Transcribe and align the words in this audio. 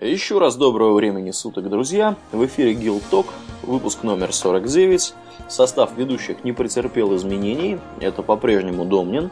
Еще 0.00 0.38
раз 0.38 0.56
доброго 0.56 0.94
времени 0.94 1.32
суток, 1.32 1.68
друзья. 1.68 2.16
В 2.32 2.46
эфире 2.46 2.72
Гилток, 2.72 3.26
выпуск 3.62 4.04
номер 4.04 4.32
49. 4.32 5.12
Состав 5.50 5.94
ведущих 5.98 6.44
не 6.44 6.52
претерпел 6.52 7.14
изменений. 7.14 7.78
Это 8.00 8.22
по-прежнему 8.22 8.86
Домнин. 8.86 9.30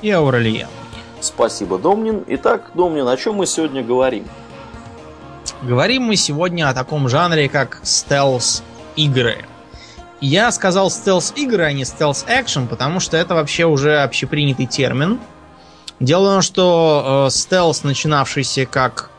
И 0.00 0.12
Ауралия. 0.12 0.68
Спасибо, 1.20 1.80
Домнин. 1.80 2.22
Итак, 2.28 2.70
Домнин, 2.74 3.08
о 3.08 3.16
чем 3.16 3.34
мы 3.34 3.46
сегодня 3.46 3.82
говорим? 3.82 4.28
Говорим 5.62 6.04
мы 6.04 6.14
сегодня 6.14 6.68
о 6.68 6.72
таком 6.72 7.08
жанре, 7.08 7.48
как 7.48 7.80
стелс-игры. 7.82 9.44
Я 10.20 10.52
сказал 10.52 10.88
стелс-игры, 10.88 11.64
а 11.64 11.72
не 11.72 11.82
стелс-экшен, 11.82 12.68
потому 12.68 13.00
что 13.00 13.16
это 13.16 13.34
вообще 13.34 13.64
уже 13.64 13.98
общепринятый 13.98 14.66
термин. 14.66 15.18
Дело 15.98 16.28
в 16.28 16.32
том, 16.34 16.42
что 16.42 17.26
э, 17.26 17.30
стелс, 17.30 17.82
начинавшийся 17.82 18.66
как 18.66 19.10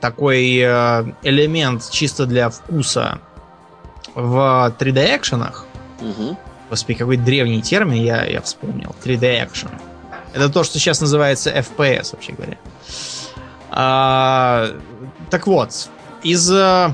такой 0.00 0.58
э, 0.58 1.12
элемент 1.22 1.88
чисто 1.90 2.26
для 2.26 2.48
вкуса 2.50 3.18
в 4.14 4.74
3D-экшенах. 4.78 5.66
Угу. 6.00 6.38
Господи, 6.70 6.98
какой 6.98 7.16
древний 7.16 7.62
термин 7.62 8.02
я, 8.02 8.24
я 8.24 8.40
вспомнил. 8.40 8.94
3D-экшен. 9.04 9.70
Это 10.32 10.48
то, 10.48 10.64
что 10.64 10.78
сейчас 10.78 11.00
называется 11.00 11.50
FPS, 11.50 12.10
вообще 12.12 12.32
говоря. 12.32 12.56
А, 13.70 14.68
так 15.30 15.46
вот, 15.46 15.88
из 16.22 16.50
э, 16.50 16.92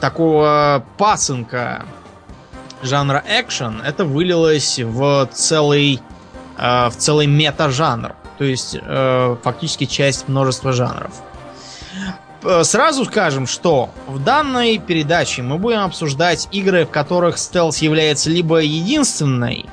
такого 0.00 0.84
пасынка 0.98 1.84
жанра 2.82 3.22
экшен 3.26 3.80
это 3.80 4.04
вылилось 4.04 4.78
в 4.78 5.28
целый, 5.32 6.00
э, 6.58 6.88
в 6.88 6.96
целый 6.96 7.26
мета-жанр. 7.26 8.14
То 8.38 8.44
есть 8.44 8.76
фактически 9.44 9.84
часть 9.84 10.26
множества 10.26 10.72
жанров. 10.72 11.12
П- 12.40 12.64
Сразу 12.64 13.04
скажем, 13.04 13.46
что 13.46 13.90
в 14.06 14.18
данной 14.22 14.78
передаче 14.78 15.42
мы 15.42 15.58
будем 15.58 15.80
обсуждать 15.80 16.48
игры, 16.52 16.84
в 16.86 16.90
которых 16.90 17.38
стелс 17.38 17.78
является 17.78 18.30
либо 18.30 18.58
единственной, 18.58 19.66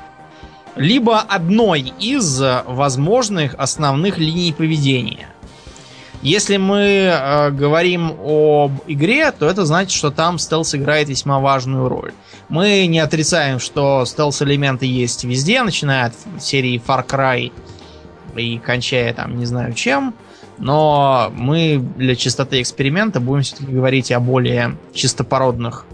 либо 0.76 1.18
одной 1.20 1.92
из 1.98 2.40
э, 2.40 2.62
возможных 2.66 3.54
основных 3.58 4.18
линий 4.18 4.52
поведения. 4.52 5.26
Если 6.22 6.58
мы 6.58 6.80
э, 7.12 7.50
говорим 7.50 8.12
об 8.20 8.72
игре, 8.86 9.32
то 9.32 9.46
это 9.46 9.64
значит, 9.64 9.92
что 9.92 10.10
там 10.10 10.38
стелс 10.38 10.74
играет 10.74 11.08
весьма 11.08 11.40
важную 11.40 11.88
роль. 11.88 12.12
Мы 12.48 12.86
не 12.86 12.98
отрицаем, 12.98 13.58
что 13.58 14.04
стелс-элементы 14.04 14.84
есть 14.84 15.24
везде, 15.24 15.62
начиная 15.62 16.06
от 16.06 16.42
серии 16.42 16.80
Far 16.86 17.06
Cry 17.06 17.52
и 18.36 18.58
кончая 18.58 19.12
там 19.14 19.36
не 19.36 19.46
знаю 19.46 19.72
чем. 19.72 20.14
Но 20.60 21.32
мы 21.34 21.82
для 21.96 22.14
чистоты 22.14 22.60
эксперимента 22.60 23.18
будем 23.18 23.42
все-таки 23.42 23.72
говорить 23.72 24.12
о 24.12 24.20
более 24.20 24.76
чистопородных 24.92 25.86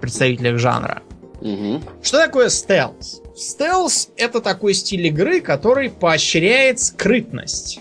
представителях 0.00 0.58
жанра. 0.58 1.02
Угу. 1.40 1.82
Что 2.02 2.18
такое 2.18 2.48
стелс? 2.48 3.20
Стелс 3.36 4.10
это 4.16 4.40
такой 4.40 4.74
стиль 4.74 5.08
игры, 5.08 5.40
который 5.40 5.90
поощряет 5.90 6.78
скрытность. 6.78 7.80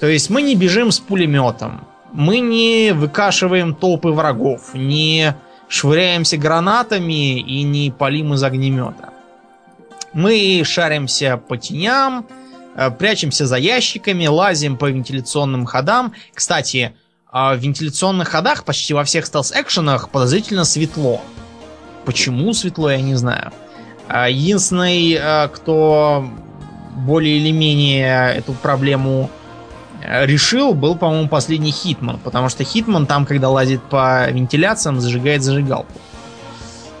То 0.00 0.06
есть 0.06 0.28
мы 0.28 0.42
не 0.42 0.54
бежим 0.54 0.90
с 0.90 1.00
пулеметом, 1.00 1.86
мы 2.12 2.40
не 2.40 2.92
выкашиваем 2.92 3.74
толпы 3.74 4.08
врагов, 4.08 4.74
не 4.74 5.34
швыряемся 5.68 6.36
гранатами 6.36 7.40
и 7.40 7.62
не 7.62 7.90
палим 7.90 8.34
из 8.34 8.42
огнемета. 8.42 9.10
Мы 10.12 10.62
шаримся 10.64 11.36
по 11.36 11.56
теням, 11.56 12.26
прячемся 12.98 13.46
за 13.46 13.56
ящиками, 13.56 14.26
лазим 14.26 14.76
по 14.76 14.90
вентиляционным 14.90 15.66
ходам. 15.66 16.12
Кстати, 16.34 16.94
а 17.36 17.54
в 17.56 17.58
вентиляционных 17.58 18.28
ходах 18.28 18.62
почти 18.64 18.94
во 18.94 19.02
всех 19.02 19.24
стелс-экшенах 19.26 20.08
подозрительно 20.10 20.64
светло. 20.64 21.20
Почему 22.04 22.52
светло, 22.52 22.90
я 22.92 23.00
не 23.00 23.16
знаю. 23.16 23.50
А 24.06 24.28
Единственный, 24.28 25.18
э, 25.20 25.48
кто 25.48 26.24
более 26.94 27.38
или 27.38 27.50
менее 27.50 28.34
эту 28.34 28.52
проблему 28.52 29.30
э, 30.00 30.26
решил, 30.26 30.74
был, 30.74 30.94
по-моему, 30.94 31.28
последний 31.28 31.72
Хитман. 31.72 32.20
Потому 32.20 32.48
что 32.48 32.62
Хитман 32.62 33.06
там, 33.06 33.26
когда 33.26 33.48
лазит 33.48 33.82
по 33.82 34.30
вентиляциям, 34.30 35.00
зажигает 35.00 35.42
зажигалку. 35.42 35.92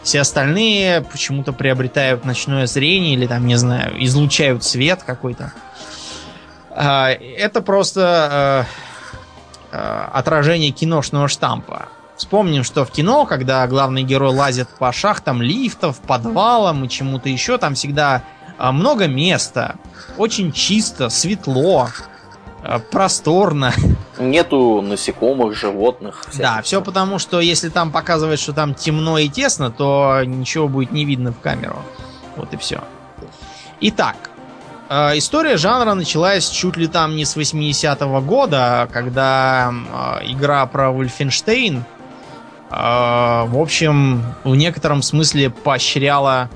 Все 0.04 0.20
остальные 0.20 1.00
почему-то 1.00 1.54
приобретают 1.54 2.26
ночное 2.26 2.66
зрение 2.66 3.14
или 3.14 3.26
там, 3.26 3.46
не 3.46 3.56
знаю, 3.56 3.94
излучают 4.04 4.62
свет 4.62 5.02
какой-то. 5.02 5.52
А, 6.70 7.08
Это 7.08 7.62
просто 7.62 8.66
э, 9.72 9.76
э, 9.76 10.08
отражение 10.12 10.72
киношного 10.72 11.26
штампа. 11.26 11.88
Вспомним, 12.18 12.64
что 12.64 12.84
в 12.84 12.90
кино, 12.90 13.24
когда 13.24 13.66
главный 13.66 14.02
герой 14.02 14.34
лазит 14.34 14.68
по 14.78 14.92
шахтам 14.92 15.40
лифтов, 15.40 16.00
подвалам 16.00 16.84
и 16.84 16.88
чему-то 16.88 17.30
еще, 17.30 17.56
там 17.56 17.74
всегда 17.74 18.22
а, 18.58 18.72
много 18.72 19.08
места, 19.08 19.76
очень 20.18 20.52
чисто, 20.52 21.08
светло, 21.08 21.88
просторно. 22.90 23.72
Нету 24.18 24.80
насекомых, 24.80 25.56
животных. 25.56 26.24
Да, 26.38 26.62
все 26.62 26.80
потому, 26.80 27.18
что 27.18 27.40
если 27.40 27.68
там 27.68 27.90
показывать, 27.90 28.40
что 28.40 28.52
там 28.52 28.74
темно 28.74 29.18
и 29.18 29.28
тесно, 29.28 29.70
то 29.70 30.22
ничего 30.24 30.68
будет 30.68 30.92
не 30.92 31.04
видно 31.04 31.32
в 31.32 31.40
камеру. 31.40 31.78
Вот 32.36 32.52
и 32.52 32.56
все. 32.56 32.80
Итак, 33.80 34.16
э, 34.88 35.18
история 35.18 35.56
жанра 35.56 35.94
началась 35.94 36.48
чуть 36.48 36.76
ли 36.76 36.86
там 36.86 37.16
не 37.16 37.24
с 37.24 37.36
80-го 37.36 38.20
года, 38.20 38.88
когда 38.92 39.72
э, 40.22 40.30
игра 40.30 40.64
про 40.66 40.90
Вольфенштейн, 40.90 41.78
э, 41.78 41.84
в 42.70 43.60
общем, 43.60 44.22
в 44.44 44.54
некотором 44.54 45.02
смысле 45.02 45.50
поощряла, 45.50 46.48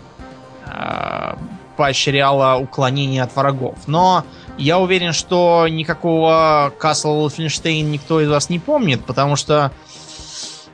э, 0.64 1.34
поощряла 1.76 2.56
уклонение 2.56 3.22
от 3.22 3.34
врагов. 3.34 3.76
Но 3.86 4.24
я 4.58 4.78
уверен, 4.78 5.12
что 5.12 5.66
никакого 5.68 6.72
Castle 6.80 7.24
Wolfenstein 7.24 7.82
никто 7.82 8.20
из 8.20 8.28
вас 8.28 8.50
не 8.50 8.58
помнит, 8.58 9.04
потому 9.04 9.36
что 9.36 9.72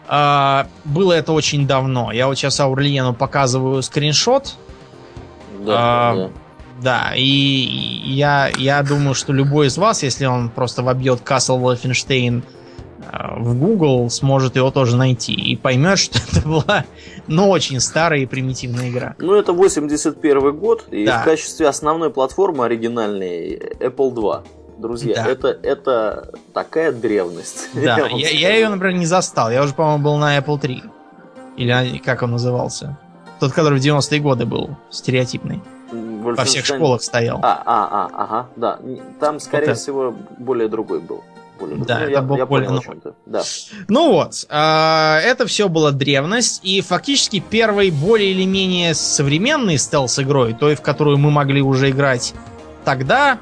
э, 0.09 0.65
было 0.85 1.13
это 1.13 1.33
очень 1.33 1.67
давно. 1.67 2.11
Я 2.11 2.27
вот 2.27 2.37
сейчас 2.37 2.59
Аурлиену 2.61 3.15
показываю 3.15 3.83
скриншот. 3.83 4.57
Да, 5.61 5.75
а, 5.77 6.15
да. 6.17 6.31
Да, 6.83 7.13
и 7.15 7.23
я, 7.23 8.51
я 8.59 8.83
думаю, 8.83 9.15
что 9.15 9.33
любой 9.33 9.69
из 9.69 9.79
вас, 9.79 10.03
если 10.03 10.27
он 10.27 10.49
просто 10.49 10.83
вобьет 10.83 11.21
Castle 11.21 11.61
Wolfenstein 11.61 12.43
э, 12.43 12.54
в 13.39 13.59
Google, 13.59 14.11
сможет 14.11 14.57
его 14.57 14.71
тоже 14.71 14.97
найти 14.97 15.33
и 15.33 15.57
поймет, 15.57 15.99
что 15.99 16.19
это 16.19 16.47
была, 16.49 16.85
ну, 17.27 17.49
очень 17.51 17.81
старая 17.81 18.21
и 18.21 18.27
примитивная 18.27 18.91
игра. 18.91 19.15
Ну, 19.19 19.35
это 19.35 19.53
81 19.53 20.53
год, 20.57 20.85
и 20.91 21.05
Да. 21.07 21.21
в 21.21 21.25
качестве 21.25 21.69
основной 21.69 22.11
платформы 22.11 22.65
оригинальной 22.65 23.57
Apple 23.81 24.13
2. 24.15 24.43
Друзья, 24.79 25.15
Да. 25.23 25.31
это, 25.31 25.49
это 25.63 26.33
такая 26.53 26.93
древность. 26.93 27.69
Да, 27.75 27.81
я, 27.97 27.97
скажу. 27.99 28.17
я 28.17 28.55
ее, 28.57 28.69
например, 28.69 28.97
не 28.99 29.07
застал. 29.07 29.51
Я 29.51 29.63
уже, 29.63 29.75
по-моему, 29.75 30.03
был 30.03 30.17
на 30.17 30.37
Apple 30.39 30.59
3. 30.59 30.83
Или 31.57 31.99
как 31.99 32.23
он 32.23 32.33
назывался? 32.33 32.99
Тот, 33.39 33.53
который 33.53 33.79
в 33.79 33.83
90-е 33.83 34.21
годы 34.21 34.47
был, 34.47 34.71
стереотипный. 34.91 35.61
Во 35.93 36.45
всех 36.45 36.65
школах 36.65 37.03
стоял. 37.03 37.39
А, 37.43 37.63
а, 37.65 37.89
а, 37.91 38.25
ага, 38.25 38.49
да. 38.57 38.79
Там, 39.21 39.39
скорее 39.39 39.67
это. 39.67 39.75
всего, 39.75 40.15
более 40.39 40.69
другой 40.69 41.01
был. 41.01 41.23
Более 41.59 41.77
Да, 41.79 41.85
другой. 41.85 42.03
это 42.05 42.11
я, 42.13 42.23
был 42.23 42.37
я 42.37 42.47
более 42.47 42.69
понял, 42.69 42.81
о 42.81 42.83
новый. 42.83 43.01
чем 43.01 43.01
ты. 43.01 43.13
Да. 43.27 43.43
Ну 43.89 44.13
вот, 44.13 44.45
а, 44.49 45.21
это 45.21 45.47
все 45.47 45.69
была 45.69 45.93
древность, 45.93 46.61
и 46.65 46.81
фактически 46.81 47.39
первой 47.41 47.91
более 47.91 48.31
или 48.33 48.45
менее 48.45 48.95
современной 48.95 49.79
стелс-игрой, 49.79 50.55
той, 50.55 50.75
в 50.75 50.83
которую 50.83 51.19
мы 51.19 51.31
могли 51.31 51.63
уже 51.63 51.91
играть 51.91 52.35
тогда, 52.85 53.39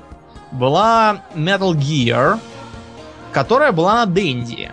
была 0.52 1.22
Metal 1.34 1.72
Gear, 1.72 2.38
которая 3.32 3.72
была 3.72 4.04
на 4.04 4.12
Денди. 4.12 4.70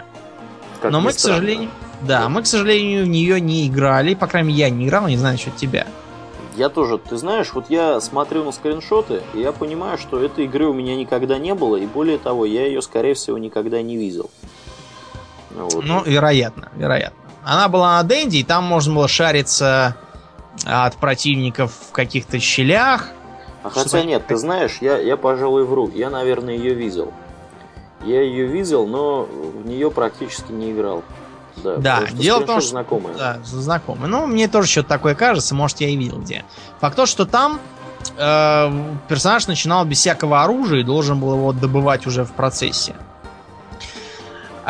Как 0.81 0.91
Но 0.91 0.99
мы, 0.99 1.11
к 1.11 1.19
странно. 1.19 1.37
сожалению, 1.37 1.69
да, 2.01 2.27
мы, 2.29 2.43
к 2.43 2.45
сожалению, 2.47 3.05
в 3.05 3.07
нее 3.07 3.39
не 3.41 3.67
играли, 3.67 4.13
по 4.15 4.27
крайней 4.27 4.49
мере, 4.49 4.59
я 4.59 4.69
не 4.69 4.85
играл, 4.85 5.07
не 5.07 5.17
знаю 5.17 5.35
насчет 5.35 5.55
тебя. 5.55 5.87
Я 6.59 6.67
тоже, 6.67 6.97
ты 6.97 7.15
знаешь, 7.15 7.53
вот 7.53 7.69
я 7.69 8.01
смотрю 8.01 8.43
на 8.43 8.51
скриншоты, 8.51 9.23
и 9.33 9.39
я 9.39 9.53
понимаю, 9.53 9.97
что 9.97 10.21
этой 10.21 10.43
игры 10.43 10.67
у 10.67 10.73
меня 10.73 10.97
никогда 10.97 11.37
не 11.37 11.55
было, 11.55 11.77
и 11.77 11.85
более 11.85 12.17
того, 12.17 12.43
я 12.43 12.65
ее, 12.65 12.81
скорее 12.81 13.13
всего, 13.13 13.37
никогда 13.37 13.81
не 13.81 13.95
видел. 13.95 14.29
Вот. 15.51 15.85
Ну, 15.85 16.03
вероятно, 16.03 16.67
вероятно. 16.75 17.17
Она 17.45 17.69
была 17.69 17.95
на 17.95 18.03
Денди, 18.09 18.39
и 18.39 18.43
там 18.43 18.65
можно 18.65 18.93
было 18.93 19.07
шариться 19.07 19.95
от 20.65 20.97
противников 20.97 21.71
в 21.91 21.93
каких-то 21.93 22.39
щелях. 22.39 23.07
а 23.63 23.69
хотя 23.69 24.03
нет, 24.03 24.27
ты 24.27 24.35
знаешь, 24.35 24.79
я, 24.81 24.97
я, 24.97 25.15
пожалуй, 25.15 25.63
вру. 25.63 25.89
Я, 25.95 26.09
наверное, 26.09 26.57
ее 26.57 26.73
видел. 26.73 27.13
Я 28.03 28.21
ее 28.21 28.47
видел, 28.47 28.85
но 28.85 29.23
в 29.23 29.65
нее 29.65 29.89
практически 29.91 30.51
не 30.51 30.73
играл. 30.73 31.05
Да, 31.63 31.77
Да, 31.77 32.01
потому 32.01 32.21
дело 32.21 32.39
в 32.39 32.45
том, 32.45 32.61
что... 32.61 32.69
знакомый. 32.69 33.13
Да, 33.17 33.39
знакомый. 33.43 34.09
Ну, 34.09 34.27
мне 34.27 34.47
тоже 34.47 34.67
что-то 34.67 34.89
такое 34.89 35.15
кажется, 35.15 35.55
может, 35.55 35.81
я 35.81 35.89
и 35.89 35.95
видел 35.95 36.19
где. 36.19 36.43
Факт 36.79 36.95
то, 36.95 37.05
что 37.05 37.25
там 37.25 37.59
э, 38.17 38.83
персонаж 39.07 39.47
начинал 39.47 39.85
без 39.85 39.97
всякого 39.99 40.43
оружия 40.43 40.81
и 40.81 40.83
должен 40.83 41.19
был 41.19 41.33
его 41.35 41.53
добывать 41.53 42.07
уже 42.07 42.23
в 42.23 42.31
процессе. 42.31 42.95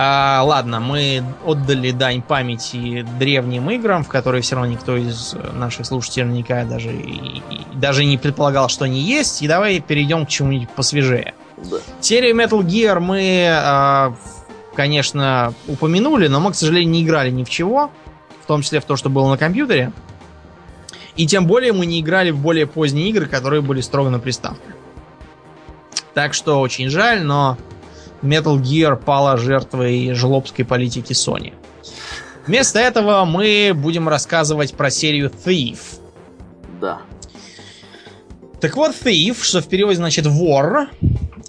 А, 0.01 0.43
ладно, 0.45 0.79
мы 0.79 1.21
отдали 1.45 1.91
дань 1.91 2.21
памяти 2.21 3.05
древним 3.19 3.69
играм, 3.69 4.05
в 4.05 4.07
которые 4.07 4.41
все 4.41 4.55
равно 4.55 4.71
никто 4.71 4.95
из 4.95 5.35
наших 5.51 5.85
слушателей 5.85 6.23
наверняка 6.23 6.63
даже, 6.63 6.93
и, 6.93 7.39
и, 7.49 7.65
даже 7.73 8.05
не 8.05 8.17
предполагал, 8.17 8.69
что 8.69 8.85
они 8.85 9.01
есть. 9.01 9.41
И 9.41 9.47
давай 9.49 9.81
перейдем 9.81 10.25
к 10.25 10.29
чему-нибудь 10.29 10.69
посвежее. 10.69 11.33
Да. 11.57 11.77
Серию 11.99 12.33
Metal 12.33 12.61
Gear 12.61 13.01
мы, 13.01 13.49
а, 13.51 14.13
конечно, 14.75 15.53
упомянули, 15.67 16.27
но 16.27 16.39
мы, 16.39 16.51
к 16.51 16.55
сожалению, 16.55 16.91
не 16.91 17.03
играли 17.03 17.31
ни 17.31 17.43
в 17.43 17.49
чего, 17.49 17.91
в 18.43 18.47
том 18.47 18.61
числе 18.61 18.79
в 18.79 18.85
то, 18.85 18.95
что 18.95 19.09
было 19.09 19.29
на 19.29 19.37
компьютере. 19.37 19.91
И 21.15 21.27
тем 21.27 21.47
более 21.47 21.73
мы 21.73 21.85
не 21.85 21.99
играли 21.99 22.31
в 22.31 22.37
более 22.37 22.65
поздние 22.65 23.09
игры, 23.09 23.25
которые 23.25 23.61
были 23.61 23.81
строго 23.81 24.09
на 24.09 24.19
приставках. 24.19 24.75
Так 26.13 26.33
что 26.33 26.59
очень 26.59 26.89
жаль, 26.89 27.23
но 27.23 27.57
Metal 28.21 28.57
Gear 28.57 28.95
пала 28.95 29.37
жертвой 29.37 30.13
жлобской 30.13 30.65
политики 30.65 31.13
Sony. 31.13 31.53
Вместо 32.47 32.79
этого 32.79 33.25
мы 33.25 33.73
будем 33.75 34.09
рассказывать 34.09 34.73
про 34.73 34.89
серию 34.89 35.31
Thief. 35.45 35.79
Да. 36.81 37.01
Так 38.61 38.75
вот, 38.75 38.91
Thief, 38.91 39.41
что 39.41 39.61
в 39.61 39.67
переводе 39.67 39.97
значит 39.97 40.25
вор, 40.25 40.89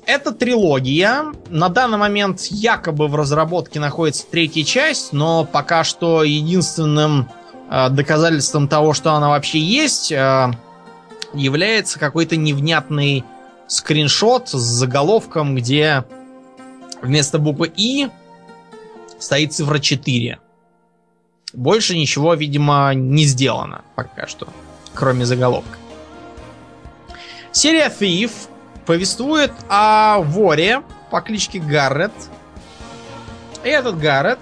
это 0.06 0.32
трилогия. 0.32 1.24
На 1.48 1.68
данный 1.68 1.98
момент 1.98 2.42
якобы 2.50 3.08
в 3.08 3.16
разработке 3.16 3.80
находится 3.80 4.26
третья 4.30 4.64
часть, 4.64 5.12
но 5.12 5.44
пока 5.44 5.82
что 5.82 6.22
единственным 6.22 7.28
э, 7.70 7.88
доказательством 7.90 8.68
того, 8.68 8.94
что 8.94 9.12
она 9.14 9.28
вообще 9.28 9.58
есть, 9.58 10.12
э, 10.12 10.52
является 11.34 11.98
какой-то 11.98 12.36
невнятный 12.36 13.24
скриншот 13.66 14.48
с 14.48 14.52
заголовком, 14.52 15.54
где 15.56 16.04
Вместо 17.02 17.38
буквы 17.38 17.72
И 17.76 18.08
стоит 19.18 19.52
цифра 19.52 19.78
4. 19.78 20.38
Больше 21.52 21.96
ничего, 21.96 22.34
видимо, 22.34 22.92
не 22.94 23.24
сделано 23.24 23.82
пока 23.96 24.26
что, 24.26 24.48
кроме 24.94 25.24
заголовка. 25.24 25.79
Серия 27.52 27.88
Thief 27.88 28.30
повествует 28.86 29.52
о 29.68 30.20
воре 30.20 30.82
по 31.10 31.20
кличке 31.20 31.58
Гаррет. 31.58 32.12
И 33.64 33.68
этот 33.68 33.98
Гаррет 33.98 34.38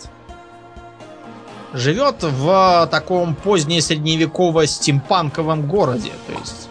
живет 1.73 2.23
в 2.23 2.89
таком 2.91 3.35
позднее 3.35 3.81
средневеково-стимпанковом 3.81 5.67
городе. 5.67 6.13
То 6.27 6.33
есть 6.39 6.69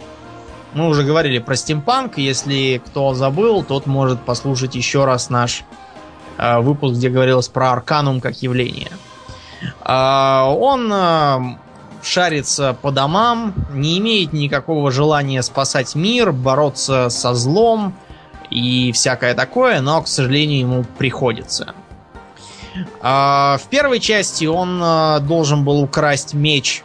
мы 0.74 0.88
уже 0.88 1.04
говорили 1.04 1.40
про 1.40 1.56
стимпанк. 1.56 2.18
Если 2.18 2.82
кто 2.86 3.14
забыл, 3.14 3.64
тот 3.64 3.88
может 3.88 4.22
послушать 4.22 4.76
еще 4.76 5.06
раз 5.06 5.30
наш 5.30 5.64
э, 6.38 6.60
выпуск, 6.60 6.98
где 6.98 7.10
говорилось 7.10 7.48
про 7.48 7.72
арканум 7.72 8.22
как 8.22 8.42
явление. 8.42 8.92
Э, 9.84 10.44
он 10.48 10.92
шарится 12.04 12.78
по 12.82 12.92
домам, 12.92 13.54
не 13.72 13.98
имеет 14.00 14.34
никакого 14.34 14.92
желания 14.92 15.42
спасать 15.42 15.96
мир, 15.96 16.32
бороться 16.32 17.10
со 17.10 17.34
злом 17.34 17.94
и 18.50 18.92
всякое 18.92 19.34
такое, 19.34 19.82
но, 19.82 20.02
к 20.02 20.08
сожалению, 20.08 20.60
ему 20.60 20.84
приходится. 20.98 21.74
В 23.02 23.62
первой 23.70 24.00
части 24.00 24.46
он 24.46 24.80
должен 25.26 25.66
был 25.66 25.82
украсть 25.82 26.36
меч 26.36 26.84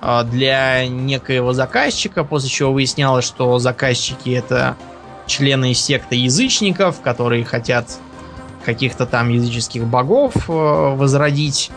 а, 0.00 0.22
для 0.22 0.86
некоего 0.86 1.52
заказчика, 1.52 2.24
после 2.24 2.48
чего 2.48 2.72
выяснялось, 2.72 3.24
что 3.24 3.58
заказчики 3.58 4.30
это 4.30 4.76
члены 5.26 5.74
секты 5.74 6.16
язычников, 6.16 7.00
которые 7.00 7.44
хотят 7.44 7.98
каких-то 8.64 9.06
там 9.06 9.28
языческих 9.28 9.84
богов 9.84 10.34
э, 10.48 10.52
возродить 10.52 11.70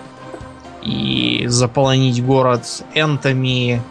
и 0.81 1.45
заполонить 1.47 2.23
город 2.23 2.83
энтами 2.93 3.81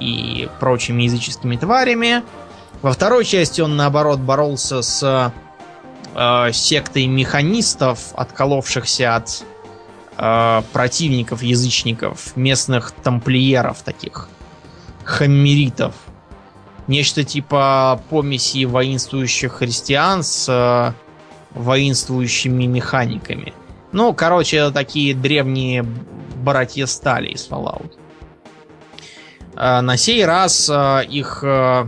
и 0.00 0.48
прочими 0.60 1.04
языческими 1.04 1.56
тварями. 1.56 2.22
Во 2.82 2.92
второй 2.92 3.24
части 3.24 3.60
он, 3.60 3.76
наоборот, 3.76 4.20
боролся 4.20 4.82
с 4.82 5.32
э, 6.14 6.52
сектой 6.52 7.06
механистов, 7.06 8.12
отколовшихся 8.14 9.16
от 9.16 9.44
э, 10.16 10.62
противников, 10.72 11.42
язычников, 11.42 12.36
местных 12.36 12.92
тамплиеров 12.92 13.82
таких, 13.82 14.28
хаммеритов. 15.04 15.94
Нечто 16.86 17.24
типа 17.24 18.02
помеси 18.10 18.66
воинствующих 18.66 19.54
христиан 19.54 20.22
с 20.22 20.46
э, 20.48 20.92
воинствующими 21.58 22.66
механиками. 22.66 23.54
Ну, 23.94 24.12
короче, 24.12 24.56
это 24.56 24.72
такие 24.72 25.14
древние 25.14 25.84
братья 25.84 26.84
стали 26.86 27.28
из 27.28 27.48
Fallout. 27.48 27.92
Э, 29.56 29.82
на 29.82 29.96
сей 29.96 30.24
раз 30.24 30.68
э, 30.68 31.04
их 31.08 31.44
э, 31.44 31.86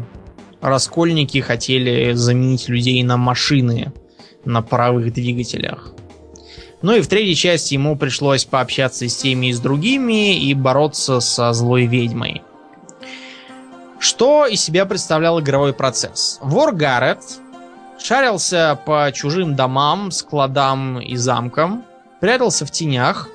раскольники 0.60 1.38
хотели 1.38 2.12
заменить 2.12 2.68
людей 2.68 3.02
на 3.02 3.16
машины 3.16 3.92
на 4.44 4.62
паровых 4.62 5.12
двигателях. 5.12 5.94
Ну 6.80 6.94
и 6.94 7.00
в 7.00 7.08
третьей 7.08 7.34
части 7.34 7.74
ему 7.74 7.96
пришлось 7.96 8.44
пообщаться 8.44 9.08
с 9.08 9.16
теми 9.16 9.46
и 9.46 9.52
с 9.52 9.58
другими 9.58 10.38
и 10.38 10.54
бороться 10.54 11.18
со 11.18 11.52
злой 11.52 11.86
ведьмой. 11.86 12.42
Что 13.98 14.46
из 14.46 14.62
себя 14.62 14.86
представлял 14.86 15.40
игровой 15.40 15.72
процесс? 15.72 16.38
Вор 16.40 16.72
Гаррет 16.72 17.18
шарился 17.98 18.78
по 18.86 19.10
чужим 19.12 19.56
домам, 19.56 20.12
складам 20.12 21.00
и 21.00 21.16
замкам, 21.16 21.84
прятался 22.20 22.66
в 22.66 22.70
тенях, 22.70 23.28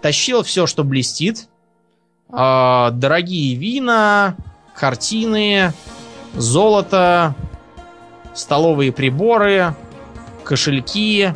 тащил 0.00 0.42
все, 0.42 0.66
что 0.66 0.84
блестит, 0.84 1.48
э, 2.30 2.90
дорогие 2.92 3.54
вина, 3.54 4.36
картины, 4.74 5.72
золото, 6.34 7.34
столовые 8.34 8.92
приборы, 8.92 9.74
кошельки, 10.44 11.34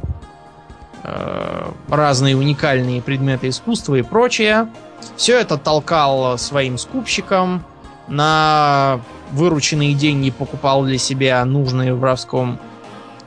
Э, 1.08 1.70
разные 1.88 2.37
уникальные 2.37 3.00
предметы 3.00 3.50
искусства 3.50 3.94
и 3.94 4.02
прочее. 4.02 4.66
Все 5.14 5.38
это 5.38 5.56
толкал 5.56 6.37
своим 6.37 6.78
скупщикам, 6.78 7.64
на 8.08 8.99
вырученные 9.31 9.94
деньги 9.94 10.31
покупал 10.31 10.82
для 10.82 10.99
себя 10.99 11.44
нужные 11.44 11.94
в 11.94 12.00
воровском 12.00 12.58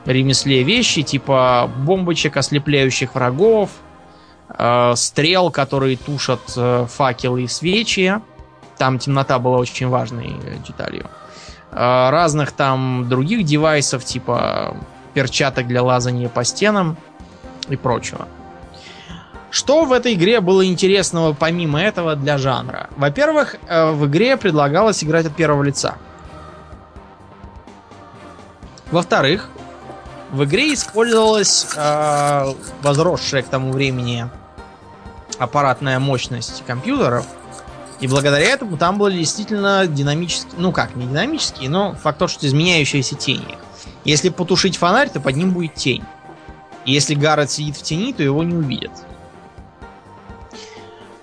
ремесле 0.08 0.62
вещи, 0.62 1.02
типа 1.02 1.70
бомбочек, 1.78 2.36
ослепляющих 2.36 3.14
врагов, 3.14 3.70
э, 4.48 4.92
стрел, 4.96 5.50
которые 5.50 5.96
тушат 5.96 6.40
э, 6.56 6.86
факелы 6.88 7.42
и 7.42 7.48
свечи. 7.48 8.20
Там 8.78 8.98
темнота 8.98 9.38
была 9.38 9.58
очень 9.58 9.88
важной 9.88 10.36
деталью. 10.66 11.06
Э, 11.70 12.10
разных 12.10 12.52
там 12.52 13.08
других 13.08 13.44
девайсов, 13.44 14.04
типа 14.04 14.76
перчаток 15.14 15.66
для 15.66 15.82
лазания 15.82 16.28
по 16.28 16.44
стенам– 16.44 16.96
и 17.72 17.76
прочего. 17.76 18.28
Что 19.50 19.84
в 19.84 19.92
этой 19.92 20.14
игре 20.14 20.40
было 20.40 20.64
интересного 20.64 21.32
помимо 21.32 21.80
этого 21.80 22.14
для 22.14 22.38
жанра? 22.38 22.88
Во-первых, 22.96 23.56
э, 23.66 23.90
в 23.90 24.06
игре 24.06 24.36
предлагалось 24.36 25.02
играть 25.02 25.26
от 25.26 25.34
первого 25.34 25.64
лица. 25.64 25.96
Во-вторых, 28.92 29.48
в 30.32 30.44
игре 30.44 30.74
использовалась 30.74 31.66
э, 31.76 32.54
возросшая 32.82 33.42
к 33.42 33.48
тому 33.48 33.72
времени 33.72 34.28
аппаратная 35.38 35.98
мощность 35.98 36.62
компьютеров. 36.66 37.26
И 38.00 38.06
благодаря 38.06 38.46
этому 38.46 38.76
там 38.76 38.98
были 38.98 39.18
действительно 39.18 39.86
динамические, 39.86 40.54
ну 40.56 40.72
как, 40.72 40.96
не 40.96 41.06
динамические, 41.06 41.68
но 41.68 41.94
факт 41.94 42.18
то, 42.18 42.28
что 42.28 42.46
изменяющиеся 42.46 43.14
тени. 43.14 43.58
Если 44.04 44.30
потушить 44.30 44.76
фонарь, 44.76 45.10
то 45.10 45.20
под 45.20 45.36
ним 45.36 45.52
будет 45.52 45.74
тень. 45.74 46.04
И 46.86 46.92
если 46.92 47.14
Гаррет 47.14 47.50
сидит 47.50 47.76
в 47.76 47.82
тени, 47.82 48.12
то 48.12 48.22
его 48.22 48.42
не 48.42 48.54
увидят. 48.54 48.92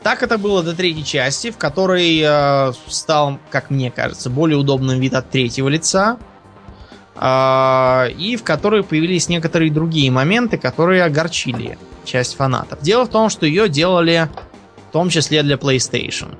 Так 0.04 0.24
это 0.24 0.38
было 0.38 0.64
до 0.64 0.74
третьей 0.74 1.04
части, 1.04 1.52
в 1.52 1.58
которой 1.58 2.22
э, 2.24 2.74
стал, 2.88 3.40
как 3.50 3.70
мне 3.70 3.90
кажется, 3.92 4.30
более 4.30 4.58
удобным 4.58 5.00
вид 5.00 5.14
от 5.16 5.30
третьего 5.30 5.68
лица. 5.68 6.18
Э, 7.20 8.10
и 8.12 8.36
в 8.36 8.44
которой 8.44 8.84
появились 8.84 9.30
некоторые 9.30 9.72
другие 9.72 10.12
моменты, 10.12 10.58
которые 10.58 11.04
огорчили 11.04 11.78
часть 12.06 12.36
фанатов. 12.36 12.82
Дело 12.82 13.06
в 13.06 13.10
том, 13.10 13.30
что 13.30 13.46
ее 13.46 13.70
делали 13.70 14.30
в 14.90 14.92
том 14.92 15.10
числе 15.10 15.44
для 15.44 15.56
PlayStation. 15.56 16.38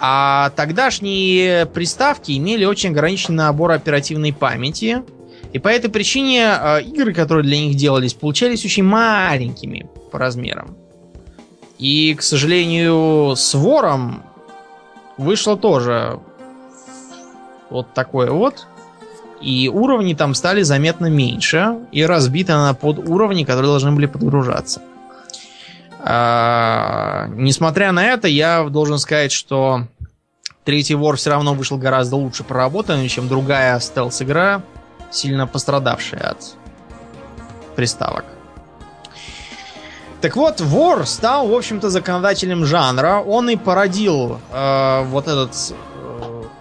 А 0.00 0.50
тогдашние 0.50 1.66
приставки 1.66 2.32
имели 2.36 2.64
очень 2.64 2.90
ограниченный 2.90 3.44
набор 3.44 3.72
оперативной 3.72 4.32
памяти– 4.32 5.02
и 5.52 5.58
по 5.58 5.68
этой 5.68 5.90
причине 5.90 6.42
э, 6.42 6.82
игры, 6.82 7.14
которые 7.14 7.44
для 7.44 7.58
них 7.58 7.76
делались, 7.76 8.14
получались 8.14 8.64
очень 8.64 8.84
маленькими 8.84 9.88
по 10.12 10.18
размерам. 10.18 10.76
И, 11.78 12.14
к 12.14 12.22
сожалению, 12.22 13.34
с 13.34 13.54
вором 13.54 14.24
вышло 15.16 15.56
тоже 15.56 16.20
вот 17.70 17.92
такое 17.94 18.30
вот. 18.30 18.66
И 19.40 19.68
уровни 19.68 20.14
там 20.14 20.34
стали 20.34 20.62
заметно 20.62 21.06
меньше 21.06 21.76
и 21.92 22.04
разбиты 22.04 22.52
на 22.52 22.74
под 22.74 22.98
уровни, 22.98 23.44
которые 23.44 23.70
должны 23.70 23.92
были 23.92 24.06
подгружаться. 24.06 24.82
А, 26.00 27.26
несмотря 27.30 27.92
на 27.92 28.04
это, 28.04 28.28
я 28.28 28.64
должен 28.64 28.98
сказать, 28.98 29.30
что 29.30 29.86
третий 30.64 30.94
вор 30.94 31.16
все 31.16 31.30
равно 31.30 31.54
вышел 31.54 31.78
гораздо 31.78 32.16
лучше 32.16 32.44
проработанный, 32.44 33.08
чем 33.08 33.28
другая 33.28 33.78
стелс-игра, 33.78 34.62
сильно 35.10 35.46
пострадавшая 35.46 36.30
от 36.30 36.56
приставок. 37.76 38.24
Так 40.20 40.34
вот, 40.34 40.60
вор 40.60 41.06
стал, 41.06 41.46
в 41.46 41.54
общем-то, 41.54 41.90
законодателем 41.90 42.64
жанра. 42.64 43.22
Он 43.24 43.48
и 43.50 43.56
породил 43.56 44.40
э, 44.52 45.04
вот 45.04 45.28
этот 45.28 45.54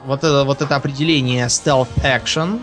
вот 0.08 0.24
это 0.24 0.46
вот 0.46 0.62
это 0.62 0.76
определение 0.76 1.48
stealth 1.48 1.90
action. 1.98 2.62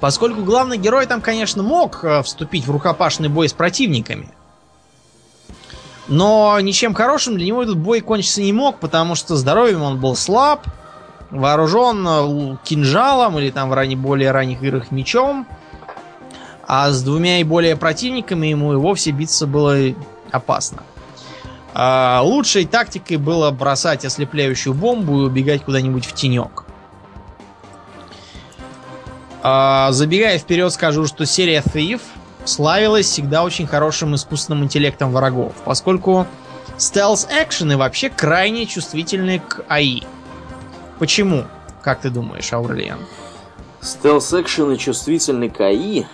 Поскольку 0.00 0.42
главный 0.42 0.78
герой 0.78 1.06
там, 1.06 1.20
конечно, 1.20 1.62
мог 1.62 2.02
э, 2.02 2.22
вступить 2.22 2.66
в 2.66 2.70
рукопашный 2.70 3.28
бой 3.28 3.48
с 3.48 3.52
противниками. 3.52 4.30
Но 6.08 6.58
ничем 6.60 6.94
хорошим 6.94 7.36
для 7.36 7.46
него 7.46 7.62
этот 7.62 7.76
бой 7.76 8.00
кончиться 8.00 8.40
не 8.40 8.52
мог, 8.52 8.78
потому 8.78 9.14
что 9.14 9.36
здоровьем 9.36 9.82
он 9.82 10.00
был 10.00 10.16
слаб, 10.16 10.66
вооружен 11.30 12.06
э, 12.08 12.56
кинжалом 12.64 13.38
или 13.38 13.50
там 13.50 13.68
в 13.68 13.74
ранее, 13.74 13.98
более 13.98 14.30
ранних 14.30 14.62
играх 14.62 14.90
мечом. 14.90 15.46
А 16.66 16.90
с 16.90 17.02
двумя 17.02 17.40
и 17.40 17.44
более 17.44 17.76
противниками 17.76 18.46
ему 18.48 18.72
и 18.72 18.76
вовсе 18.76 19.10
биться 19.10 19.46
было 19.46 19.76
опасно. 20.30 20.82
А 21.78 22.22
лучшей 22.22 22.64
тактикой 22.64 23.18
было 23.18 23.50
бросать 23.50 24.06
ослепляющую 24.06 24.72
бомбу 24.72 25.20
и 25.20 25.24
убегать 25.26 25.62
куда-нибудь 25.62 26.06
в 26.06 26.14
тенек. 26.14 26.64
А, 29.42 29.92
забегая 29.92 30.38
вперед, 30.38 30.72
скажу, 30.72 31.06
что 31.06 31.26
серия 31.26 31.60
Thief 31.60 32.00
славилась 32.46 33.04
всегда 33.04 33.44
очень 33.44 33.66
хорошим 33.66 34.14
искусственным 34.14 34.64
интеллектом 34.64 35.12
врагов, 35.12 35.52
поскольку 35.66 36.26
стелс-экшены 36.78 37.76
вообще 37.76 38.08
крайне 38.08 38.64
чувствительны 38.64 39.40
к 39.40 39.62
АИ. 39.68 40.00
Почему? 40.98 41.44
Как 41.82 42.00
ты 42.00 42.08
думаешь, 42.08 42.50
Аурлиан? 42.54 43.00
Стелс-экшены 43.82 44.78
чувствительны 44.78 45.50
к 45.50 45.60
АИ? 45.60 46.04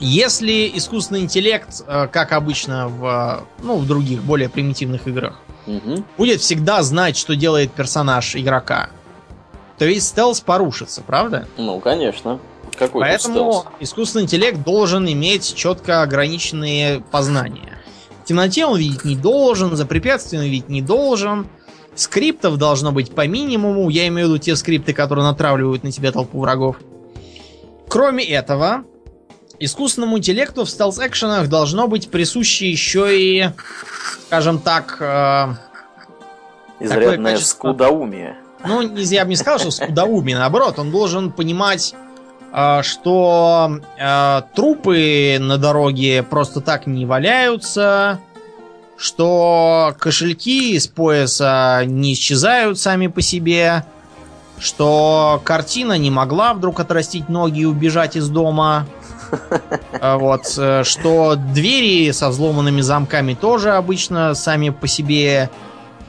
Если 0.00 0.70
искусственный 0.74 1.20
интеллект, 1.20 1.82
э, 1.86 2.08
как 2.08 2.32
обычно 2.32 2.88
в, 2.88 3.46
ну, 3.62 3.76
в 3.76 3.86
других 3.86 4.22
более 4.22 4.48
примитивных 4.48 5.06
играх, 5.06 5.40
угу. 5.66 6.04
будет 6.18 6.40
всегда 6.40 6.82
знать, 6.82 7.16
что 7.16 7.36
делает 7.36 7.72
персонаж 7.72 8.34
игрока, 8.36 8.90
то 9.78 9.84
весь 9.84 10.06
стелс 10.06 10.40
порушится, 10.40 11.02
правда? 11.02 11.46
Ну, 11.56 11.80
конечно. 11.80 12.40
Какой 12.76 13.02
Поэтому 13.02 13.52
стелс? 13.52 13.66
искусственный 13.80 14.24
интеллект 14.24 14.62
должен 14.62 15.08
иметь 15.08 15.54
четко 15.54 16.02
ограниченные 16.02 17.00
познания. 17.00 17.78
В 18.24 18.26
темноте 18.26 18.66
он 18.66 18.78
видеть 18.78 19.04
не 19.04 19.16
должен, 19.16 19.76
за 19.76 19.86
препятствием 19.86 20.42
видеть 20.42 20.68
не 20.68 20.82
должен. 20.82 21.46
Скриптов 21.94 22.56
должно 22.56 22.90
быть 22.90 23.14
по 23.14 23.26
минимуму. 23.26 23.88
Я 23.90 24.08
имею 24.08 24.26
в 24.26 24.30
виду 24.30 24.38
те 24.38 24.56
скрипты, 24.56 24.92
которые 24.92 25.24
натравливают 25.24 25.84
на 25.84 25.92
тебя 25.92 26.10
толпу 26.10 26.40
врагов. 26.40 26.76
Кроме 27.88 28.24
этого, 28.24 28.84
искусственному 29.60 30.18
интеллекту 30.18 30.64
в 30.64 30.68
стелс-экшенах 30.68 31.48
должно 31.48 31.88
быть 31.88 32.10
присуще 32.10 32.70
еще 32.70 33.18
и, 33.18 33.50
скажем 34.26 34.58
так, 34.58 34.96
э, 35.00 35.54
изрядное 36.80 37.38
скудоумие. 37.38 38.36
Ну, 38.66 38.96
я 38.96 39.24
бы 39.24 39.30
не 39.30 39.36
сказал, 39.36 39.58
что 39.58 39.70
скудоумие, 39.70 40.38
наоборот, 40.38 40.78
он 40.78 40.90
должен 40.90 41.30
понимать, 41.30 41.94
э, 42.52 42.82
что 42.82 43.80
э, 43.98 44.42
трупы 44.54 45.36
на 45.40 45.58
дороге 45.58 46.22
просто 46.22 46.60
так 46.60 46.86
не 46.86 47.06
валяются, 47.06 48.20
что 48.96 49.94
кошельки 49.98 50.74
из 50.74 50.86
пояса 50.86 51.82
не 51.84 52.14
исчезают 52.14 52.78
сами 52.78 53.08
по 53.08 53.20
себе, 53.20 53.84
что 54.58 55.40
картина 55.44 55.98
не 55.98 56.10
могла 56.10 56.54
вдруг 56.54 56.80
отрастить 56.80 57.28
ноги 57.28 57.60
и 57.60 57.64
убежать 57.64 58.16
из 58.16 58.28
дома, 58.28 58.86
вот, 60.00 60.54
э, 60.56 60.84
что 60.84 61.36
двери 61.36 62.10
со 62.12 62.28
взломанными 62.28 62.80
замками 62.80 63.34
тоже 63.34 63.72
обычно 63.72 64.34
сами 64.34 64.70
по 64.70 64.86
себе 64.86 65.50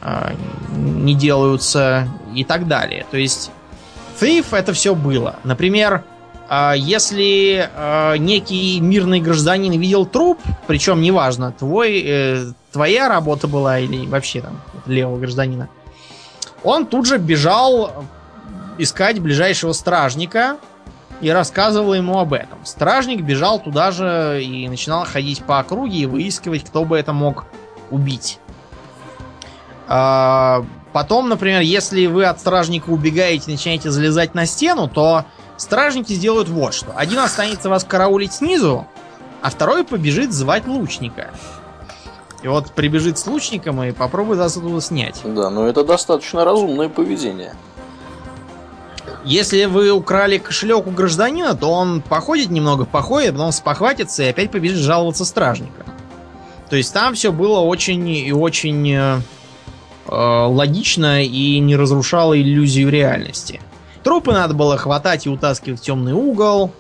э, 0.02 0.34
не 0.76 1.16
делаются 1.16 2.08
и 2.34 2.44
так 2.44 2.68
далее. 2.68 3.06
То 3.12 3.18
есть 3.18 3.52
Thief 4.20 4.48
это 4.52 4.74
все 4.74 4.96
было. 4.96 5.36
Например, 5.44 6.04
э, 6.50 6.74
если 6.78 7.70
некий 8.20 8.80
мирный 8.80 9.22
гражданин 9.22 9.80
видел 9.80 10.06
труп, 10.06 10.40
причем 10.68 11.02
неважно, 11.02 11.52
твой, 11.52 12.54
твоя 12.72 13.10
работа 13.10 13.48
была 13.48 13.80
или 13.80 14.06
вообще 14.06 14.42
там 14.42 14.62
левого 14.86 15.18
гражданина, 15.18 15.70
он 16.64 16.86
тут 16.86 17.06
же 17.06 17.18
бежал 17.18 18.06
искать 18.78 19.20
ближайшего 19.20 19.72
стражника, 19.72 20.58
и 21.22 21.30
рассказывал 21.30 21.94
ему 21.94 22.20
об 22.20 22.34
этом. 22.34 22.60
Стражник 22.64 23.22
бежал 23.22 23.60
туда 23.60 23.92
же 23.92 24.42
и 24.44 24.68
начинал 24.68 25.06
ходить 25.06 25.44
по 25.44 25.60
округе 25.60 26.00
и 26.00 26.06
выискивать, 26.06 26.66
кто 26.66 26.84
бы 26.84 26.98
это 26.98 27.14
мог 27.14 27.46
убить. 27.90 28.40
А, 29.88 30.66
потом, 30.94 31.30
например, 31.30 31.62
если 31.62 32.06
вы 32.08 32.26
от 32.26 32.40
стражника 32.40 32.90
убегаете 32.90 33.52
и 33.52 33.54
начинаете 33.54 33.92
залезать 33.92 34.34
на 34.34 34.46
стену, 34.46 34.88
то 34.88 35.26
стражники 35.58 36.14
сделают 36.14 36.50
вот 36.50 36.74
что. 36.74 36.92
Один 36.96 37.20
останется 37.20 37.70
вас 37.70 37.84
караулить 37.84 38.34
снизу, 38.34 38.86
а 39.42 39.50
второй 39.50 39.84
побежит 39.84 40.34
звать 40.34 40.68
лучника. 40.68 41.32
И 42.44 42.48
вот 42.48 42.72
прибежит 42.74 43.18
с 43.18 43.26
лучником 43.26 43.82
и 43.84 43.92
попробует 43.92 44.40
вас 44.40 44.56
оттуда 44.58 44.82
снять. 44.82 45.22
Да, 45.24 45.50
но 45.50 45.68
это 45.68 45.84
достаточно 45.84 46.46
разумное 46.46 46.90
поведение. 46.90 47.56
Если 49.26 49.66
вы 49.66 49.90
украли 49.90 50.38
кошелек 50.38 50.86
у 50.86 50.92
гражданина, 50.92 51.56
то 51.56 51.72
он 51.72 52.02
походит 52.02 52.52
немного, 52.52 52.86
походит, 52.86 53.32
потом 53.32 53.52
спохватится 53.52 54.22
и 54.22 54.28
опять 54.28 54.52
побежит 54.52 54.78
жаловаться 54.78 55.26
стражника. 55.26 55.84
То 56.70 56.76
есть 56.76 56.94
там 56.94 57.16
все 57.16 57.32
было 57.32 57.60
очень 57.60 58.08
и 58.08 58.32
очень 58.32 58.88
э, 58.92 59.20
э, 60.08 60.12
логично 60.12 61.24
и 61.24 61.58
не 61.58 61.76
разрушало 61.76 62.40
иллюзию 62.40 62.90
реальности. 62.90 63.62
Трупы 64.04 64.32
надо 64.32 64.54
было 64.54 64.78
хватать 64.78 65.26
и 65.26 65.30
утаскивать 65.30 65.80
в 65.80 65.84
темный 65.84 66.14
угол. 66.14 66.72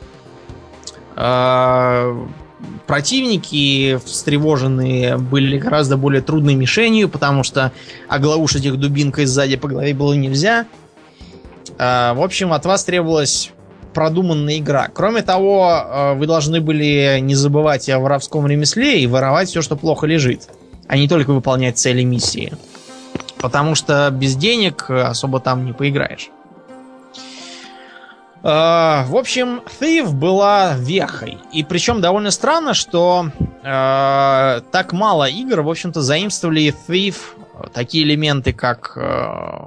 Э, 1.15 2.25
противники 2.85 3.99
встревоженные 4.05 5.17
были 5.17 5.57
гораздо 5.57 5.97
более 5.97 6.21
трудной 6.21 6.53
мишенью, 6.53 7.09
потому 7.09 7.41
что 7.41 7.71
оглаушить 8.07 8.65
их 8.65 8.77
дубинкой 8.77 9.25
сзади 9.25 9.55
по 9.55 9.67
голове 9.67 9.95
было 9.95 10.13
нельзя. 10.13 10.67
А, 11.77 12.13
в 12.13 12.21
общем, 12.21 12.53
от 12.53 12.65
вас 12.65 12.83
требовалась 12.83 13.51
продуманная 13.93 14.57
игра. 14.57 14.89
Кроме 14.93 15.21
того, 15.21 15.69
а, 15.69 16.13
вы 16.13 16.27
должны 16.27 16.61
были 16.61 17.19
не 17.21 17.35
забывать 17.35 17.89
о 17.89 17.99
воровском 17.99 18.45
ремесле 18.47 19.01
и 19.01 19.07
воровать 19.07 19.49
все, 19.49 19.61
что 19.61 19.75
плохо 19.75 20.05
лежит, 20.05 20.49
а 20.87 20.97
не 20.97 21.07
только 21.07 21.31
выполнять 21.31 21.77
цели 21.77 22.03
миссии. 22.03 22.53
Потому 23.37 23.75
что 23.75 24.09
без 24.11 24.35
денег 24.35 24.89
особо 24.89 25.39
там 25.39 25.65
не 25.65 25.73
поиграешь. 25.73 26.29
А, 28.47 29.05
в 29.07 29.15
общем, 29.15 29.61
Thief 29.79 30.11
была 30.11 30.75
вехой. 30.77 31.39
И 31.51 31.63
причем 31.63 31.99
довольно 31.99 32.29
странно, 32.29 32.75
что 32.75 33.31
э, 33.65 34.61
так 34.71 34.93
мало 34.93 35.27
игр, 35.27 35.61
в 35.61 35.69
общем-то, 35.69 36.01
заимствовали 36.01 36.73
Thief 36.87 37.15
такие 37.73 38.03
элементы, 38.03 38.53
как 38.53 38.93
э, 38.95 39.57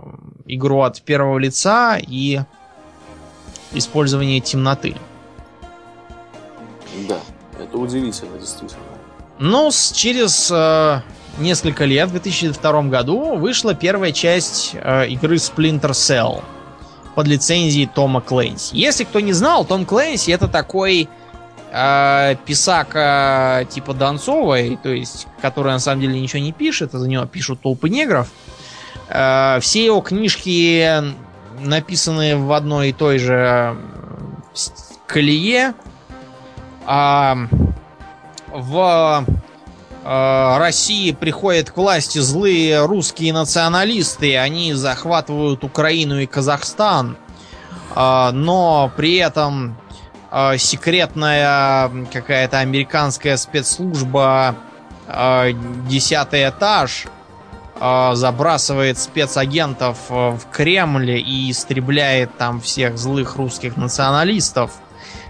игру 0.46 0.82
от 0.82 1.02
первого 1.02 1.38
лица 1.38 1.98
и 1.98 2.40
использование 3.72 4.40
темноты. 4.40 4.96
Да, 7.08 7.18
это 7.60 7.76
удивительно, 7.78 8.38
действительно. 8.38 8.82
Ну, 9.38 9.70
через 9.70 10.50
э, 10.50 11.00
несколько 11.38 11.84
лет, 11.84 12.08
в 12.08 12.12
2002 12.12 12.82
году, 12.84 13.36
вышла 13.36 13.74
первая 13.74 14.12
часть 14.12 14.72
э, 14.74 15.08
игры 15.08 15.36
Splinter 15.36 15.90
Cell 15.90 16.42
под 17.14 17.26
лицензией 17.26 17.88
Тома 17.92 18.20
Клэнси. 18.20 18.74
Если 18.74 19.04
кто 19.04 19.20
не 19.20 19.32
знал, 19.32 19.64
Том 19.64 19.84
Клэнси 19.84 20.30
это 20.30 20.48
такой 20.48 21.08
э, 21.72 22.36
писака 22.44 23.66
типа 23.70 23.94
Донцовой, 23.94 24.78
то 24.82 24.90
есть, 24.90 25.26
который 25.40 25.72
на 25.72 25.78
самом 25.78 26.00
деле 26.02 26.20
ничего 26.20 26.42
не 26.42 26.52
пишет, 26.52 26.94
а 26.94 26.98
за 26.98 27.08
него 27.08 27.26
пишут 27.26 27.60
толпы 27.60 27.88
негров. 27.88 28.28
Э, 29.08 29.58
все 29.60 29.84
его 29.84 30.00
книжки 30.00 31.02
написаны 31.60 32.36
в 32.36 32.52
одной 32.52 32.90
и 32.90 32.92
той 32.92 33.18
же 33.18 33.76
колее. 35.06 35.74
А 36.86 37.36
в 38.52 39.24
э, 40.04 40.58
России 40.58 41.12
приходят 41.12 41.70
к 41.70 41.76
власти 41.76 42.18
злые 42.18 42.86
русские 42.86 43.32
националисты, 43.32 44.38
они 44.38 44.72
захватывают 44.72 45.64
Украину 45.64 46.20
и 46.20 46.26
Казахстан, 46.26 47.16
э, 47.94 48.30
но 48.32 48.90
при 48.96 49.16
этом 49.16 49.76
э, 50.30 50.58
секретная 50.58 51.90
какая-то 52.12 52.58
американская 52.58 53.36
спецслужба 53.36 54.54
э, 55.06 55.52
десятый 55.88 56.48
этаж 56.48 57.06
э, 57.80 58.10
забрасывает 58.14 58.98
спецагентов 58.98 59.98
в 60.08 60.40
Кремль 60.50 61.10
и 61.12 61.50
истребляет 61.50 62.36
там 62.36 62.60
всех 62.60 62.98
злых 62.98 63.36
русских 63.36 63.76
националистов. 63.76 64.72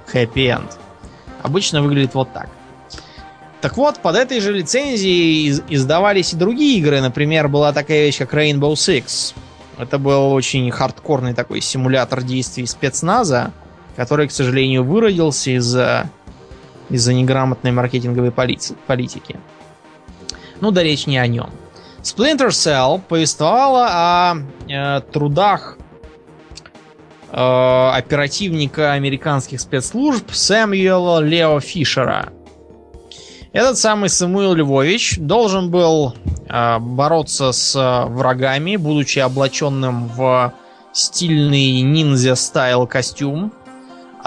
Хэппи-энд. 0.07 0.79
Обычно 1.43 1.83
выглядит 1.83 2.15
вот 2.15 2.33
так. 2.33 2.49
Так 3.61 3.77
вот, 3.77 3.99
под 3.99 4.17
этой 4.17 4.41
же 4.41 4.53
лицензией 4.53 5.61
издавались 5.69 6.33
и 6.33 6.37
другие 6.37 6.79
игры. 6.79 7.01
Например, 7.01 7.49
была 7.49 7.73
такая 7.73 8.05
вещь, 8.05 8.19
как 8.19 8.33
Rainbow 8.33 8.73
Six. 8.75 9.35
Это 9.79 9.99
был 9.99 10.33
очень 10.33 10.71
хардкорный 10.71 11.35
такой 11.35 11.61
симулятор 11.61 12.23
действий 12.23 12.67
спецназа, 12.67 13.53
который, 13.99 14.29
к 14.29 14.33
сожалению, 14.33 14.85
выродился 14.85 15.51
из-за 15.51 16.09
из-за 16.89 17.13
неграмотной 17.13 17.73
маркетинговой 17.73 18.31
политики. 18.31 19.37
Ну 20.61 20.71
да 20.71 20.83
речь 20.85 21.07
не 21.07 21.19
о 21.19 21.27
нем. 21.27 21.51
Splinter 22.03 22.49
Cell 22.49 23.03
повествовала 23.07 23.89
о 23.91 24.37
э, 24.69 25.01
трудах 25.13 25.77
э, 27.31 27.91
оперативника 27.93 28.93
американских 28.93 29.61
спецслужб 29.61 30.31
Сэмюэла 30.31 31.19
Лео 31.19 31.59
Фишера. 31.59 32.33
Этот 33.53 33.79
самый 33.79 34.11
Самуил 34.11 34.55
Львович 34.55 35.19
должен 35.19 35.71
был 35.71 36.15
э, 36.49 36.79
бороться 36.79 37.51
с 37.51 37.75
э, 37.75 38.07
врагами, 38.09 38.77
будучи 38.77 39.19
облаченным 39.19 40.07
в 40.07 40.55
стильный 40.93 41.83
ниндзя-стайл 41.83 42.87
костюм, 42.87 43.53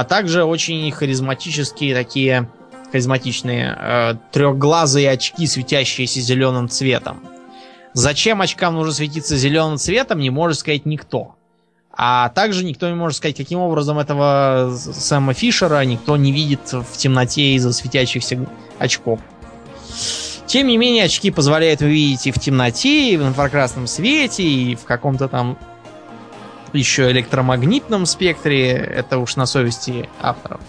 а 0.02 0.04
также 0.04 0.44
очень 0.44 0.92
харизматические 0.92 1.94
такие 1.94 2.50
харизматичные 2.92 3.78
э, 3.78 4.14
трехглазые 4.32 5.12
очки, 5.12 5.46
светящиеся 5.46 6.22
зеленым 6.22 6.70
цветом. 6.70 7.20
Зачем 7.94 8.42
очкам 8.42 8.74
нужно 8.74 8.94
светиться 8.94 9.38
зеленым 9.38 9.78
цветом, 9.78 10.18
не 10.18 10.32
может 10.32 10.58
сказать 10.58 10.88
никто. 10.88 11.36
А 11.96 12.30
также 12.30 12.66
никто 12.66 12.90
не 12.90 12.96
может 12.96 13.18
сказать, 13.18 13.38
каким 13.38 13.60
образом 13.60 14.00
этого 14.00 14.76
Сэма 14.76 15.36
Фишера 15.36 15.86
никто 15.86 16.18
не 16.18 16.32
видит 16.32 16.74
в 16.74 16.98
темноте 16.98 17.54
из-за 17.54 17.72
светящихся 17.72 18.50
очков. 18.80 19.20
Тем 20.48 20.66
не 20.66 20.78
менее, 20.78 21.04
очки 21.06 21.30
позволяют 21.30 21.82
увидеть 21.82 22.26
и 22.26 22.32
в 22.32 22.40
темноте, 22.40 23.14
и 23.14 23.18
в 23.18 23.22
инфракрасном 23.22 23.86
свете, 23.86 24.42
и 24.42 24.76
в 24.76 24.84
каком-то 24.86 25.28
там 25.28 25.60
еще 26.74 27.12
электромагнитном 27.12 28.06
спектре. 28.06 28.72
Это 28.72 29.18
уж 29.18 29.36
на 29.36 29.46
совести 29.46 30.10
авторов. 30.22 30.62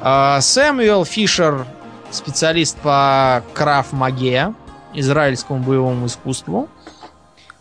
А, 0.00 0.40
Сэмюэл 0.40 1.04
Фишер, 1.04 1.66
специалист 2.10 2.76
по 2.78 3.42
краф-маге, 3.54 4.54
израильскому 4.94 5.62
боевому 5.62 6.06
искусству. 6.06 6.68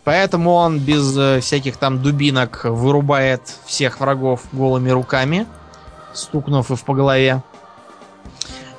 Поэтому 0.03 0.53
он 0.53 0.79
без 0.79 1.15
э, 1.15 1.39
всяких 1.41 1.77
там 1.77 2.01
дубинок 2.01 2.61
вырубает 2.63 3.41
всех 3.65 3.99
врагов 3.99 4.41
голыми 4.51 4.89
руками, 4.89 5.45
стукнув 6.13 6.71
их 6.71 6.81
по 6.81 6.95
голове. 6.95 7.43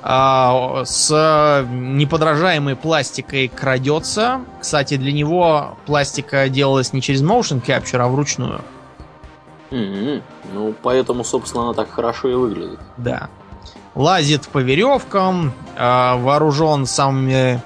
А, 0.05 0.83
с 0.83 1.65
неподражаемой 1.71 2.75
пластикой 2.75 3.47
крадется. 3.47 4.41
Кстати, 4.59 4.97
для 4.97 5.13
него 5.13 5.77
пластика 5.85 6.49
делалась 6.49 6.91
не 6.91 7.01
через 7.01 7.23
motion 7.23 7.63
capture, 7.65 7.99
а 7.99 8.09
вручную. 8.09 8.61
Mm-hmm. 9.71 10.21
Ну, 10.53 10.75
поэтому, 10.83 11.23
собственно, 11.23 11.63
она 11.63 11.73
так 11.73 11.89
хорошо 11.89 12.27
и 12.27 12.33
выглядит. 12.33 12.79
Да. 12.97 13.29
Лазит 13.95 14.47
по 14.49 14.59
веревкам, 14.59 15.53
а, 15.77 16.17
вооружен 16.17 16.85
самыми 16.85 17.61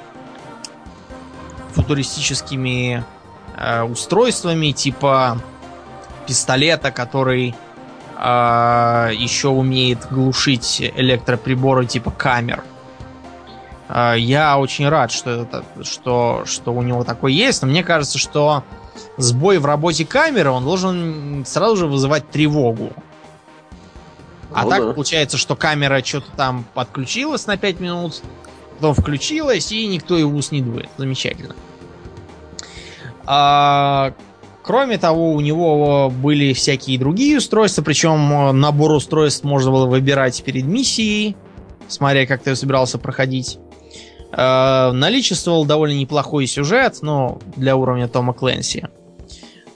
футуристическими 1.73 3.03
э, 3.55 3.83
устройствами, 3.83 4.71
типа 4.71 5.39
пистолета, 6.25 6.91
который 6.91 7.55
э, 8.17 9.11
еще 9.13 9.49
умеет 9.49 10.07
глушить 10.09 10.81
электроприборы 10.95 11.85
типа 11.85 12.11
камер. 12.11 12.63
Э, 13.89 14.15
я 14.17 14.57
очень 14.57 14.89
рад, 14.89 15.11
что, 15.11 15.41
это, 15.41 15.63
что, 15.83 16.43
что 16.45 16.73
у 16.73 16.81
него 16.81 17.03
такое 17.03 17.31
есть, 17.31 17.61
но 17.61 17.67
мне 17.67 17.83
кажется, 17.83 18.17
что 18.17 18.63
сбой 19.17 19.59
в 19.59 19.65
работе 19.65 20.05
камеры, 20.05 20.49
он 20.49 20.63
должен 20.63 21.45
сразу 21.45 21.77
же 21.77 21.87
вызывать 21.87 22.29
тревогу. 22.29 22.91
А 24.53 24.63
ну, 24.63 24.69
так 24.69 24.85
да. 24.85 24.93
получается, 24.93 25.37
что 25.37 25.55
камера 25.55 26.03
что-то 26.03 26.31
там 26.35 26.65
подключилась 26.73 27.45
на 27.47 27.57
5 27.57 27.79
минут, 27.79 28.21
потом 28.75 28.93
включилась, 28.93 29.71
и 29.71 29.87
никто 29.87 30.17
и 30.17 30.23
ус 30.23 30.51
не 30.51 30.61
дует. 30.61 30.89
Замечательно. 30.97 31.55
А, 33.25 34.13
кроме 34.67 34.97
того, 34.97 35.31
у 35.31 35.39
него 35.39 36.09
были 36.09 36.51
всякие 36.51 36.99
другие 36.99 37.37
устройства, 37.37 37.81
причем 37.81 38.59
набор 38.59 38.91
устройств 38.91 39.45
можно 39.45 39.71
было 39.71 39.87
выбирать 39.87 40.43
перед 40.43 40.65
миссией, 40.65 41.37
смотря 41.87 42.27
как 42.27 42.43
ты 42.43 42.55
собирался 42.55 42.97
проходить. 42.99 43.59
А, 44.33 44.91
наличествовал 44.91 45.65
довольно 45.65 45.97
неплохой 45.97 46.45
сюжет, 46.47 46.97
но 47.01 47.39
для 47.55 47.77
уровня 47.77 48.09
Тома 48.09 48.33
Кленси. 48.33 48.89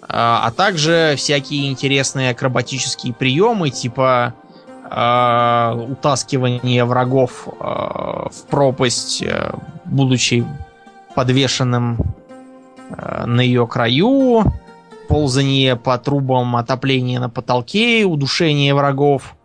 А, 0.02 0.44
а 0.46 0.52
также 0.52 1.16
всякие 1.16 1.72
интересные 1.72 2.32
акробатические 2.32 3.14
приемы, 3.14 3.70
типа 3.70 4.34
э, 4.90 5.86
утаскивание 5.90 6.84
врагов 6.84 7.48
э, 7.48 7.64
в 7.64 8.46
пропасть, 8.50 9.24
э, 9.24 9.54
будучи 9.86 10.46
подвешенным 11.16 11.98
Э, 12.98 13.26
на 13.26 13.42
ее 13.42 13.68
краю, 13.68 14.44
ползание 15.12 15.76
по 15.76 15.98
трубам 15.98 16.56
отопления 16.56 17.20
на 17.20 17.30
потолке, 17.30 18.06
удушение 18.06 18.74
врагов 18.74 19.36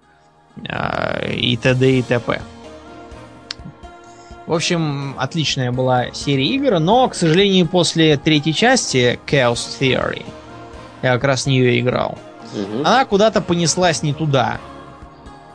э, 0.56 1.32
и 1.34 1.56
т.д. 1.56 1.98
и 1.98 2.02
т.п. 2.02 2.40
В 4.46 4.52
общем, 4.52 5.16
отличная 5.18 5.72
была 5.72 6.12
серия 6.12 6.46
игр, 6.46 6.78
но, 6.78 7.08
к 7.08 7.16
сожалению, 7.16 7.66
после 7.66 8.16
третьей 8.16 8.54
части 8.54 9.18
Chaos 9.26 9.66
Theory, 9.80 10.24
я 11.02 11.14
как 11.14 11.24
раз 11.24 11.42
в 11.42 11.46
нее 11.48 11.80
играл, 11.80 12.16
угу. 12.54 12.80
она 12.84 13.04
куда-то 13.04 13.40
понеслась 13.40 14.04
не 14.04 14.14
туда. 14.14 14.60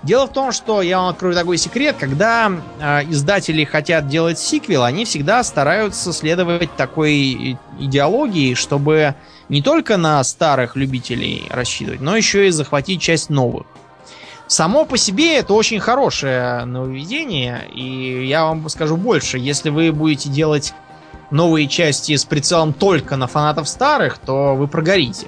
Дело 0.04 0.28
в 0.28 0.34
том, 0.34 0.52
что 0.52 0.82
я 0.82 0.98
вам 0.98 1.10
открою 1.10 1.36
такой 1.36 1.58
секрет, 1.58 1.96
когда 1.98 2.52
э, 2.80 3.04
издатели 3.08 3.64
хотят 3.64 4.10
делать 4.10 4.40
сиквел, 4.40 4.84
они 4.84 5.06
всегда 5.06 5.42
стараются 5.44 6.12
следовать 6.12 6.76
такой 6.76 7.58
идеологии, 7.80 8.56
чтобы 8.56 9.16
не 9.52 9.62
только 9.62 9.98
на 9.98 10.24
старых 10.24 10.78
любителей 10.78 11.46
рассчитывать, 11.50 12.00
но 12.00 12.16
еще 12.16 12.48
и 12.48 12.52
захватить 12.52 13.02
часть 13.02 13.30
новых. 13.30 13.66
Само 14.48 14.86
по 14.86 14.98
себе 14.98 15.38
это 15.38 15.54
очень 15.54 15.82
хорошее 15.82 16.64
нововведение, 16.64 17.68
и 17.74 18.26
я 18.26 18.46
вам 18.46 18.68
скажу 18.70 18.96
больше, 18.96 19.38
если 19.38 19.70
вы 19.70 19.92
будете 19.92 20.30
делать 20.30 20.74
новые 21.32 21.68
части 21.68 22.16
с 22.16 22.24
прицелом 22.24 22.72
только 22.72 23.18
на 23.18 23.28
фанатов 23.28 23.68
старых, 23.68 24.20
то 24.20 24.56
вы 24.56 24.70
прогорите. 24.70 25.28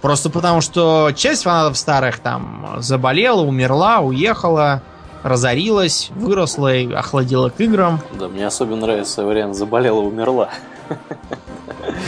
Просто 0.00 0.30
потому, 0.30 0.60
что 0.60 1.10
часть 1.14 1.42
фанатов 1.42 1.76
старых 1.76 2.20
там 2.20 2.76
заболела, 2.78 3.40
умерла, 3.40 3.98
уехала, 3.98 4.80
разорилась, 5.24 6.10
выросла 6.14 6.72
и 6.72 6.92
охладила 6.92 7.48
к 7.48 7.60
играм. 7.60 8.00
Да, 8.16 8.28
мне 8.28 8.46
особенно 8.46 8.82
нравится 8.82 9.24
вариант 9.24 9.56
заболела, 9.56 9.98
умерла. 9.98 10.50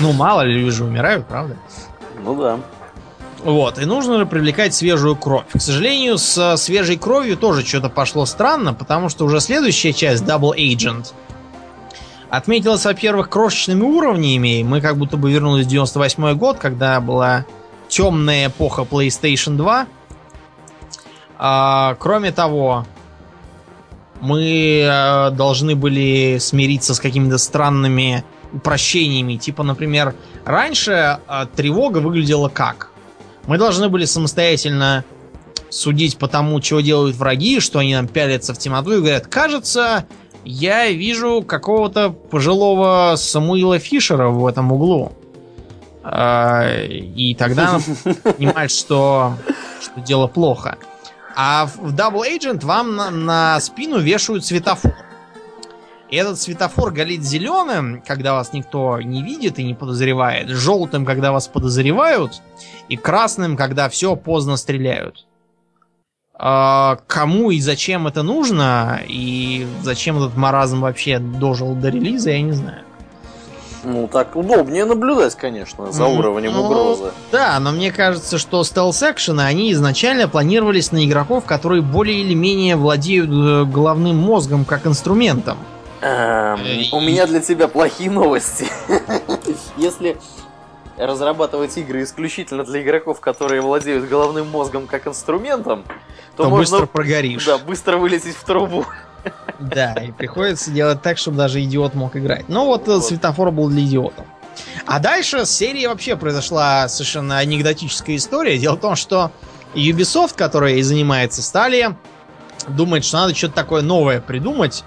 Ну, 0.01 0.13
мало 0.13 0.43
ли 0.43 0.55
люди 0.55 0.71
же 0.71 0.85
умирают, 0.85 1.27
правда? 1.27 1.57
Ну 2.25 2.35
да. 2.41 2.59
Вот, 3.43 3.79
и 3.79 3.87
нужно 3.87 4.19
же 4.19 4.27
привлекать 4.27 4.75
свежую 4.75 5.17
кровь. 5.17 5.47
К 5.53 5.61
сожалению, 5.61 6.19
с 6.19 6.57
свежей 6.59 6.97
кровью 6.97 7.37
тоже 7.37 7.65
что-то 7.65 7.89
пошло 7.89 8.27
странно, 8.27 8.75
потому 8.75 9.09
что 9.09 9.25
уже 9.25 9.41
следующая 9.41 9.93
часть, 9.95 10.25
Double 10.25 10.55
Agent, 10.55 11.13
отметилась, 12.29 12.85
во-первых, 12.85 13.31
крошечными 13.31 13.83
уровнями. 13.83 14.63
Мы 14.63 14.81
как 14.81 14.99
будто 14.99 15.17
бы 15.17 15.33
вернулись 15.33 15.67
в 15.67 15.71
98 15.71 16.35
год, 16.37 16.59
когда 16.59 17.01
была 17.01 17.47
темная 17.89 18.49
эпоха 18.49 18.83
PlayStation 18.83 19.57
2. 19.57 19.87
А, 21.39 21.97
кроме 21.99 22.33
того, 22.33 22.87
мы 24.21 24.87
а, 24.87 25.31
должны 25.31 25.75
были 25.75 26.37
смириться 26.39 26.95
с 26.95 27.01
какими-то 27.01 27.39
странными 27.39 28.23
упрощениями. 28.53 29.37
Типа, 29.37 29.63
например, 29.63 30.15
раньше 30.45 31.19
а, 31.27 31.47
тревога 31.47 31.99
выглядела 31.99 32.49
как? 32.49 32.91
Мы 33.47 33.59
должны 33.59 33.89
были 33.89 34.05
самостоятельно 34.05 35.05
судить 35.71 36.19
по 36.19 36.29
тому, 36.29 36.61
чего 36.61 36.81
делают 36.81 37.17
враги, 37.17 37.61
что 37.61 37.79
они 37.79 37.95
нам 37.95 38.09
пялятся 38.09 38.55
в 38.55 38.59
темноту 38.59 38.93
и 38.93 38.99
говорят, 38.99 39.27
кажется, 39.27 40.07
я 40.45 40.91
вижу 40.91 41.43
какого-то 41.43 42.11
пожилого 42.11 43.15
Самуила 43.17 43.79
Фишера 43.79 44.29
в 44.29 44.47
этом 44.47 44.73
углу. 44.73 45.13
А, 46.03 46.67
и 46.87 47.35
тогда 47.35 47.79
понимать, 48.23 48.71
что, 48.71 49.35
что 49.81 50.01
дело 50.01 50.27
плохо. 50.27 50.77
А 51.37 51.67
в 51.67 51.95
Double 51.95 52.25
Agent 52.29 52.65
вам 52.65 52.97
на, 52.97 53.11
на 53.11 53.61
спину 53.61 53.99
вешают 53.99 54.45
светофор. 54.45 54.95
И 56.11 56.17
этот 56.17 56.41
светофор 56.41 56.91
горит 56.91 57.23
зеленым, 57.23 58.03
когда 58.05 58.35
вас 58.35 58.53
никто 58.53 59.01
не 59.01 59.23
видит 59.23 59.59
и 59.59 59.65
не 59.65 59.75
подозревает, 59.75 60.49
желтым, 60.49 61.07
когда 61.07 61.31
вас 61.31 61.47
подозревают, 61.47 62.43
и 62.89 62.97
красным, 62.97 63.57
когда 63.57 63.89
все 63.89 64.17
поздно 64.17 64.57
стреляют. 64.57 65.27
А, 66.35 66.99
кому 67.07 67.51
и 67.51 67.61
зачем 67.61 68.07
это 68.07 68.23
нужно, 68.23 69.01
и 69.07 69.67
зачем 69.83 70.17
этот 70.17 70.37
маразм 70.37 70.81
вообще 70.81 71.19
дожил 71.19 71.75
до 71.75 71.91
релиза, 71.91 72.31
я 72.31 72.43
не 72.43 72.53
знаю. 72.53 72.83
Ну, 73.85 74.09
так 74.09 74.37
удобнее 74.37 74.85
наблюдать, 74.85 75.35
конечно, 75.37 75.91
за 75.93 76.07
уровнем 76.07 76.53
ну, 76.53 76.65
угрозы. 76.65 77.13
Да, 77.31 77.59
но 77.61 77.73
мне 77.73 77.93
кажется, 77.93 78.37
что 78.37 78.63
стелс-экшены, 78.63 79.41
они 79.43 79.73
изначально 79.73 80.29
планировались 80.29 80.93
на 80.93 81.07
игроков, 81.07 81.45
которые 81.45 81.83
более 81.83 82.21
или 82.21 82.35
менее 82.35 82.77
владеют 82.77 83.31
э, 83.31 83.65
головным 83.65 84.17
мозгом 84.17 84.65
как 84.65 84.87
инструментом. 84.87 85.57
Эм, 86.03 86.61
у 86.93 87.01
меня 87.01 87.27
для 87.27 87.41
тебя 87.41 87.69
плохие 87.69 88.11
новости. 88.11 88.67
Если 89.77 90.17
разрабатывать 90.97 91.77
игры 91.79 92.03
исключительно 92.03 92.65
для 92.65 92.83
игроков, 92.83 93.21
которые 93.21 93.61
владеют 93.61 94.09
головным 94.09 94.49
мозгом 94.49 94.87
как 94.87 95.07
инструментом, 95.07 95.85
то, 96.37 96.45
то 96.45 96.51
можно, 96.51 96.79
быстро 96.79 96.87
прогоришь. 96.87 97.45
Да, 97.45 97.59
быстро 97.59 97.97
вылететь 97.97 98.37
в 98.37 98.45
трубу. 98.45 98.87
Да, 99.59 99.93
и 99.95 100.13
приходится 100.13 100.71
делать 100.71 101.03
так, 101.03 101.19
чтобы 101.19 101.37
даже 101.37 101.63
идиот 101.63 101.95
мог 101.95 102.17
играть. 102.17 102.49
Ну 102.49 102.65
вот, 102.65 102.87
вот. 102.87 103.05
светофор 103.05 103.51
был 103.51 103.69
для 103.69 103.83
идиотов. 103.83 104.25
А 104.87 104.99
дальше 104.99 105.45
с 105.45 105.51
серии 105.51 105.87
вообще 105.87 106.17
произошла 106.17 106.89
совершенно 106.89 107.39
анекдотическая 107.39 108.17
история. 108.17 108.59
Дело 108.59 108.77
в 108.77 108.81
том, 108.81 108.97
что 108.97 109.31
Ubisoft, 109.75 110.35
которая 110.37 110.75
и 110.75 110.83
занимается 110.83 111.43
стали, 111.43 111.97
думает, 112.69 113.05
что 113.05 113.19
надо 113.19 113.35
что-то 113.35 113.55
такое 113.55 113.83
новое 113.83 114.21
придумать. 114.21 114.85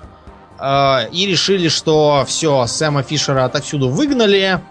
Э, 0.64 1.10
и 1.12 1.26
решили, 1.26 1.68
что 1.68 2.24
все, 2.26 2.66
Сэма 2.68 3.04
Фишера 3.04 3.44
отовсюду 3.44 3.90
выгнали. 3.90 4.62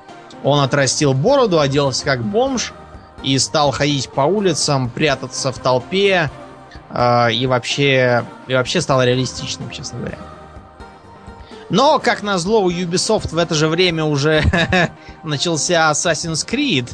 Он 0.42 0.60
отрастил 0.60 1.12
бороду, 1.12 1.60
оделся 1.60 2.04
как 2.04 2.24
бомж 2.24 2.72
и 3.22 3.38
стал 3.38 3.70
ходить 3.72 4.08
по 4.08 4.22
улицам, 4.22 4.88
прятаться 4.88 5.52
в 5.52 5.58
толпе, 5.58 6.30
э, 6.88 7.32
и 7.32 7.46
вообще, 7.46 8.24
и 8.46 8.54
вообще 8.54 8.80
стал 8.80 9.02
реалистичным, 9.02 9.68
честно 9.70 9.98
говоря. 9.98 10.18
Но, 11.68 11.98
как 11.98 12.22
назло, 12.22 12.62
у 12.62 12.70
Ubisoft 12.70 13.28
в 13.34 13.38
это 13.38 13.54
же 13.54 13.68
время 13.68 14.04
уже 14.04 14.42
начался 15.22 15.90
Assassin's 15.90 16.46
Creed, 16.46 16.90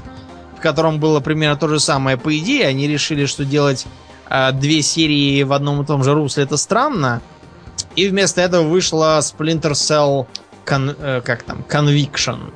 в 0.56 0.60
котором 0.60 0.98
было 0.98 1.20
примерно 1.20 1.56
то 1.56 1.68
же 1.68 1.78
самое 1.78 2.16
по 2.16 2.36
идее. 2.36 2.66
Они 2.66 2.88
решили, 2.88 3.26
что 3.26 3.44
делать 3.44 3.86
э, 4.28 4.50
две 4.52 4.82
серии 4.82 5.44
в 5.44 5.52
одном 5.52 5.82
и 5.82 5.86
том 5.86 6.02
же 6.02 6.14
русле 6.14 6.42
это 6.42 6.56
странно. 6.56 7.22
И 7.98 8.06
вместо 8.06 8.40
этого 8.40 8.62
вышла 8.62 9.18
Splinter 9.18 9.72
Cell 9.72 10.28
Con, 10.64 10.96
э, 11.00 11.20
как 11.20 11.42
там, 11.42 11.64
Conviction. 11.68 12.52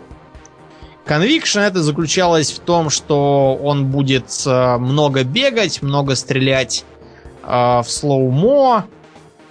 Conviction 1.05 1.63
это 1.63 1.83
заключалось 1.83 2.53
в 2.53 2.61
том, 2.61 2.91
что 2.91 3.59
он 3.61 3.87
будет 3.87 4.27
э, 4.47 4.77
много 4.79 5.25
бегать, 5.25 5.83
много 5.83 6.15
стрелять 6.15 6.85
э, 7.43 7.49
в 7.49 7.87
слоумо 7.89 8.87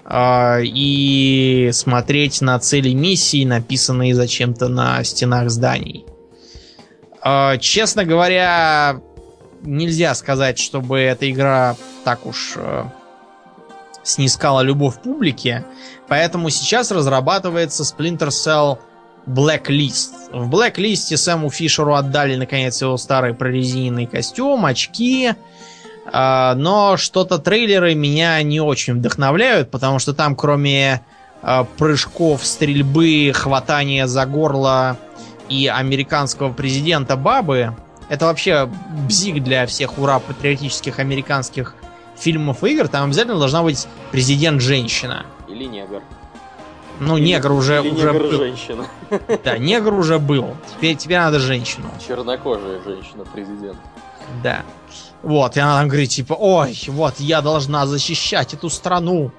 э, 0.05 0.61
и 0.63 1.71
смотреть 1.73 2.39
на 2.39 2.57
цели 2.59 2.93
миссии, 2.93 3.43
написанные 3.43 4.15
зачем-то 4.15 4.69
на 4.69 5.03
стенах 5.03 5.49
зданий. 5.49 6.05
Э, 7.21 7.57
честно 7.59 8.05
говоря, 8.05 9.01
нельзя 9.61 10.15
сказать, 10.15 10.57
чтобы 10.57 11.01
эта 11.01 11.29
игра 11.29 11.75
так 12.05 12.25
уж 12.25 12.53
э, 12.55 12.85
снискала 14.03 14.61
любовь 14.61 15.01
публики, 15.01 15.63
поэтому 16.07 16.49
сейчас 16.49 16.91
разрабатывается 16.91 17.83
Splinter 17.83 18.29
Cell 18.29 18.79
Blacklist. 19.25 20.31
В 20.31 20.49
Blacklist 20.49 21.15
Сэму 21.15 21.49
Фишеру 21.49 21.95
отдали, 21.95 22.35
наконец, 22.35 22.81
его 22.81 22.97
старый 22.97 23.33
прорезиненный 23.33 24.05
костюм, 24.05 24.65
очки. 24.65 25.33
А, 26.11 26.55
но 26.55 26.97
что-то 26.97 27.37
трейлеры 27.37 27.93
меня 27.93 28.41
не 28.41 28.59
очень 28.59 28.95
вдохновляют, 28.95 29.69
потому 29.69 29.99
что 29.99 30.13
там, 30.13 30.35
кроме 30.35 31.01
а, 31.41 31.63
прыжков, 31.63 32.45
стрельбы, 32.45 33.31
хватания 33.33 34.07
за 34.07 34.25
горло 34.25 34.97
и 35.49 35.67
американского 35.67 36.51
президента 36.51 37.15
Бабы, 37.15 37.75
это 38.09 38.25
вообще 38.25 38.69
бзик 39.07 39.43
для 39.43 39.65
всех 39.67 39.97
ура 39.99 40.19
патриотических 40.19 40.99
американских 40.99 41.75
фильмов 42.21 42.63
и 42.63 42.71
игр. 42.73 42.87
Там 42.87 43.05
обязательно 43.05 43.39
должна 43.39 43.63
быть 43.63 43.87
президент-женщина. 44.11 45.25
Или 45.47 45.65
негр. 45.65 46.01
Ну, 46.99 47.17
или, 47.17 47.25
негр 47.25 47.51
уже, 47.51 47.81
или 47.81 47.89
уже 47.89 48.07
негр 48.13 48.19
был. 48.19 48.31
женщина. 48.31 48.85
Да, 49.43 49.57
негр 49.57 49.93
уже 49.93 50.19
был. 50.19 50.55
Теперь 50.71 50.95
тебе 50.95 51.19
надо 51.19 51.39
женщину. 51.39 51.89
Чернокожая 52.07 52.81
женщина 52.83 53.25
президент. 53.33 53.77
Да. 54.43 54.63
Вот, 55.23 55.57
и 55.57 55.59
она 55.59 55.79
там 55.79 55.87
говорит, 55.87 56.09
типа, 56.09 56.33
ой, 56.33 56.77
вот 56.87 57.19
я 57.19 57.41
должна 57.41 57.85
защищать 57.85 58.53
эту 58.53 58.69
страну. 58.69 59.31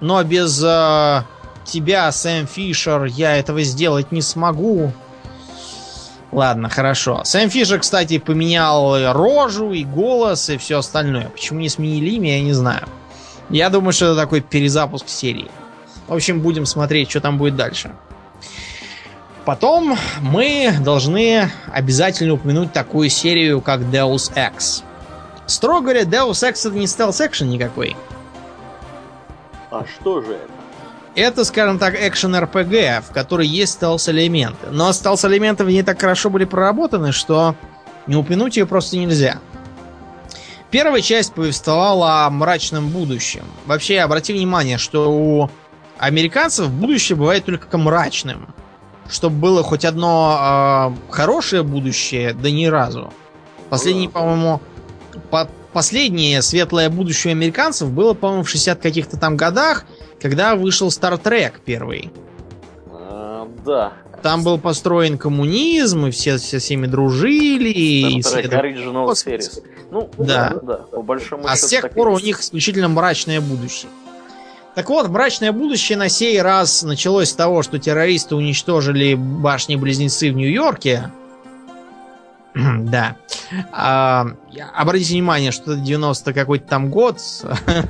Но 0.00 0.22
без 0.24 0.62
э, 0.64 1.22
тебя, 1.64 2.10
Сэм 2.10 2.46
Фишер, 2.46 3.04
я 3.04 3.36
этого 3.36 3.62
сделать 3.62 4.12
не 4.12 4.22
смогу. 4.22 4.92
Ладно, 6.32 6.68
хорошо. 6.68 7.22
Сэм 7.24 7.50
Фишер, 7.50 7.80
кстати, 7.80 8.18
поменял 8.18 9.12
рожу 9.12 9.72
и 9.72 9.84
голос 9.84 10.48
и 10.48 10.58
все 10.58 10.78
остальное. 10.78 11.28
Почему 11.28 11.60
не 11.60 11.68
сменили 11.68 12.10
имя, 12.10 12.36
я 12.36 12.42
не 12.42 12.52
знаю. 12.52 12.86
Я 13.48 13.68
думаю, 13.68 13.92
что 13.92 14.06
это 14.06 14.16
такой 14.16 14.40
перезапуск 14.40 15.08
серии. 15.08 15.50
В 16.06 16.14
общем, 16.14 16.40
будем 16.40 16.66
смотреть, 16.66 17.10
что 17.10 17.20
там 17.20 17.36
будет 17.36 17.56
дальше. 17.56 17.92
Потом 19.44 19.96
мы 20.20 20.72
должны 20.80 21.50
обязательно 21.72 22.34
упомянуть 22.34 22.72
такую 22.72 23.08
серию, 23.08 23.60
как 23.60 23.80
Deus 23.80 24.32
Ex. 24.34 24.84
Строго 25.46 25.80
говоря, 25.80 26.02
Deus 26.02 26.48
Ex 26.48 26.68
это 26.68 26.78
не 26.78 26.86
стелс-экшен 26.86 27.48
никакой. 27.48 27.96
А 29.70 29.84
что 29.84 30.20
же 30.20 30.34
это? 30.34 30.59
Это, 31.14 31.44
скажем 31.44 31.78
так, 31.78 31.94
экшен 32.00 32.34
RPG, 32.36 33.02
в 33.02 33.12
которой 33.12 33.46
есть 33.46 33.72
стелс-элементы. 33.74 34.68
Но 34.70 34.92
стелс-элементы 34.92 35.64
не 35.64 35.82
так 35.82 36.00
хорошо 36.00 36.30
были 36.30 36.44
проработаны, 36.44 37.12
что 37.12 37.56
не 38.06 38.16
упомянуть 38.16 38.56
ее 38.56 38.66
просто 38.66 38.96
нельзя. 38.96 39.38
Первая 40.70 41.00
часть 41.00 41.34
повествовала 41.34 42.26
о 42.26 42.30
мрачном 42.30 42.90
будущем. 42.90 43.44
Вообще, 43.66 43.98
обрати 43.98 44.32
внимание, 44.32 44.78
что 44.78 45.12
у 45.12 45.50
американцев 45.98 46.70
будущее 46.70 47.16
бывает 47.16 47.44
только 47.44 47.76
мрачным. 47.76 48.54
Чтобы 49.10 49.36
было 49.36 49.64
хоть 49.64 49.84
одно 49.84 50.94
э, 51.10 51.12
хорошее 51.12 51.64
будущее, 51.64 52.32
да 52.32 52.50
ни 52.52 52.66
разу. 52.66 53.12
Последний, 53.68 54.06
по-моему, 54.06 54.60
по 55.30 55.48
последнее 55.72 56.42
светлое 56.42 56.88
будущее 56.88 57.32
американцев 57.32 57.90
было, 57.90 58.14
по-моему, 58.14 58.44
в 58.44 58.48
60 58.48 58.80
каких-то 58.80 59.16
там 59.18 59.36
годах, 59.36 59.84
когда 60.20 60.54
вышел 60.56 60.88
Star 60.88 61.20
Trek 61.20 61.54
первый. 61.64 62.10
А, 62.92 63.48
да. 63.64 63.92
Там 64.22 64.44
был 64.44 64.58
построен 64.58 65.16
коммунизм, 65.16 66.06
и 66.06 66.10
все 66.10 66.38
со 66.38 66.58
всеми 66.58 66.86
дружили. 66.86 68.18
Star 68.20 68.44
Trek 68.44 68.62
Original 68.62 69.06
Series. 69.12 69.62
Ну, 69.90 70.10
да. 70.18 70.50
да, 70.50 70.60
да. 70.60 70.76
По 70.76 71.02
большому 71.02 71.46
а 71.46 71.56
с 71.56 71.66
тех 71.66 71.90
пор 71.90 72.08
у 72.08 72.18
них 72.18 72.40
исключительно 72.40 72.88
мрачное 72.88 73.40
будущее. 73.40 73.90
Так 74.74 74.88
вот, 74.88 75.08
мрачное 75.08 75.52
будущее 75.52 75.98
на 75.98 76.08
сей 76.08 76.40
раз 76.40 76.82
началось 76.84 77.30
с 77.30 77.34
того, 77.34 77.62
что 77.62 77.78
террористы 77.78 78.36
уничтожили 78.36 79.14
башни-близнецы 79.14 80.30
в 80.30 80.36
Нью-Йорке. 80.36 81.10
да. 82.54 83.16
А, 83.72 84.26
обратите 84.74 85.14
внимание, 85.14 85.52
что 85.52 85.72
это 85.72 85.80
90 85.80 86.32
какой-то 86.32 86.66
там 86.66 86.90
год, 86.90 87.18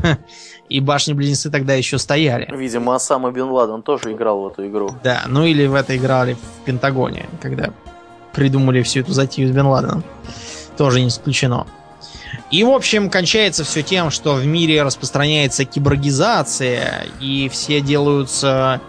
и 0.69 0.81
башни-близнецы 0.81 1.51
тогда 1.51 1.75
еще 1.75 1.99
стояли. 1.99 2.49
Видимо, 2.55 2.95
Осама 2.95 3.31
Бен 3.31 3.49
Ладен 3.49 3.83
тоже 3.83 4.13
играл 4.13 4.43
в 4.43 4.49
эту 4.49 4.67
игру. 4.67 4.95
Да, 5.03 5.23
ну 5.27 5.45
или 5.45 5.67
в 5.67 5.75
это 5.75 5.97
играли 5.97 6.35
в 6.35 6.65
Пентагоне, 6.65 7.27
когда 7.41 7.73
придумали 8.33 8.83
всю 8.83 9.01
эту 9.01 9.13
затею 9.13 9.49
с 9.49 9.53
Бен 9.53 9.67
Ладеном. 9.67 10.05
Тоже 10.77 11.01
не 11.01 11.09
исключено. 11.09 11.67
И, 12.51 12.65
в 12.65 12.71
общем, 12.71 13.11
кончается 13.11 13.65
все 13.65 13.83
тем, 13.83 14.11
что 14.11 14.35
в 14.35 14.47
мире 14.47 14.83
распространяется 14.83 15.65
киборгизация, 15.65 17.07
и 17.21 17.49
все 17.49 17.81
делаются 17.81 18.81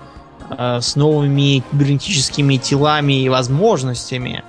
э, 0.49 0.79
с 0.81 0.95
новыми 0.95 1.63
кибернетическими 1.71 2.57
телами 2.57 3.23
и 3.23 3.29
возможностями. 3.29 4.43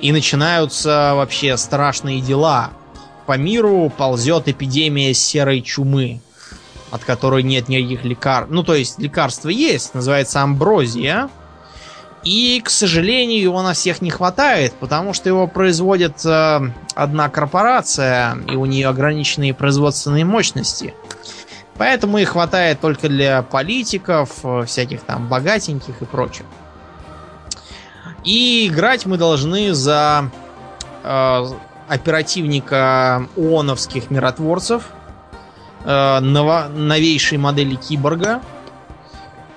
И 0.00 0.12
начинаются 0.12 1.12
вообще 1.14 1.56
страшные 1.56 2.20
дела. 2.20 2.70
По 3.26 3.38
миру 3.38 3.90
ползет 3.96 4.48
эпидемия 4.48 5.14
серой 5.14 5.62
чумы. 5.62 6.20
от 6.90 7.02
которой 7.04 7.42
нет 7.42 7.68
никаких 7.68 8.04
лекарств. 8.04 8.52
Ну, 8.52 8.62
то 8.62 8.74
есть 8.76 9.00
лекарство 9.00 9.48
есть, 9.48 9.94
называется 9.94 10.42
амброзия. 10.42 11.28
И, 12.22 12.62
к 12.64 12.70
сожалению, 12.70 13.42
его 13.42 13.62
на 13.62 13.72
всех 13.74 14.00
не 14.00 14.10
хватает, 14.10 14.72
потому 14.74 15.12
что 15.12 15.28
его 15.28 15.48
производит 15.48 16.24
э, 16.24 16.60
одна 16.94 17.28
корпорация, 17.28 18.38
и 18.48 18.54
у 18.54 18.64
нее 18.64 18.88
ограниченные 18.88 19.52
производственные 19.54 20.24
мощности. 20.24 20.94
Поэтому 21.76 22.18
и 22.18 22.24
хватает 22.24 22.80
только 22.80 23.08
для 23.08 23.42
политиков, 23.42 24.30
э, 24.44 24.64
всяких 24.64 25.02
там 25.02 25.28
богатеньких 25.28 26.00
и 26.00 26.04
прочих. 26.04 26.46
И 28.24 28.68
играть 28.68 29.06
мы 29.06 29.18
должны 29.18 29.74
за 29.74 30.30
э, 31.02 31.44
оперативника 31.88 33.28
ООНовских 33.36 34.10
миротворцев, 34.10 34.84
э, 35.84 36.20
ново, 36.20 36.68
новейшей 36.68 37.38
модели 37.38 37.74
киборга 37.76 38.40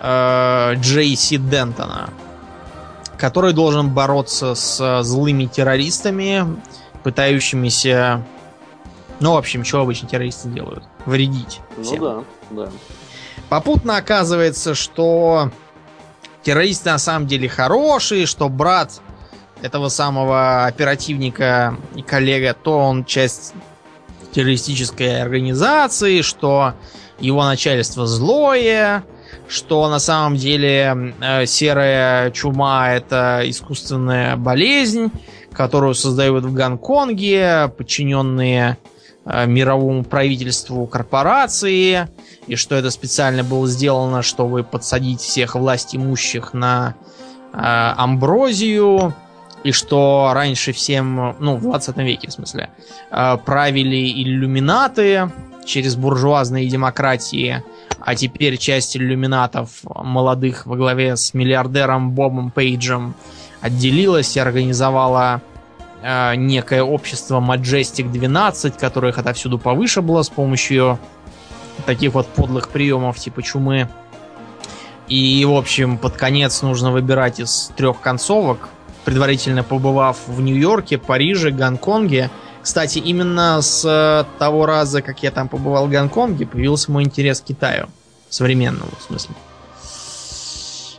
э, 0.02 0.74
Джейси 0.76 1.38
Дентона 1.38 2.10
который 3.18 3.54
должен 3.54 3.90
бороться 3.90 4.56
с 4.56 5.04
злыми 5.04 5.46
террористами, 5.46 6.46
пытающимися... 7.04 8.24
Ну, 9.20 9.34
в 9.34 9.38
общем, 9.38 9.66
что 9.66 9.82
обычно 9.82 10.08
террористы 10.08 10.50
делают? 10.50 10.84
Вредить. 11.06 11.60
Всем. 11.82 12.00
Ну 12.00 12.26
да, 12.52 12.66
да. 12.66 12.72
Попутно 13.50 13.98
оказывается, 13.98 14.76
что 14.76 15.52
террористы 16.44 16.90
на 16.92 16.98
самом 16.98 17.28
деле 17.28 17.50
хорошие, 17.50 18.26
что 18.26 18.50
брат 18.50 19.02
этого 19.62 19.90
самого 19.90 20.66
оперативника 20.66 21.78
и 21.96 22.02
коллега, 22.02 22.54
то 22.54 22.78
он 22.78 23.06
часть 23.06 23.54
террористической 24.32 25.22
организации, 25.22 26.22
что 26.22 26.74
его 27.20 27.44
начальство 27.44 28.06
злое, 28.06 29.04
что 29.48 29.90
на 29.90 30.00
самом 30.00 30.36
деле 30.36 31.14
э, 31.20 31.46
серая 31.46 32.32
чума 32.32 32.92
это 32.94 33.42
искусственная 33.46 34.36
болезнь, 34.36 35.12
которую 35.54 35.96
создают 35.96 36.44
в 36.46 36.54
Гонконге 36.54 37.72
подчиненные 37.76 38.78
э, 39.26 39.46
мировому 39.48 40.04
правительству 40.04 40.86
корпорации, 40.86 42.08
и 42.48 42.56
что 42.56 42.76
это 42.76 42.92
специально 42.92 43.44
было 43.44 43.68
сделано, 43.68 44.22
чтобы 44.22 44.64
подсадить 44.64 45.22
всех 45.22 45.56
власть 45.56 45.96
имущих 45.96 46.54
на 46.54 46.96
э, 47.54 47.58
амброзию, 47.58 49.14
и 49.64 49.72
что 49.72 50.32
раньше 50.34 50.72
всем, 50.72 51.36
ну, 51.40 51.58
в 51.58 51.62
20 51.62 51.98
веке, 51.98 52.30
в 52.30 52.34
смысле, 52.34 52.70
э, 53.12 53.38
правили 53.46 54.24
иллюминаты 54.24 55.32
через 55.66 55.96
буржуазные 55.96 56.70
демократии, 56.70 57.64
а 58.00 58.16
теперь 58.16 58.58
часть 58.58 58.96
иллюминатов 58.96 59.70
молодых 59.84 60.66
во 60.66 60.78
главе 60.78 61.18
с 61.18 61.34
миллиардером 61.34 62.12
Бобом 62.12 62.52
Пейджем 62.52 63.14
отделилась 63.60 64.38
и 64.38 64.40
организовала 64.40 65.42
э, 66.02 66.36
некое 66.36 66.84
общество 66.84 67.42
Majestic 67.42 68.10
12, 68.10 68.78
которое 68.78 69.12
их 69.12 69.18
отовсюду 69.18 69.60
повышибло 69.60 70.22
с 70.22 70.30
помощью 70.30 71.00
таких 71.86 72.14
вот 72.14 72.28
подлых 72.28 72.70
приемов 72.70 73.18
типа 73.20 73.44
чумы. 73.44 73.90
И, 75.08 75.46
в 75.46 75.54
общем, 75.54 75.98
под 75.98 76.18
конец 76.18 76.62
нужно 76.62 76.92
выбирать 76.92 77.40
из 77.40 77.72
трех 77.78 78.02
концовок, 78.02 78.70
предварительно 79.06 79.64
побывав 79.64 80.18
в 80.28 80.42
Нью-Йорке, 80.42 80.98
Париже, 80.98 81.52
Гонконге– 81.52 82.30
кстати, 82.68 83.00
именно 83.00 83.62
с 83.62 83.86
э, 83.86 84.26
того 84.40 84.66
раза, 84.66 85.02
как 85.02 85.24
я 85.24 85.32
там 85.32 85.48
побывал 85.48 85.88
в 85.88 85.90
Гонконге, 85.90 86.46
появился 86.46 86.92
мой 86.92 87.04
интерес 87.04 87.40
к 87.40 87.46
Китаю. 87.46 87.88
Современному, 88.28 88.92
в 89.00 89.04
смысле. 89.04 89.36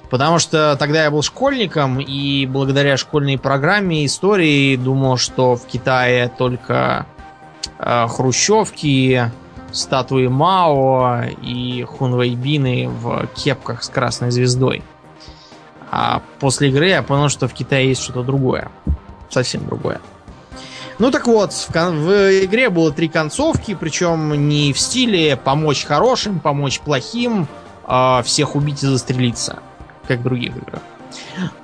Потому 0.08 0.38
что 0.38 0.76
тогда 0.78 1.04
я 1.04 1.10
был 1.10 1.20
школьником, 1.20 2.00
и 2.00 2.46
благодаря 2.46 2.96
школьной 2.96 3.36
программе 3.36 4.06
истории 4.06 4.76
думал, 4.76 5.18
что 5.18 5.56
в 5.56 5.66
Китае 5.66 6.32
только 6.38 7.04
э, 7.78 8.06
хрущевки, 8.08 9.30
статуи 9.72 10.26
Мао 10.26 11.22
и 11.42 11.84
хунвейбины 11.84 12.88
в 12.88 13.26
кепках 13.34 13.82
с 13.82 13.88
красной 13.88 14.30
звездой. 14.30 14.82
А 15.90 16.22
после 16.40 16.68
игры 16.68 16.88
я 16.88 17.02
понял, 17.02 17.28
что 17.28 17.48
в 17.48 17.54
Китае 17.54 17.88
есть 17.88 18.02
что-то 18.02 18.22
другое. 18.22 18.70
Совсем 19.30 19.66
другое. 19.66 20.00
Ну 20.98 21.10
так 21.10 21.26
вот, 21.26 21.52
в, 21.52 21.70
в 21.70 22.44
игре 22.44 22.70
было 22.70 22.92
три 22.92 23.08
концовки, 23.08 23.74
причем 23.74 24.48
не 24.48 24.72
в 24.72 24.78
стиле 24.78 25.36
помочь 25.36 25.84
хорошим, 25.84 26.40
помочь 26.40 26.80
плохим, 26.80 27.46
э, 27.86 28.22
всех 28.24 28.56
убить 28.56 28.82
и 28.82 28.86
застрелиться, 28.86 29.60
как 30.08 30.18
в 30.18 30.22
других 30.24 30.56
играх. 30.56 30.82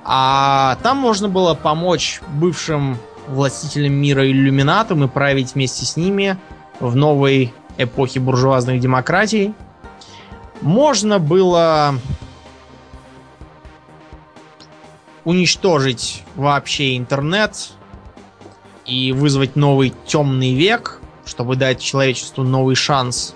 А 0.05 0.77
там 0.83 0.97
можно 0.97 1.27
было 1.27 1.53
помочь 1.53 2.21
бывшим 2.29 2.97
властителям 3.27 3.93
мира 3.93 4.25
иллюминатам 4.25 5.03
и 5.03 5.07
править 5.07 5.55
вместе 5.55 5.85
с 5.85 5.97
ними 5.97 6.37
в 6.79 6.95
новой 6.95 7.53
эпохе 7.77 8.19
буржуазных 8.19 8.79
демократий. 8.79 9.53
Можно 10.61 11.19
было 11.19 11.95
уничтожить 15.23 16.23
вообще 16.35 16.97
интернет, 16.97 17.71
и 18.85 19.11
вызвать 19.11 19.55
новый 19.55 19.93
темный 20.05 20.53
век, 20.53 21.01
чтобы 21.25 21.55
дать 21.55 21.79
человечеству 21.81 22.43
новый 22.43 22.75
шанс 22.75 23.35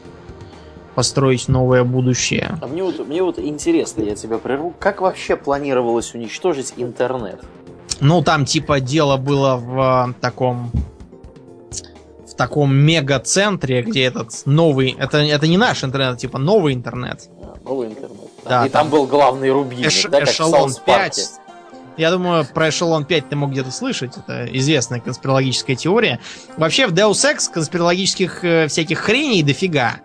построить 0.96 1.48
новое 1.48 1.84
будущее. 1.84 2.58
А 2.62 2.68
мне 2.68 2.84
вот, 2.84 3.08
мне 3.08 3.24
вот 3.24 3.40
интересно, 3.40 4.04
я 4.04 4.16
тебя 4.16 4.38
прерву, 4.38 4.74
как 4.80 5.02
вообще 5.02 5.36
планировалось 5.36 6.14
уничтожить 6.14 6.74
интернет? 6.78 7.40
Ну, 8.00 8.22
там 8.22 8.46
типа 8.46 8.80
дело 8.80 9.18
было 9.18 9.56
в 9.56 10.16
таком 10.22 10.72
в 10.72 10.89
таком 12.40 12.74
мега-центре, 12.74 13.82
где 13.82 14.06
этот 14.06 14.32
новый... 14.46 14.96
Это, 14.98 15.18
это 15.18 15.46
не 15.46 15.58
наш 15.58 15.84
интернет, 15.84 16.18
типа 16.18 16.40
новый 16.40 16.74
интернет. 16.74 17.30
Новый 17.66 17.90
интернет. 17.90 18.18
Да, 18.46 18.66
и 18.66 18.70
там, 18.70 18.84
там 18.84 18.90
был 18.90 19.06
главный 19.06 19.52
рубин, 19.52 19.86
эш, 19.86 20.06
да, 20.10 20.24
эшелон 20.24 20.74
5. 20.86 21.20
Я 21.98 22.12
думаю, 22.12 22.46
про 22.46 22.70
Эшелон 22.70 23.04
5 23.04 23.28
ты 23.28 23.36
мог 23.36 23.52
где-то 23.52 23.72
слышать. 23.72 24.14
Это 24.16 24.48
известная 24.54 25.02
конспирологическая 25.02 25.76
теория. 25.76 26.22
Вообще 26.56 26.88
в 26.88 26.94
Deus 26.94 27.30
Ex 27.30 27.52
конспирологических 27.54 28.46
э, 28.46 28.68
всяких 28.70 29.00
хреней 29.00 29.44
дофига. 29.44 29.98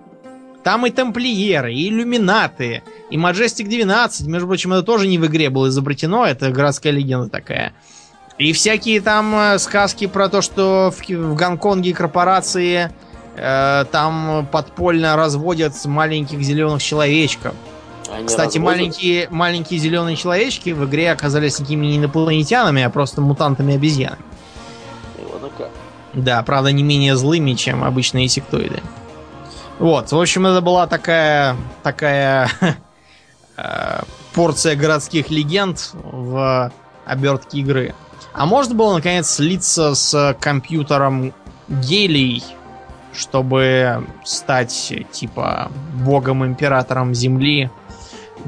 Там 0.65 0.87
и 0.87 0.91
тамплиеры, 0.91 1.73
и 1.73 1.89
иллюминаты, 1.89 2.83
и 3.11 3.17
Majestic 3.17 3.69
12. 3.69 4.27
Между 4.27 4.49
прочим, 4.49 4.73
это 4.73 4.83
тоже 4.83 5.07
не 5.07 5.19
в 5.19 5.27
игре 5.27 5.51
было 5.51 5.69
изобретено, 5.69 6.27
это 6.27 6.51
городская 6.51 6.93
легенда 6.93 7.29
такая. 7.29 7.75
И 8.39 8.53
всякие 8.53 9.01
там 9.01 9.35
э, 9.35 9.59
сказки 9.59 10.07
про 10.07 10.29
то, 10.29 10.43
что 10.43 10.93
в, 10.93 11.09
в 11.09 11.35
Гонконге 11.35 11.95
корпорации 11.95 12.91
э, 13.37 13.85
там 13.93 14.49
подпольно 14.51 15.17
разводят 15.17 15.73
маленьких 15.85 16.41
зеленых 16.41 16.83
человечков. 16.83 17.55
Они 18.11 18.27
Кстати, 18.27 18.59
маленькие, 18.59 19.29
маленькие 19.31 19.79
зеленые 19.79 20.17
человечки 20.17 20.71
в 20.71 20.85
игре 20.85 21.13
оказались 21.13 21.59
никакими 21.59 21.87
не 21.87 21.97
инопланетянами, 21.99 22.83
а 22.83 22.91
просто 22.91 23.21
мутантами-обезьянами. 23.21 24.23
Да, 26.13 26.43
правда, 26.43 26.71
не 26.71 26.83
менее 26.83 27.17
злыми, 27.17 27.55
чем 27.55 27.83
обычные 27.83 28.29
сектоиды. 28.29 28.83
Вот, 29.79 30.13
в 30.13 30.21
общем, 30.21 30.47
это 30.47 30.61
была 30.61 30.87
такая, 30.87 31.57
такая 31.83 32.49
э, 33.57 34.03
порция 34.33 34.77
городских 34.77 35.31
легенд 35.31 35.91
в 35.95 36.73
обертке 37.05 37.59
игры. 37.59 37.95
А 38.35 38.47
можно 38.47 38.75
было, 38.75 38.95
наконец, 38.95 39.31
слиться 39.31 39.95
с 39.95 40.37
компьютером 40.41 41.33
Гелий, 41.69 42.43
чтобы 43.15 44.05
стать, 44.25 44.93
типа, 45.13 45.71
богом-императором 45.95 47.15
Земли 47.15 47.71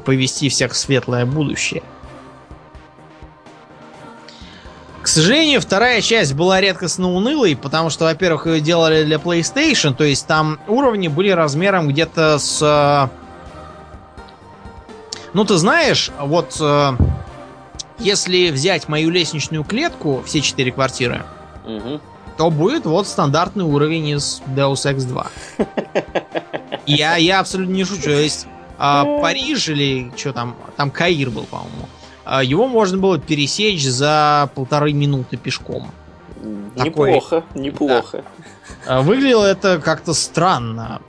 повести 0.05 0.49
всех 0.49 0.73
в 0.73 0.77
светлое 0.77 1.25
будущее. 1.25 1.85
К 5.03 5.07
сожалению, 5.07 5.61
вторая 5.61 6.01
часть 6.01 6.35
была 6.35 6.61
редкостно 6.61 7.13
унылой, 7.13 7.55
потому 7.55 7.89
что, 7.89 8.07
во-первых, 8.07 8.49
ее 8.49 8.61
делали 8.61 9.05
для 9.05 9.19
PlayStation, 9.19 9.95
то 9.95 10.03
есть 10.03 10.27
там 10.27 10.59
уровни 10.67 11.07
были 11.07 11.31
размером 11.31 11.87
где-то 11.87 12.41
с... 12.41 13.09
Ну, 15.33 15.45
ты 15.45 15.55
знаешь, 15.59 16.11
вот 16.19 16.61
если 17.99 18.51
взять 18.51 18.89
мою 18.89 19.11
лестничную 19.11 19.65
клетку, 19.65 20.23
все 20.25 20.41
четыре 20.41 20.73
квартиры, 20.73 21.25
угу. 21.65 22.01
то 22.37 22.51
будет 22.51 22.87
вот 22.87 23.07
стандартный 23.07 23.65
уровень 23.65 24.09
из 24.09 24.43
Deus 24.47 24.85
Ex 24.85 25.07
2. 25.07 25.27
Я, 26.87 27.17
я 27.17 27.41
абсолютно 27.41 27.73
не 27.73 27.85
шучу. 27.85 28.05
То 28.05 28.11
есть 28.11 28.47
а, 28.79 29.05
Париж 29.21 29.69
или 29.69 30.13
что 30.17 30.33
там, 30.33 30.55
там 30.77 30.93
Каир 30.93 31.31
был, 31.31 31.43
по-моему. 31.45 31.89
А, 32.25 32.45
его 32.45 32.69
можно 32.69 32.99
было 32.99 33.19
пересечь 33.19 33.85
за 33.85 34.51
полторы 34.55 34.93
минуты 34.93 35.37
пешком. 35.37 35.91
Неплохо, 36.77 37.43
Такой... 37.43 37.61
неплохо. 37.61 38.25
Да. 38.87 39.01
Выглядело 39.01 39.45
это 39.45 39.81
как-то 39.81 40.13
странно. 40.15 41.01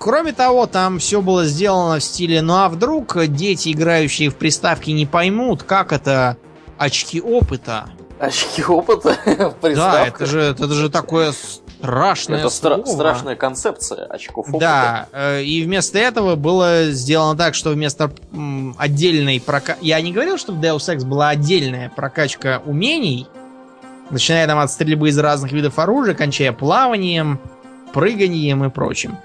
Кроме 0.00 0.32
того, 0.32 0.66
там 0.66 0.98
все 0.98 1.20
было 1.20 1.44
сделано 1.44 1.98
в 1.98 2.02
стиле, 2.02 2.40
ну 2.40 2.54
а 2.54 2.70
вдруг 2.70 3.22
дети, 3.26 3.70
играющие 3.70 4.30
в 4.30 4.36
приставки, 4.36 4.88
не 4.92 5.04
поймут, 5.04 5.62
как 5.62 5.92
это 5.92 6.38
очки 6.78 7.20
опыта. 7.20 7.84
Очки 8.18 8.64
опыта 8.64 9.14
в 9.60 9.74
Да, 9.74 10.06
это 10.06 10.24
же, 10.24 10.40
это 10.40 10.68
же 10.68 10.88
такое 10.88 11.32
страшное 11.32 12.38
Это 12.38 12.48
слово. 12.48 12.86
страшная 12.86 13.36
концепция 13.36 14.06
очков 14.06 14.48
опыта. 14.48 14.58
Да, 14.58 15.08
э, 15.12 15.42
и 15.42 15.62
вместо 15.64 15.98
этого 15.98 16.34
было 16.34 16.92
сделано 16.92 17.36
так, 17.36 17.54
что 17.54 17.68
вместо 17.68 18.10
отдельной 18.78 19.38
прокачки... 19.38 19.86
Я 19.86 20.00
не 20.00 20.12
говорил, 20.12 20.38
что 20.38 20.52
в 20.52 20.60
Deus 20.60 20.78
Ex 20.78 21.04
была 21.04 21.28
отдельная 21.28 21.92
прокачка 21.94 22.62
умений, 22.64 23.26
начиная 24.08 24.46
там 24.46 24.60
от 24.60 24.70
стрельбы 24.70 25.10
из 25.10 25.18
разных 25.18 25.52
видов 25.52 25.78
оружия, 25.78 26.14
кончая 26.14 26.52
плаванием, 26.54 27.38
прыганием 27.92 28.64
и 28.64 28.70
прочим. 28.70 29.18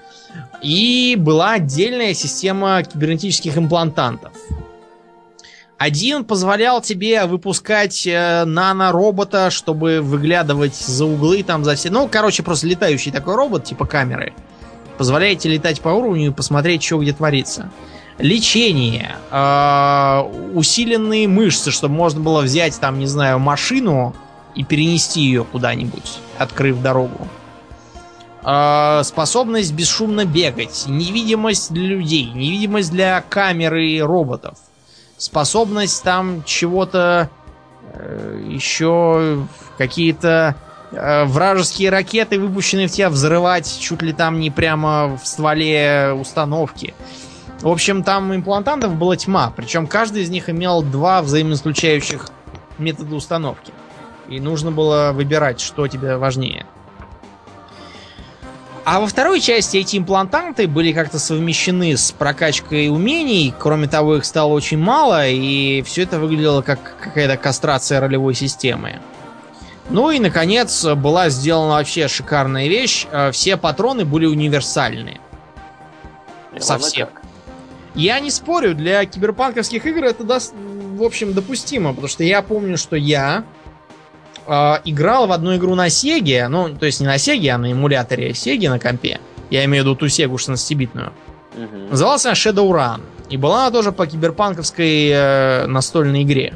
И 0.62 1.16
была 1.18 1.52
отдельная 1.52 2.14
система 2.14 2.82
кибернетических 2.82 3.56
имплантантов. 3.56 4.32
Один 5.78 6.24
позволял 6.24 6.80
тебе 6.80 7.26
выпускать 7.26 8.06
э, 8.06 8.44
нано-робота, 8.46 9.50
чтобы 9.50 10.00
выглядывать 10.00 10.74
за 10.74 11.04
углы 11.04 11.42
там 11.42 11.64
за 11.64 11.74
все. 11.74 11.90
Ну, 11.90 12.08
короче, 12.10 12.42
просто 12.42 12.66
летающий 12.66 13.12
такой 13.12 13.36
робот, 13.36 13.64
типа 13.64 13.84
камеры. 13.84 14.32
Позволяете 14.96 15.50
летать 15.50 15.82
по 15.82 15.90
уровню 15.90 16.28
и 16.28 16.32
посмотреть, 16.32 16.82
что 16.82 16.98
где 16.98 17.12
творится. 17.12 17.70
Лечение, 18.16 19.16
э, 19.30 20.20
усиленные 20.54 21.28
мышцы, 21.28 21.70
чтобы 21.70 21.94
можно 21.94 22.20
было 22.20 22.40
взять 22.40 22.80
там, 22.80 22.98
не 22.98 23.06
знаю, 23.06 23.38
машину 23.38 24.16
и 24.54 24.64
перенести 24.64 25.20
ее 25.20 25.44
куда-нибудь, 25.44 26.18
открыв 26.38 26.80
дорогу. 26.80 27.28
Э, 28.46 29.02
способность 29.04 29.72
бесшумно 29.72 30.24
бегать, 30.24 30.84
невидимость 30.86 31.72
для 31.72 31.86
людей, 31.88 32.30
невидимость 32.32 32.92
для 32.92 33.20
камеры 33.28 33.88
и 33.88 34.00
роботов 34.00 34.56
способность 35.18 36.02
там 36.02 36.42
чего-то 36.44 37.30
э, 37.92 38.44
еще 38.48 39.46
какие-то 39.78 40.56
э, 40.92 41.24
вражеские 41.24 41.90
ракеты, 41.90 42.38
выпущенные 42.38 42.88
в 42.88 42.92
тебя, 42.92 43.10
взрывать 43.10 43.78
чуть 43.80 44.02
ли 44.02 44.12
там 44.12 44.40
не 44.40 44.50
прямо 44.50 45.16
в 45.16 45.26
стволе 45.26 46.12
установки. 46.12 46.94
В 47.60 47.68
общем, 47.68 48.02
там 48.02 48.34
имплантантов 48.34 48.94
была 48.96 49.16
тьма, 49.16 49.52
причем 49.56 49.86
каждый 49.86 50.22
из 50.22 50.30
них 50.30 50.50
имел 50.50 50.82
два 50.82 51.22
взаимоисключающих 51.22 52.28
метода 52.78 53.14
установки. 53.14 53.72
И 54.28 54.40
нужно 54.40 54.72
было 54.72 55.12
выбирать, 55.14 55.60
что 55.60 55.88
тебе 55.88 56.16
важнее. 56.16 56.66
А 58.86 59.00
во 59.00 59.08
второй 59.08 59.40
части 59.40 59.78
эти 59.78 59.96
имплантанты 59.96 60.68
были 60.68 60.92
как-то 60.92 61.18
совмещены 61.18 61.96
с 61.96 62.12
прокачкой 62.12 62.88
умений. 62.88 63.52
Кроме 63.58 63.88
того, 63.88 64.18
их 64.18 64.24
стало 64.24 64.52
очень 64.52 64.78
мало, 64.78 65.26
и 65.26 65.82
все 65.82 66.04
это 66.04 66.20
выглядело 66.20 66.62
как 66.62 66.94
какая-то 67.00 67.36
кастрация 67.36 67.98
ролевой 67.98 68.34
системы. 68.34 69.00
Ну 69.90 70.12
и, 70.12 70.20
наконец, 70.20 70.84
была 70.84 71.30
сделана 71.30 71.72
вообще 71.72 72.06
шикарная 72.06 72.68
вещь. 72.68 73.08
Э, 73.10 73.32
все 73.32 73.56
патроны 73.56 74.04
были 74.04 74.26
универсальны. 74.26 75.18
Совсем. 76.56 77.08
Я 77.96 78.20
не 78.20 78.30
спорю, 78.30 78.76
для 78.76 79.04
киберпанковских 79.04 79.84
игр 79.84 80.04
это, 80.04 80.22
даст, 80.22 80.54
в 80.94 81.02
общем, 81.02 81.32
допустимо, 81.32 81.90
потому 81.90 82.06
что 82.06 82.22
я 82.22 82.40
помню, 82.40 82.78
что 82.78 82.94
я 82.94 83.42
э, 84.46 84.80
играл 84.84 85.26
в 85.26 85.32
одну 85.32 85.56
игру 85.56 85.74
на 85.74 85.88
Сеге, 85.88 86.48
ну, 86.48 86.74
то 86.76 86.86
есть 86.86 87.00
не 87.00 87.06
на 87.06 87.18
Сеге, 87.18 87.50
а 87.52 87.58
на 87.58 87.72
эмуляторе 87.72 88.34
Сеги 88.34 88.66
на 88.68 88.78
компе. 88.78 89.20
Я 89.50 89.64
имею 89.64 89.84
в 89.84 89.86
виду 89.86 89.96
ту 89.96 90.08
Сегу 90.08 90.36
16-битную. 90.36 91.12
Угу. 91.54 91.90
Называлась 91.90 92.26
она 92.26 92.34
Shadowrun. 92.34 93.00
И 93.28 93.36
была 93.36 93.66
она 93.66 93.70
тоже 93.70 93.92
по 93.92 94.06
киберпанковской 94.06 95.08
э, 95.08 95.66
настольной 95.66 96.22
игре. 96.22 96.54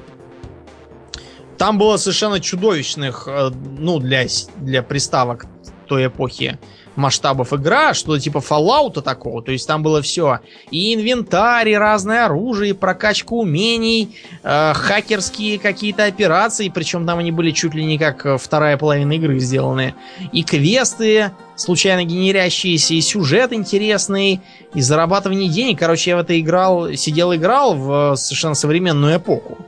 Там 1.59 1.79
было 1.79 1.96
совершенно 1.96 2.40
чудовищных, 2.40 3.24
э, 3.26 3.50
ну, 3.79 3.98
для, 3.98 4.26
для 4.57 4.83
приставок 4.83 5.46
той 5.87 6.07
эпохи 6.07 6.59
масштабов 6.96 7.53
игра, 7.53 7.94
что 7.94 8.18
типа 8.18 8.38
Fallout 8.38 9.00
такого. 9.03 9.42
То 9.42 9.53
есть 9.53 9.66
там 9.66 9.83
было 9.83 10.03
все. 10.03 10.40
И 10.70 10.94
инвентарь, 10.94 11.70
и 11.70 11.76
разное 11.76 12.26
оружие, 12.26 12.70
и 12.70 12.74
прокачка 12.74 13.35
умений, 13.35 14.16
э, 14.42 14.72
хакерские 14.74 15.59
какие-то 15.59 16.05
операции. 16.05 16.68
Причем 16.68 17.07
там 17.07 17.18
они 17.18 17.33
были 17.33 17.50
чуть 17.50 17.74
ли 17.74 17.85
не 17.85 17.98
как 17.98 18.26
э, 18.26 18.38
вторая 18.38 18.76
половина 18.76 19.12
игры 19.12 19.38
сделаны. 19.38 19.94
И 20.33 20.42
квесты 20.42 21.31
случайно 21.57 22.05
генерящиеся, 22.05 22.94
и 22.94 23.00
сюжет 23.00 23.53
интересный, 23.53 24.40
и 24.74 24.81
зарабатывание 24.81 25.48
денег. 25.48 25.79
Короче, 25.79 26.11
я 26.11 26.16
в 26.16 26.20
это 26.20 26.38
играл, 26.40 26.92
сидел 26.94 27.35
играл 27.35 27.74
в 27.74 28.16
совершенно 28.16 28.55
современную 28.55 29.18
эпоху. 29.18 29.59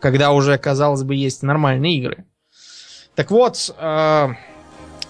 Когда 0.00 0.32
уже, 0.32 0.58
казалось 0.58 1.02
бы, 1.02 1.14
есть 1.14 1.42
нормальные 1.42 1.96
игры. 1.96 2.24
Так 3.14 3.30
вот, 3.30 3.74
э, 3.78 4.28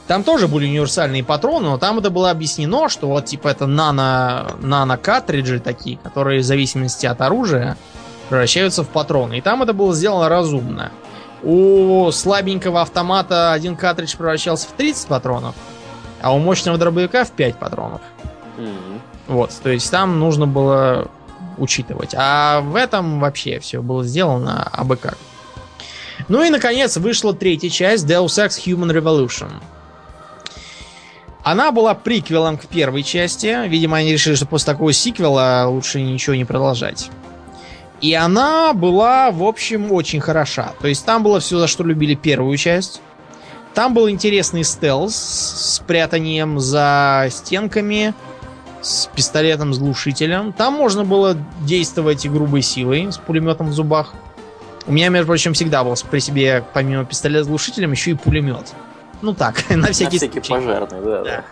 там 0.06 0.24
тоже 0.24 0.48
были 0.48 0.66
универсальные 0.66 1.24
патроны, 1.24 1.66
но 1.68 1.78
там 1.78 1.98
это 1.98 2.10
было 2.10 2.30
объяснено, 2.30 2.88
что 2.88 3.08
вот 3.08 3.26
типа 3.26 3.48
это 3.48 3.66
нано, 3.66 4.56
нано 4.60 4.96
картриджи 4.96 5.60
такие, 5.60 5.96
которые 5.98 6.40
в 6.40 6.44
зависимости 6.44 7.06
от 7.06 7.20
оружия 7.20 7.76
превращаются 8.28 8.82
в 8.82 8.88
патроны. 8.88 9.38
И 9.38 9.40
там 9.40 9.62
это 9.62 9.72
было 9.72 9.94
сделано 9.94 10.28
разумно. 10.28 10.90
У 11.42 12.10
слабенького 12.12 12.82
автомата 12.82 13.52
один 13.52 13.76
картридж 13.76 14.16
превращался 14.16 14.68
в 14.68 14.72
30 14.72 15.08
патронов, 15.08 15.54
а 16.20 16.34
у 16.34 16.38
мощного 16.38 16.78
дробовика 16.78 17.24
в 17.24 17.32
5 17.32 17.56
патронов. 17.56 18.00
Mm-hmm. 18.58 19.00
Вот, 19.28 19.50
то 19.62 19.70
есть 19.70 19.90
там 19.90 20.20
нужно 20.20 20.46
было 20.46 21.08
учитывать. 21.58 22.14
А 22.16 22.60
в 22.60 22.76
этом 22.76 23.20
вообще 23.20 23.58
все 23.60 23.82
было 23.82 24.04
сделано 24.04 24.62
абы 24.72 24.96
как. 24.96 25.16
Ну 26.28 26.42
и, 26.42 26.50
наконец, 26.50 26.96
вышла 26.96 27.34
третья 27.34 27.68
часть 27.68 28.06
Deus 28.06 28.38
Ex 28.38 28.64
Human 28.64 28.92
Revolution. 28.92 29.50
Она 31.44 31.72
была 31.72 31.94
приквелом 31.94 32.56
к 32.56 32.66
первой 32.66 33.02
части. 33.02 33.66
Видимо, 33.66 33.98
они 33.98 34.12
решили, 34.12 34.34
что 34.34 34.46
после 34.46 34.72
такого 34.72 34.92
сиквела 34.92 35.66
лучше 35.68 36.00
ничего 36.00 36.36
не 36.36 36.44
продолжать. 36.44 37.10
И 38.00 38.14
она 38.14 38.72
была, 38.72 39.30
в 39.30 39.42
общем, 39.44 39.92
очень 39.92 40.20
хороша. 40.20 40.72
То 40.80 40.88
есть 40.88 41.04
там 41.04 41.22
было 41.22 41.40
все, 41.40 41.58
за 41.58 41.66
что 41.66 41.84
любили 41.84 42.14
первую 42.14 42.56
часть. 42.56 43.00
Там 43.74 43.94
был 43.94 44.10
интересный 44.10 44.64
стелс 44.64 45.14
с 45.14 45.82
прятанием 45.86 46.60
за 46.60 47.28
стенками, 47.30 48.12
с 48.82 49.06
пистолетом, 49.14 49.72
с 49.72 49.78
глушителем. 49.78 50.52
Там 50.52 50.74
можно 50.74 51.04
было 51.04 51.36
действовать 51.60 52.24
и 52.24 52.28
грубой 52.28 52.62
силой, 52.62 53.10
с 53.10 53.18
пулеметом 53.18 53.68
в 53.68 53.72
зубах. 53.72 54.14
У 54.86 54.92
меня, 54.92 55.08
между 55.08 55.28
прочим, 55.28 55.54
всегда 55.54 55.84
был 55.84 55.94
при 56.10 56.18
себе, 56.18 56.64
помимо 56.74 57.04
пистолета 57.04 57.44
с 57.44 57.48
глушителем, 57.48 57.92
еще 57.92 58.10
и 58.10 58.14
пулемет. 58.14 58.74
Ну 59.22 59.34
так, 59.34 59.64
на 59.70 59.92
всякий, 59.92 60.16
на 60.16 60.18
всякий 60.18 60.42
случай. 60.42 60.52
пожарный, 60.52 61.00
да, 61.00 61.24
да. 61.24 61.44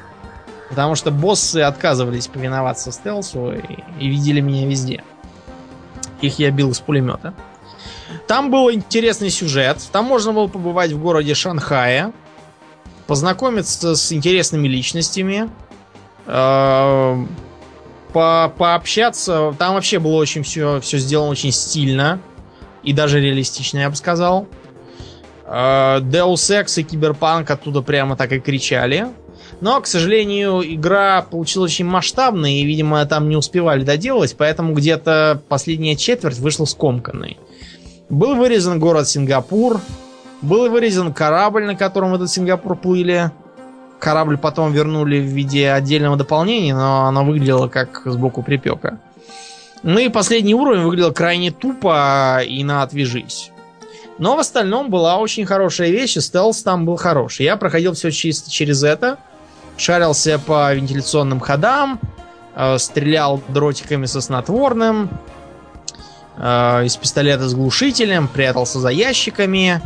Потому 0.68 0.94
что 0.94 1.10
боссы 1.10 1.58
отказывались 1.58 2.28
повиноваться 2.28 2.92
стелсу 2.92 3.52
и, 3.52 3.78
и 3.98 4.08
видели 4.08 4.40
меня 4.40 4.66
везде. 4.66 5.02
Их 6.20 6.38
я 6.38 6.50
бил 6.50 6.70
из 6.70 6.80
пулемета. 6.80 7.34
Там 8.26 8.50
был 8.50 8.70
интересный 8.70 9.30
сюжет. 9.30 9.78
Там 9.90 10.04
можно 10.04 10.32
было 10.32 10.46
побывать 10.46 10.92
в 10.92 11.00
городе 11.00 11.34
Шанхая, 11.34 12.12
познакомиться 13.06 13.96
с 13.96 14.12
интересными 14.12 14.68
личностями, 14.68 15.50
э, 16.26 17.26
по 18.12 18.52
пообщаться. 18.56 19.54
Там 19.58 19.74
вообще 19.74 19.98
было 19.98 20.16
очень 20.16 20.42
все, 20.42 20.80
все 20.80 20.98
сделано 20.98 21.30
очень 21.30 21.52
стильно 21.52 22.20
и 22.82 22.92
даже 22.92 23.20
реалистично, 23.20 23.78
я 23.78 23.90
бы 23.90 23.96
сказал. 23.96 24.46
Э, 25.50 25.98
Deus 26.00 26.34
Ex 26.34 26.80
и 26.80 26.84
Киберпанк 26.84 27.50
оттуда 27.50 27.82
прямо 27.82 28.16
так 28.16 28.32
и 28.32 28.40
кричали. 28.40 29.08
Но, 29.60 29.80
к 29.80 29.86
сожалению, 29.86 30.62
игра 30.62 31.22
получилась 31.22 31.72
очень 31.72 31.86
масштабной, 31.86 32.54
и, 32.54 32.64
видимо, 32.64 33.04
там 33.04 33.28
не 33.28 33.36
успевали 33.36 33.82
доделать, 33.82 34.36
поэтому 34.38 34.72
где-то 34.74 35.42
последняя 35.48 35.96
четверть 35.96 36.38
вышла 36.38 36.64
скомканной. 36.64 37.36
Был 38.08 38.36
вырезан 38.36 38.78
город 38.78 39.08
Сингапур, 39.08 39.80
был 40.40 40.70
вырезан 40.70 41.12
корабль, 41.12 41.64
на 41.64 41.74
котором 41.74 42.12
в 42.12 42.14
этот 42.14 42.30
Сингапур 42.30 42.76
плыли. 42.76 43.32
Корабль 43.98 44.38
потом 44.38 44.72
вернули 44.72 45.18
в 45.20 45.24
виде 45.24 45.70
отдельного 45.70 46.16
дополнения, 46.16 46.74
но 46.74 47.06
оно 47.06 47.24
выглядело 47.24 47.68
как 47.68 48.02
сбоку 48.06 48.42
припека. 48.42 48.98
Ну 49.82 49.98
и 49.98 50.08
последний 50.08 50.54
уровень 50.54 50.82
выглядел 50.82 51.12
крайне 51.12 51.50
тупо 51.50 52.40
и 52.42 52.64
на 52.64 52.82
отвяжись. 52.82 53.50
Но 54.20 54.36
в 54.36 54.38
остальном 54.38 54.90
была 54.90 55.16
очень 55.16 55.46
хорошая 55.46 55.88
вещь, 55.88 56.18
и 56.18 56.20
стелс 56.20 56.62
там 56.62 56.84
был 56.84 56.96
хороший. 56.96 57.46
Я 57.46 57.56
проходил 57.56 57.94
все 57.94 58.10
чисто 58.10 58.50
через 58.50 58.82
это. 58.82 59.16
Шарился 59.78 60.38
по 60.38 60.74
вентиляционным 60.74 61.40
ходам, 61.40 61.98
э, 62.54 62.76
стрелял 62.76 63.40
дротиками 63.48 64.04
со 64.04 64.20
снотворным, 64.20 65.08
э, 66.36 66.84
из 66.84 66.98
пистолета 66.98 67.48
с 67.48 67.54
глушителем, 67.54 68.28
прятался 68.28 68.78
за 68.78 68.90
ящиками, 68.90 69.80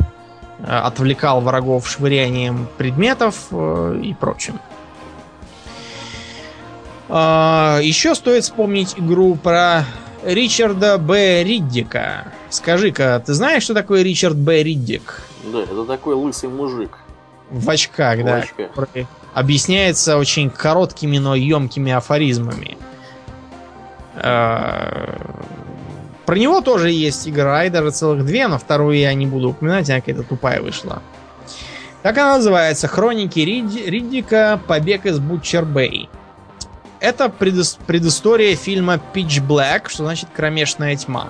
э, 0.59 0.65
отвлекал 0.65 1.39
врагов 1.39 1.89
швырянием 1.89 2.67
предметов 2.77 3.47
э, 3.51 4.01
и 4.03 4.13
прочим. 4.13 4.59
А, 7.07 7.79
еще 7.81 8.15
стоит 8.15 8.43
вспомнить 8.43 8.95
игру 8.97 9.35
про 9.35 9.85
Ричарда 10.25 10.97
Б. 10.97 11.43
Риддика. 11.43 12.25
Скажи-ка, 12.49 13.21
ты 13.25 13.33
знаешь, 13.33 13.63
что 13.63 13.73
такое 13.73 14.01
Ричард 14.01 14.35
Б. 14.35 14.63
Риддик? 14.63 15.21
Да, 15.51 15.61
это 15.61 15.85
такой 15.85 16.15
лысый 16.15 16.49
мужик. 16.49 16.97
В 17.51 17.69
очках, 17.69 18.17
В 18.19 18.25
да. 18.25 18.35
очках. 18.37 18.87
объясняется 19.33 20.17
очень 20.17 20.49
короткими, 20.49 21.19
но 21.19 21.35
емкими 21.35 21.91
афоризмами. 21.91 22.77
А, 24.15 25.15
Про 26.25 26.35
него 26.37 26.61
тоже 26.61 26.89
есть 26.89 27.27
игра, 27.27 27.65
и 27.65 27.69
даже 27.69 27.91
целых 27.91 28.25
две, 28.25 28.47
но 28.47 28.57
вторую 28.57 28.97
я 28.97 29.13
не 29.13 29.27
буду 29.27 29.49
упоминать, 29.49 29.89
она 29.89 29.99
какая-то 29.99 30.23
тупая 30.23 30.61
вышла. 30.61 31.01
Так 32.01 32.17
она 32.17 32.37
называется 32.37 32.87
«Хроники 32.87 33.39
Рид- 33.39 33.85
Риддика. 33.87 34.59
Побег 34.67 35.05
из 35.05 35.19
Бутчер-Бэй». 35.19 36.09
Это 36.99 37.25
предыс- 37.25 37.77
предыстория 37.85 38.55
фильма 38.55 38.99
Pitch 39.13 39.45
Black, 39.45 39.89
что 39.89 40.03
значит 40.05 40.29
«Кромешная 40.33 40.95
тьма». 40.95 41.29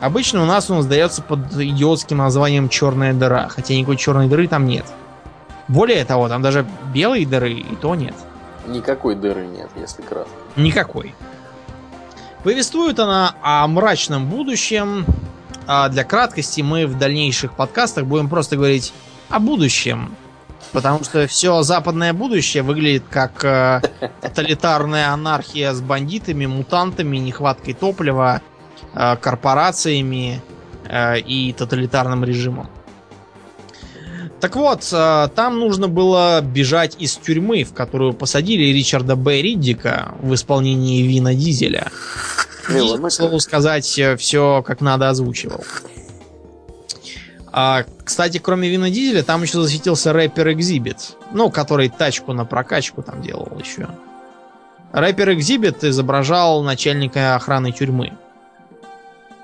Обычно 0.00 0.42
у 0.42 0.46
нас 0.46 0.70
он 0.70 0.82
сдается 0.82 1.22
под 1.22 1.52
идиотским 1.52 2.18
названием 2.18 2.68
«Черная 2.68 3.12
дыра», 3.12 3.48
хотя 3.48 3.74
никакой 3.74 3.96
черной 3.96 4.28
дыры 4.28 4.46
там 4.46 4.66
нет. 4.66 4.86
Более 5.66 6.04
того, 6.04 6.28
там 6.28 6.40
даже 6.40 6.66
белые 6.94 7.26
дыры 7.26 7.52
и 7.52 7.76
то 7.76 7.94
нет. 7.94 8.14
Никакой 8.66 9.16
дыры 9.16 9.46
нет, 9.46 9.68
если 9.76 10.02
кратко. 10.02 10.30
Никакой. 10.56 11.14
Повествует 12.42 12.98
она 12.98 13.34
о 13.42 13.66
мрачном 13.66 14.28
будущем. 14.28 15.04
А 15.66 15.88
для 15.90 16.04
краткости 16.04 16.62
мы 16.62 16.86
в 16.86 16.96
дальнейших 16.96 17.52
подкастах 17.52 18.06
будем 18.06 18.28
просто 18.28 18.56
говорить 18.56 18.94
о 19.28 19.38
будущем. 19.38 20.14
Потому 20.72 21.02
что 21.04 21.26
все 21.26 21.62
западное 21.62 22.12
будущее 22.12 22.62
выглядит 22.62 23.04
как 23.10 23.44
э, 23.44 23.80
тоталитарная 24.20 25.10
анархия 25.10 25.72
с 25.72 25.80
бандитами, 25.80 26.46
мутантами, 26.46 27.16
нехваткой 27.16 27.74
топлива, 27.74 28.42
э, 28.94 29.16
корпорациями 29.16 30.42
э, 30.84 31.20
и 31.20 31.52
тоталитарным 31.52 32.24
режимом. 32.24 32.68
Так 34.40 34.56
вот, 34.56 34.88
э, 34.92 35.28
там 35.34 35.58
нужно 35.58 35.88
было 35.88 36.40
бежать 36.42 36.96
из 36.98 37.16
тюрьмы, 37.16 37.64
в 37.64 37.72
которую 37.72 38.12
посадили 38.12 38.64
Ричарда 38.64 39.16
Б. 39.16 39.40
Риддика 39.42 40.14
в 40.20 40.34
исполнении 40.34 41.02
Вина 41.02 41.34
Дизеля. 41.34 41.90
И, 42.68 43.02
к 43.02 43.10
слову 43.10 43.40
сказать, 43.40 43.86
все 44.18 44.62
как 44.62 44.80
надо 44.82 45.08
озвучивал. 45.08 45.64
А, 47.60 47.82
кстати, 48.04 48.38
кроме 48.38 48.68
Вина 48.68 48.88
Дизеля, 48.88 49.24
там 49.24 49.42
еще 49.42 49.60
засветился 49.60 50.12
рэпер 50.12 50.52
Экзибит. 50.52 51.16
Ну, 51.32 51.50
который 51.50 51.88
тачку 51.88 52.32
на 52.32 52.44
прокачку 52.44 53.02
там 53.02 53.20
делал 53.20 53.50
еще. 53.58 53.88
Рэпер 54.92 55.32
Экзибит 55.32 55.82
изображал 55.82 56.62
начальника 56.62 57.34
охраны 57.34 57.72
тюрьмы. 57.72 58.12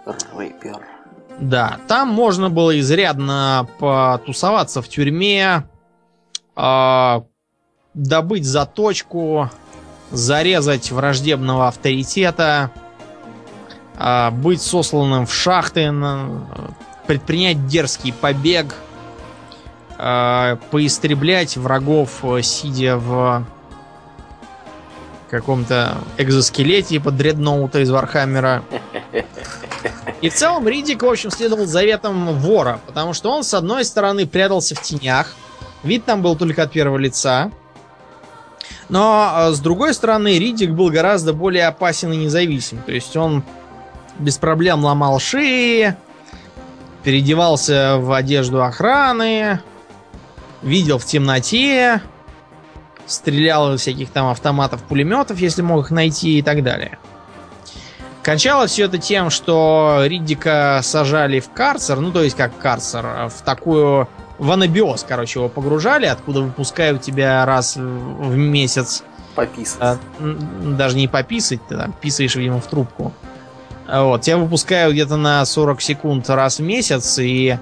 Рэпер. 0.06 0.78
Да, 1.40 1.80
там 1.88 2.08
можно 2.10 2.50
было 2.50 2.78
изрядно 2.78 3.66
потусоваться 3.80 4.80
в 4.80 4.86
тюрьме, 4.88 5.64
а, 6.54 7.24
добыть 7.94 8.44
заточку, 8.44 9.50
зарезать 10.12 10.92
враждебного 10.92 11.66
авторитета, 11.66 12.70
а, 13.96 14.30
быть 14.30 14.62
сосланным 14.62 15.26
в 15.26 15.34
шахты, 15.34 15.90
на- 15.90 16.46
предпринять 17.06 17.66
дерзкий 17.66 18.12
побег, 18.12 18.74
а, 19.96 20.56
поистреблять 20.70 21.56
врагов, 21.56 22.24
э, 22.24 22.42
сидя 22.42 22.96
в 22.96 23.46
каком-то 25.30 25.96
экзоскелете 26.18 27.00
под 27.00 27.16
дредноута 27.16 27.80
из 27.80 27.90
Вархаммера. 27.90 28.62
И 30.20 30.28
в 30.28 30.34
целом 30.34 30.66
Риддик, 30.66 31.02
в 31.02 31.08
общем, 31.08 31.30
следовал 31.30 31.66
заветам 31.66 32.38
вора, 32.38 32.80
потому 32.86 33.12
что 33.12 33.30
он, 33.30 33.44
с 33.44 33.52
одной 33.54 33.84
стороны, 33.84 34.26
прятался 34.26 34.74
в 34.74 34.82
тенях, 34.82 35.34
вид 35.82 36.04
там 36.04 36.22
был 36.22 36.36
только 36.36 36.62
от 36.62 36.72
первого 36.72 36.98
лица, 36.98 37.50
но 38.88 39.32
э, 39.36 39.52
с 39.52 39.60
другой 39.60 39.94
стороны, 39.94 40.38
Риддик 40.38 40.70
был 40.70 40.90
гораздо 40.90 41.32
более 41.32 41.66
опасен 41.66 42.12
и 42.12 42.16
независим. 42.16 42.78
То 42.84 42.92
есть 42.92 43.16
он 43.16 43.42
без 44.18 44.38
проблем 44.38 44.84
ломал 44.84 45.18
шеи, 45.18 45.96
переодевался 47.04 47.98
в 47.98 48.12
одежду 48.12 48.64
охраны, 48.64 49.60
видел 50.62 50.98
в 50.98 51.04
темноте, 51.04 52.00
стрелял 53.06 53.74
из 53.74 53.82
всяких 53.82 54.10
там 54.10 54.28
автоматов, 54.28 54.82
пулеметов, 54.82 55.38
если 55.38 55.62
мог 55.62 55.84
их 55.84 55.90
найти 55.90 56.38
и 56.38 56.42
так 56.42 56.62
далее. 56.62 56.98
Кончалось 58.22 58.70
все 58.70 58.86
это 58.86 58.96
тем, 58.96 59.28
что 59.28 60.00
Риддика 60.06 60.80
сажали 60.82 61.40
в 61.40 61.50
карцер, 61.50 62.00
ну 62.00 62.10
то 62.10 62.22
есть 62.22 62.36
как 62.36 62.56
карцер, 62.56 63.28
в 63.28 63.42
такую 63.44 64.08
в 64.38 64.50
анабиоз, 64.50 65.04
короче, 65.06 65.38
его 65.38 65.48
погружали, 65.48 66.06
откуда 66.06 66.40
выпускают 66.40 67.02
тебя 67.02 67.44
раз 67.44 67.76
в 67.76 68.34
месяц 68.34 69.04
Пописать. 69.34 69.78
а, 69.80 69.98
даже 70.18 70.96
не 70.96 71.06
пописать, 71.06 71.60
ты 71.68 71.76
там 71.76 71.92
писаешь, 71.92 72.34
видимо, 72.34 72.60
в 72.60 72.66
трубку. 72.66 73.12
Вот, 73.86 74.22
тебя 74.22 74.38
выпускают 74.38 74.94
где-то 74.94 75.16
на 75.16 75.44
40 75.44 75.82
секунд 75.82 76.30
раз 76.30 76.58
в 76.58 76.62
месяц, 76.62 77.18
и 77.18 77.58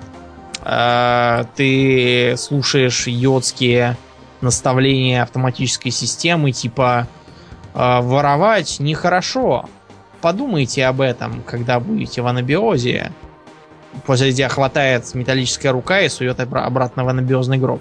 а, 0.62 1.44
ты 1.56 2.36
слушаешь 2.36 3.06
йодские 3.08 3.96
наставления 4.40 5.22
автоматической 5.22 5.90
системы, 5.90 6.52
типа 6.52 7.08
а, 7.74 8.00
воровать 8.02 8.78
нехорошо. 8.78 9.68
Подумайте 10.20 10.86
об 10.86 11.00
этом, 11.00 11.42
когда 11.42 11.80
будете 11.80 12.22
в 12.22 12.26
анабиозе. 12.28 13.10
После 14.06 14.32
тебя 14.32 14.48
хватает 14.48 15.12
металлическая 15.14 15.72
рука 15.72 16.00
и 16.00 16.08
сует 16.08 16.38
обра- 16.38 16.64
обратно 16.64 17.04
в 17.04 17.08
анабиозный 17.08 17.58
гроб. 17.58 17.80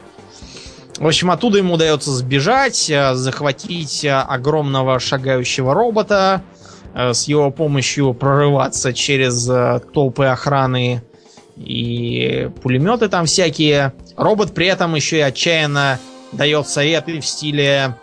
В 0.98 1.08
общем, 1.08 1.32
оттуда 1.32 1.58
ему 1.58 1.76
удается 1.76 2.12
сбежать, 2.12 2.90
э, 2.90 3.14
захватить 3.14 4.04
э, 4.04 4.12
огромного 4.12 5.00
шагающего 5.00 5.74
робота, 5.74 6.42
э, 6.44 6.61
с 6.94 7.28
его 7.28 7.52
помощью 7.52 8.14
прорываться 8.14 8.94
через 8.94 9.48
э, 9.50 9.80
толпы 9.94 10.26
охраны 10.26 11.04
и 11.56 12.50
пулеметы 12.62 13.08
там 13.08 13.26
всякие. 13.26 13.94
Робот 14.18 14.54
при 14.54 14.68
этом 14.68 14.96
еще 14.96 15.18
и 15.18 15.22
отчаянно 15.22 16.00
дает 16.32 16.68
советы 16.68 17.20
в 17.20 17.26
стиле 17.26 17.96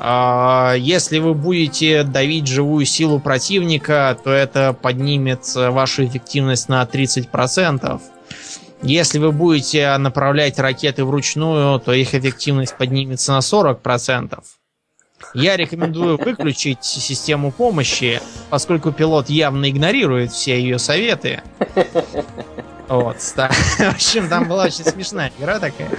а, 0.00 0.74
если 0.78 1.18
вы 1.18 1.34
будете 1.34 2.04
давить 2.04 2.46
живую 2.46 2.86
силу 2.86 3.18
противника, 3.18 4.16
то 4.22 4.30
это 4.30 4.72
поднимет 4.72 5.40
э, 5.56 5.70
вашу 5.70 6.04
эффективность 6.04 6.68
на 6.68 6.84
30%. 6.84 8.00
Если 8.82 9.18
вы 9.18 9.32
будете 9.32 9.96
направлять 9.98 10.60
ракеты 10.60 11.04
вручную, 11.04 11.80
то 11.80 11.92
их 11.92 12.14
эффективность 12.14 12.76
поднимется 12.76 13.32
на 13.32 13.40
40%. 13.40 14.38
Я 15.34 15.56
рекомендую 15.56 16.16
выключить 16.16 16.84
систему 16.84 17.52
помощи, 17.52 18.20
поскольку 18.50 18.92
пилот 18.92 19.28
явно 19.28 19.68
игнорирует 19.68 20.32
все 20.32 20.60
ее 20.60 20.78
советы. 20.78 21.42
Вот, 22.88 23.16
да. 23.36 23.50
В 23.78 23.94
общем, 23.94 24.28
там 24.28 24.48
была 24.48 24.64
очень 24.64 24.84
смешная 24.84 25.30
игра 25.38 25.58
такая. 25.58 25.90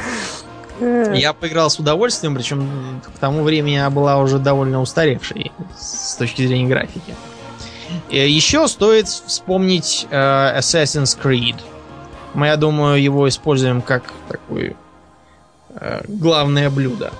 Я 1.14 1.34
поиграл 1.34 1.70
с 1.70 1.78
удовольствием, 1.78 2.36
причем 2.36 3.02
к 3.16 3.20
тому 3.20 3.44
времени 3.44 3.76
она 3.76 3.90
была 3.90 4.18
уже 4.18 4.40
довольно 4.40 4.82
устаревшей 4.82 5.52
с 5.78 6.16
точки 6.16 6.48
зрения 6.48 6.68
графики. 6.68 7.16
Э, 8.10 8.28
Еще 8.28 8.68
стоит 8.68 9.08
вспомнить 9.08 10.08
э, 10.10 10.60
Assassin's 10.60 11.18
Creed. 11.22 11.58
Мы, 12.34 12.48
я 12.48 12.56
думаю, 12.56 13.02
его 13.02 13.28
используем 13.28 13.82
как 13.82 14.04
такое 14.30 14.76
э, 15.76 16.02
главное 16.08 16.70
блюдо. 16.70 17.12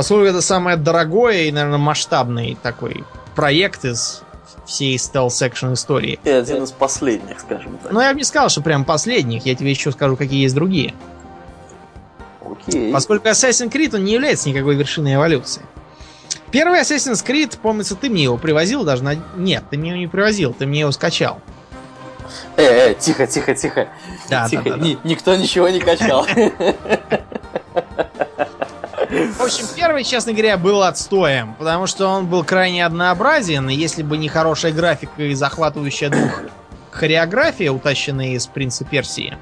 Поскольку 0.00 0.28
это 0.28 0.40
самое 0.40 0.78
дорогое 0.78 1.42
и, 1.42 1.52
наверное, 1.52 1.76
масштабный 1.76 2.56
такой 2.62 3.04
проект 3.34 3.84
из 3.84 4.22
всей 4.64 4.96
stealth-action 4.96 5.74
истории. 5.74 6.18
И 6.24 6.30
один 6.30 6.62
из 6.62 6.72
последних, 6.72 7.38
скажем 7.38 7.76
так. 7.76 7.92
Но 7.92 8.00
я 8.00 8.14
бы 8.14 8.16
не 8.16 8.24
сказал, 8.24 8.48
что 8.48 8.62
прям 8.62 8.86
последних. 8.86 9.44
Я 9.44 9.54
тебе 9.54 9.68
еще 9.68 9.92
скажу, 9.92 10.16
какие 10.16 10.40
есть 10.40 10.54
другие. 10.54 10.94
Окей. 12.40 12.90
Поскольку 12.94 13.28
Assassin's 13.28 13.70
Creed 13.70 13.94
он 13.94 14.04
не 14.04 14.14
является 14.14 14.48
никакой 14.48 14.74
вершиной 14.74 15.16
эволюции. 15.16 15.60
Первый 16.50 16.80
Assassin's 16.80 17.22
Creed, 17.22 17.58
помнится, 17.60 17.94
ты 17.94 18.08
мне 18.08 18.22
его 18.22 18.38
привозил 18.38 18.84
даже 18.84 19.04
на... 19.04 19.16
Нет, 19.36 19.64
ты 19.68 19.76
мне 19.76 19.90
его 19.90 19.98
не 19.98 20.08
привозил, 20.08 20.54
ты 20.54 20.64
мне 20.64 20.80
его 20.80 20.92
скачал. 20.92 21.42
Э, 22.56 22.62
э, 22.62 22.94
тихо, 22.94 23.26
тихо, 23.26 23.54
тихо. 23.54 23.88
Да, 24.30 24.48
тихо. 24.48 24.62
да, 24.62 24.70
да, 24.70 24.76
да. 24.78 24.82
Ни- 24.82 24.98
никто 25.04 25.36
ничего 25.36 25.68
не 25.68 25.80
качал. 25.80 26.26
В 29.10 29.42
общем, 29.42 29.64
первый, 29.74 30.04
честно 30.04 30.32
говоря, 30.32 30.56
был 30.56 30.82
отстоем, 30.82 31.54
потому 31.58 31.88
что 31.88 32.06
он 32.06 32.26
был 32.26 32.44
крайне 32.44 32.86
однообразен, 32.86 33.68
и 33.68 33.74
если 33.74 34.04
бы 34.04 34.16
не 34.16 34.28
хорошая 34.28 34.72
графика 34.72 35.22
и 35.22 35.34
захватывающая 35.34 36.10
дух 36.10 36.42
хореография, 36.92 37.72
утащенная 37.72 38.34
из 38.34 38.46
«Принца 38.46 38.84
Персии», 38.84 39.36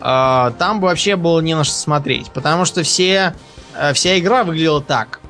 а, 0.00 0.50
там 0.58 0.80
бы 0.80 0.88
вообще 0.88 1.14
было 1.14 1.40
не 1.40 1.54
на 1.54 1.62
что 1.62 1.74
смотреть, 1.74 2.32
потому 2.32 2.64
что 2.64 2.82
все, 2.82 3.34
э, 3.76 3.92
вся 3.92 4.18
игра 4.18 4.42
выглядела 4.42 4.82
так. 4.82 5.20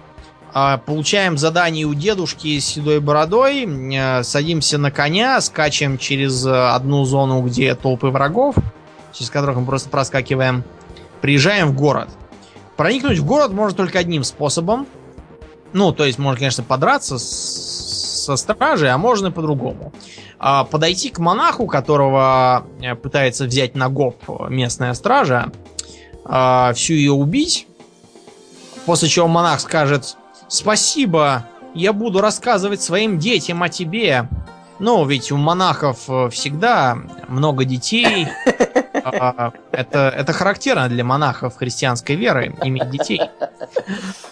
А, 0.54 0.78
получаем 0.78 1.36
задание 1.36 1.84
у 1.84 1.92
дедушки 1.92 2.58
с 2.58 2.64
седой 2.64 3.00
бородой, 3.00 3.66
э, 3.66 4.22
садимся 4.22 4.78
на 4.78 4.90
коня, 4.90 5.40
скачем 5.42 5.98
через 5.98 6.46
одну 6.46 7.04
зону, 7.04 7.42
где 7.42 7.74
толпы 7.74 8.06
врагов, 8.06 8.54
через 9.12 9.28
которых 9.28 9.58
мы 9.58 9.66
просто 9.66 9.90
проскакиваем, 9.90 10.64
приезжаем 11.20 11.68
в 11.68 11.74
город. 11.74 12.08
Проникнуть 12.80 13.18
в 13.18 13.26
город 13.26 13.52
можно 13.52 13.76
только 13.76 13.98
одним 13.98 14.24
способом. 14.24 14.86
Ну, 15.74 15.92
то 15.92 16.06
есть 16.06 16.18
можно, 16.18 16.38
конечно, 16.38 16.64
подраться 16.64 17.18
с, 17.18 18.24
со 18.24 18.36
стражей, 18.36 18.90
а 18.90 18.96
можно 18.96 19.26
и 19.26 19.30
по-другому. 19.30 19.92
А, 20.38 20.64
подойти 20.64 21.10
к 21.10 21.18
монаху, 21.18 21.66
которого 21.66 22.64
э, 22.80 22.94
пытается 22.94 23.44
взять 23.44 23.74
на 23.74 23.90
гоп 23.90 24.16
местная 24.48 24.94
стража, 24.94 25.52
а, 26.24 26.72
всю 26.72 26.94
ее 26.94 27.12
убить, 27.12 27.66
после 28.86 29.10
чего 29.10 29.28
монах 29.28 29.60
скажет 29.60 30.16
«Спасибо, 30.48 31.44
я 31.74 31.92
буду 31.92 32.22
рассказывать 32.22 32.80
своим 32.80 33.18
детям 33.18 33.62
о 33.62 33.68
тебе». 33.68 34.26
Ну, 34.78 35.04
ведь 35.04 35.30
у 35.32 35.36
монахов 35.36 36.08
э, 36.08 36.30
всегда 36.30 36.96
много 37.28 37.66
детей. 37.66 38.26
А, 39.04 39.52
это, 39.72 40.12
это 40.16 40.32
характерно 40.32 40.88
для 40.88 41.04
монахов 41.04 41.56
христианской 41.56 42.16
веры, 42.16 42.54
иметь 42.62 42.90
детей. 42.90 43.20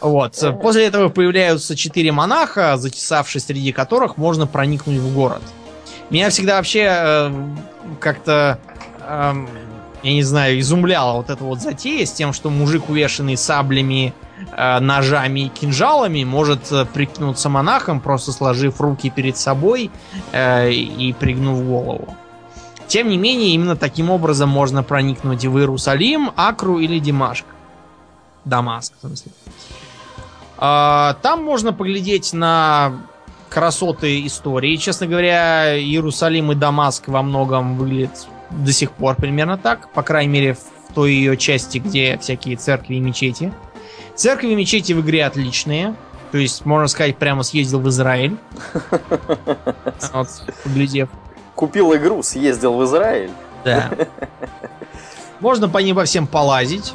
Вот. 0.01 0.43
После 0.63 0.87
этого 0.87 1.09
появляются 1.09 1.77
четыре 1.77 2.13
монаха, 2.13 2.77
затесавшись 2.77 3.45
среди 3.45 3.73
которых 3.73 4.17
можно 4.17 4.47
проникнуть 4.47 4.99
в 4.99 5.15
город. 5.15 5.43
Меня 6.11 6.31
всегда 6.31 6.57
вообще 6.57 6.89
э, 6.91 7.33
как-то, 8.01 8.59
э, 9.01 9.35
я 10.03 10.13
не 10.13 10.23
знаю, 10.23 10.59
изумляла 10.61 11.19
вот 11.19 11.29
эта 11.29 11.45
вот 11.45 11.61
затея 11.61 12.07
с 12.07 12.13
тем, 12.13 12.33
что 12.33 12.49
мужик, 12.49 12.89
увешанный 12.89 13.37
саблями, 13.37 14.15
э, 14.57 14.81
ножами 14.81 15.41
и 15.41 15.49
кинжалами, 15.49 16.25
может 16.25 16.73
э, 16.73 16.87
прикинуться 16.87 17.51
монахом, 17.51 18.01
просто 18.01 18.33
сложив 18.33 18.81
руки 18.81 19.11
перед 19.11 19.37
собой 19.37 19.91
э, 20.33 20.71
и 20.71 21.13
пригнув 21.13 21.63
голову. 21.67 22.17
Тем 22.89 23.11
не 23.11 23.19
менее, 23.19 23.51
именно 23.51 23.77
таким 23.77 24.09
образом 24.11 24.49
можно 24.49 24.83
проникнуть 24.83 25.45
в 25.45 25.59
Иерусалим, 25.59 26.33
Акру 26.37 26.79
или 26.79 26.99
Димашк. 26.99 27.45
Дамаск, 28.47 28.95
в 28.97 29.07
смысле. 29.07 29.33
А, 30.57 31.17
там 31.21 31.45
можно 31.45 31.75
поглядеть 31.75 32.33
на 32.33 33.03
красоты 33.51 34.27
истории. 34.27 34.77
Честно 34.77 35.07
говоря, 35.07 35.79
Иерусалим 35.79 36.51
и 36.53 36.55
Дамаск 36.55 37.09
во 37.09 37.23
многом 37.23 37.77
выглядят 37.77 38.27
до 38.51 38.73
сих 38.73 38.93
пор 38.93 39.17
примерно 39.17 39.59
так. 39.59 39.93
По 39.93 40.03
крайней 40.03 40.33
мере, 40.33 40.55
в 40.55 40.95
той 40.95 41.13
ее 41.13 41.37
части, 41.37 41.79
где 41.79 42.17
всякие 42.19 42.57
церкви 42.57 42.95
и 42.95 43.01
мечети. 43.01 43.53
Церкви 44.15 44.49
и 44.49 44.55
мечети 44.55 44.95
в 44.95 45.01
игре 45.03 45.27
отличные. 45.27 45.95
То 46.33 46.39
есть, 46.39 46.65
можно 46.65 46.89
сказать, 46.89 47.17
прямо 47.19 47.43
съездил 47.43 47.81
в 47.81 47.89
Израиль. 47.89 48.37
Вот, 50.13 50.29
поглядев. 50.65 51.09
Купил 51.59 51.93
игру, 51.97 52.23
съездил 52.23 52.75
в 52.75 52.85
Израиль. 52.85 53.33
Да. 53.65 53.91
Можно 55.41 55.69
по 55.69 55.79
ним 55.79 55.97
во 55.97 56.05
всем 56.05 56.29
полазить. 56.29 56.95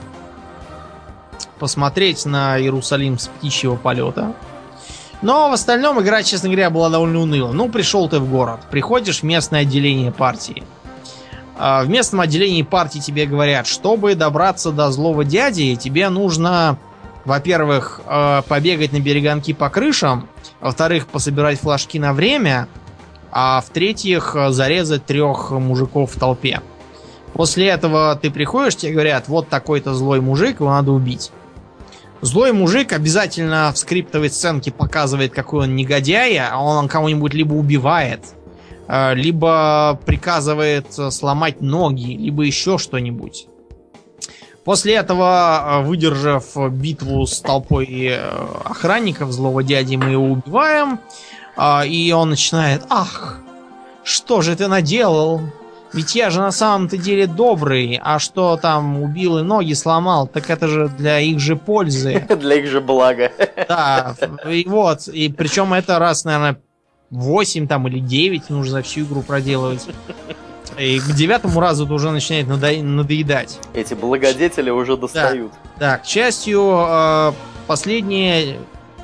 Посмотреть 1.60 2.26
на 2.26 2.58
Иерусалим 2.58 3.20
с 3.20 3.28
птичьего 3.28 3.76
полета. 3.76 4.34
Но 5.22 5.50
в 5.50 5.52
остальном 5.52 6.02
игра, 6.02 6.24
честно 6.24 6.48
говоря, 6.48 6.70
была 6.70 6.88
довольно 6.90 7.20
уныла. 7.20 7.52
Ну, 7.52 7.68
пришел 7.68 8.08
ты 8.08 8.20
в 8.20 8.32
город, 8.32 8.62
приходишь 8.72 9.20
в 9.20 9.24
местное 9.24 9.64
отделение 9.64 10.14
партии. 10.14 10.64
А, 11.58 11.84
в 11.84 11.90
местном 11.90 12.22
отделении 12.22 12.62
партии 12.62 13.00
тебе 13.00 13.26
говорят, 13.26 13.68
чтобы 13.68 14.16
добраться 14.16 14.72
до 14.72 14.92
злого 14.92 15.26
дяди, 15.26 15.76
тебе 15.76 16.08
нужно, 16.08 16.78
во-первых, 17.26 18.00
э, 18.06 18.44
побегать 18.48 18.94
на 18.94 19.02
береганки 19.02 19.52
по 19.52 19.70
крышам, 19.70 20.30
во-вторых, 20.62 21.08
пособирать 21.08 21.60
флажки 21.60 22.00
на 22.00 22.14
время, 22.14 22.70
а 23.36 23.62
в-третьих, 23.62 24.36
зарезать 24.50 25.06
трех 25.06 25.50
мужиков 25.52 26.14
в 26.14 26.20
толпе. 26.20 26.62
После 27.34 27.68
этого 27.68 28.18
ты 28.22 28.30
приходишь, 28.30 28.76
тебе 28.76 28.94
говорят, 28.94 29.28
вот 29.28 29.50
такой-то 29.50 29.96
злой 29.96 30.22
мужик, 30.22 30.60
его 30.60 30.70
надо 30.70 30.92
убить. 30.92 31.32
Злой 32.22 32.54
мужик 32.54 32.94
обязательно 32.94 33.72
в 33.74 33.78
скриптовой 33.78 34.30
сценке 34.30 34.72
показывает, 34.72 35.34
какой 35.34 35.64
он 35.64 35.76
негодяй, 35.76 36.38
а 36.38 36.60
он 36.60 36.88
кого-нибудь 36.88 37.34
либо 37.34 37.54
убивает, 37.54 38.22
э, 38.88 39.16
либо 39.16 40.00
приказывает 40.06 40.94
сломать 40.94 41.60
ноги, 41.60 42.16
либо 42.16 42.44
еще 42.44 42.78
что-нибудь. 42.78 43.48
После 44.64 44.94
этого, 44.94 45.82
э, 45.82 45.84
выдержав 45.84 46.56
битву 46.72 47.26
с 47.26 47.42
толпой 47.42 47.88
э, 48.12 48.20
охранников 48.64 49.32
злого 49.32 49.64
дяди, 49.64 49.96
мы 49.96 50.12
его 50.12 50.26
убиваем. 50.26 51.00
И 51.86 52.12
он 52.12 52.30
начинает, 52.32 52.84
ах, 52.90 53.40
что 54.04 54.42
же 54.42 54.56
ты 54.56 54.68
наделал? 54.68 55.42
Ведь 55.94 56.16
я 56.16 56.32
же 56.32 56.40
на 56.40 56.52
самом-то 56.52 56.98
деле 56.98 57.28
добрый, 57.28 58.00
а 58.04 58.18
что 58.18 58.58
там 58.58 59.02
убил 59.04 59.38
и 59.38 59.44
ноги 59.44 59.74
сломал, 59.74 60.26
так 60.26 60.50
это 60.50 60.68
же 60.68 60.90
для 60.90 61.20
их 61.20 61.40
же 61.40 61.56
пользы. 61.56 62.26
Для 62.40 62.56
их 62.56 62.68
же 62.68 62.82
блага. 62.82 63.32
Да, 63.68 64.16
и 64.50 64.66
вот, 64.68 65.08
и 65.08 65.30
причем 65.30 65.72
это 65.74 66.00
раз, 66.00 66.26
наверное, 66.26 66.60
8 67.12 67.68
там 67.68 67.88
или 67.88 68.00
9 68.00 68.50
нужно 68.50 68.82
всю 68.82 69.02
игру 69.02 69.22
проделывать. 69.22 69.86
И 70.80 71.00
к 71.00 71.14
девятому 71.14 71.60
разу 71.60 71.86
это 71.86 71.94
уже 71.94 72.10
начинает 72.10 72.48
надо... 72.48 72.72
надоедать. 72.82 73.60
Эти 73.76 73.94
благодетели 73.94 74.72
уже 74.72 74.98
достают. 74.98 75.52
Да, 75.80 75.92
да 75.92 75.98
к 76.00 76.06
счастью, 76.06 76.86
э, 76.88 77.34
последняя, 77.68 78.58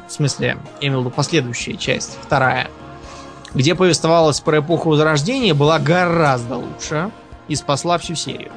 в 0.10 0.12
смысле, 0.12 0.58
я 0.82 0.88
имел 0.88 1.02
в 1.02 1.06
виду 1.06 1.16
последующая 1.16 1.78
часть, 1.78 2.18
вторая, 2.22 2.68
где 3.54 3.76
повествовалось 3.76 4.40
про 4.42 4.60
эпоху 4.60 4.90
Возрождения, 4.90 5.54
была 5.54 5.78
гораздо 5.78 6.58
лучше 6.58 7.12
и 7.48 7.56
спасла 7.56 8.00
всю 8.00 8.16
серию. 8.16 8.52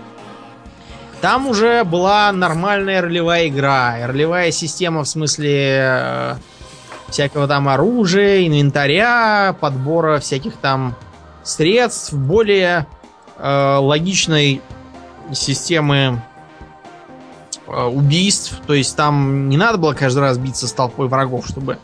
Там 1.21 1.47
уже 1.47 1.85
была 1.85 2.33
нормальная 2.33 3.03
ролевая 3.03 3.49
игра, 3.49 3.97
ролевая 4.07 4.51
система 4.51 5.05
в 5.05 5.09
смысле 5.09 5.79
э, 5.79 6.35
всякого 7.11 7.47
там 7.47 7.69
оружия, 7.69 8.47
инвентаря, 8.47 9.55
подбора 9.61 10.19
всяких 10.19 10.57
там 10.57 10.97
средств, 11.45 12.15
более 12.15 12.87
э, 13.37 13.77
логичной 13.77 14.63
системы 15.33 16.23
убийств. 17.73 18.61
То 18.67 18.75
есть 18.75 18.95
там 18.97 19.49
не 19.49 19.57
надо 19.57 19.79
было 19.79 19.95
каждый 19.95 20.21
раз 20.21 20.39
биться 20.39 20.69
с 20.69 20.73
толпой 20.73 21.09
врагов, 21.09 21.47
чтобы 21.47 21.79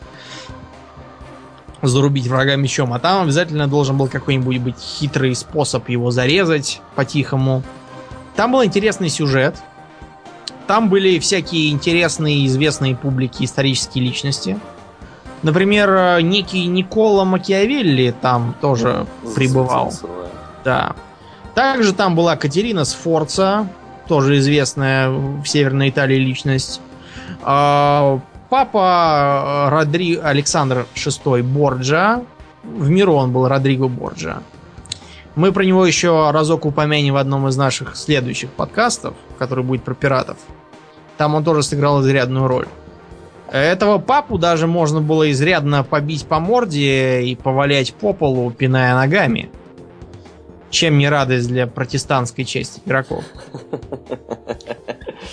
зарубить 1.81 2.27
врага 2.27 2.55
мечом, 2.55 2.93
а 2.93 2.99
там 2.99 3.23
обязательно 3.23 3.67
должен 3.67 3.97
был 3.97 4.07
какой-нибудь 4.07 4.59
быть 4.59 4.79
хитрый 4.79 5.33
способ 5.35 5.87
его 5.89 6.11
зарезать 6.11 6.81
по-тихому. 6.95 7.63
Там 8.35 8.51
был 8.51 8.63
интересный 8.63 9.09
сюжет. 9.09 9.55
Там 10.67 10.89
были 10.89 11.19
всякие 11.19 11.71
интересные 11.71 12.45
известные 12.45 12.95
публики 12.95 13.43
исторические 13.43 14.03
личности. 14.03 14.59
Например, 15.41 16.21
некий 16.21 16.65
Никола 16.67 17.23
Макиавелли 17.23 18.13
там 18.21 18.55
тоже 18.61 19.07
пребывал. 19.35 19.93
Да. 20.63 20.95
Также 21.55 21.93
там 21.93 22.15
была 22.15 22.35
Катерина 22.35 22.85
Сфорца, 22.85 23.67
тоже 24.09 24.39
известная 24.39 25.09
в 25.09 25.45
Северной 25.45 25.89
Италии 25.89 26.17
личность. 26.17 26.81
А, 27.43 28.19
Папа 28.49 29.67
э, 29.67 29.69
Родри... 29.69 30.15
Александр 30.15 30.87
VI 30.95 31.43
Борджа. 31.43 32.23
В 32.63 32.89
миру 32.89 33.13
он 33.13 33.31
был 33.31 33.47
Родриго 33.47 33.87
Борджа. 33.87 34.41
Мы 35.35 35.51
про 35.51 35.63
него 35.63 35.85
еще 35.85 36.31
разок 36.31 36.65
упомянем 36.65 37.13
в 37.13 37.17
одном 37.17 37.47
из 37.47 37.55
наших 37.55 37.95
следующих 37.95 38.49
подкастов, 38.49 39.13
который 39.37 39.63
будет 39.63 39.83
про 39.83 39.93
пиратов. 39.93 40.37
Там 41.17 41.35
он 41.35 41.43
тоже 41.43 41.63
сыграл 41.63 42.01
изрядную 42.01 42.47
роль. 42.47 42.67
Этого 43.51 43.99
папу 43.99 44.37
даже 44.37 44.67
можно 44.67 44.99
было 44.99 45.31
изрядно 45.31 45.83
побить 45.83 46.25
по 46.25 46.39
морде 46.39 47.21
и 47.21 47.35
повалять 47.35 47.93
по 47.93 48.13
полу, 48.13 48.51
пиная 48.51 48.95
ногами. 48.95 49.49
Чем 50.69 50.97
не 50.97 51.09
радость 51.09 51.47
для 51.47 51.67
протестантской 51.67 52.45
части 52.45 52.81
игроков. 52.85 53.23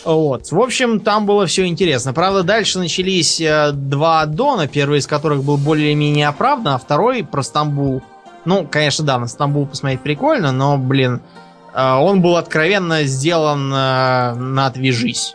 Вот. 0.05 0.51
В 0.51 0.61
общем, 0.61 1.01
там 1.01 1.26
было 1.26 1.47
все 1.47 1.66
интересно. 1.66 2.12
Правда, 2.12 2.43
дальше 2.43 2.78
начались 2.78 3.41
э, 3.41 3.72
два 3.72 4.22
аддона, 4.22 4.68
первый 4.68 5.01
из 5.01 5.07
которых 5.07 5.43
был 5.43 5.57
более-менее 5.57 6.28
оправдан, 6.28 6.74
а 6.74 6.78
второй 6.78 7.24
про 7.24 7.43
Стамбул. 7.43 8.03
Ну, 8.45 8.66
конечно, 8.70 9.05
да, 9.05 9.18
на 9.18 9.26
Стамбул 9.26 9.66
посмотреть 9.66 10.01
прикольно, 10.01 10.53
но, 10.53 10.78
блин, 10.78 11.20
э, 11.74 11.95
он 11.95 12.22
был 12.22 12.37
откровенно 12.37 13.05
сделан 13.05 13.72
э, 13.72 14.34
на 14.34 14.66
«отвяжись». 14.66 15.34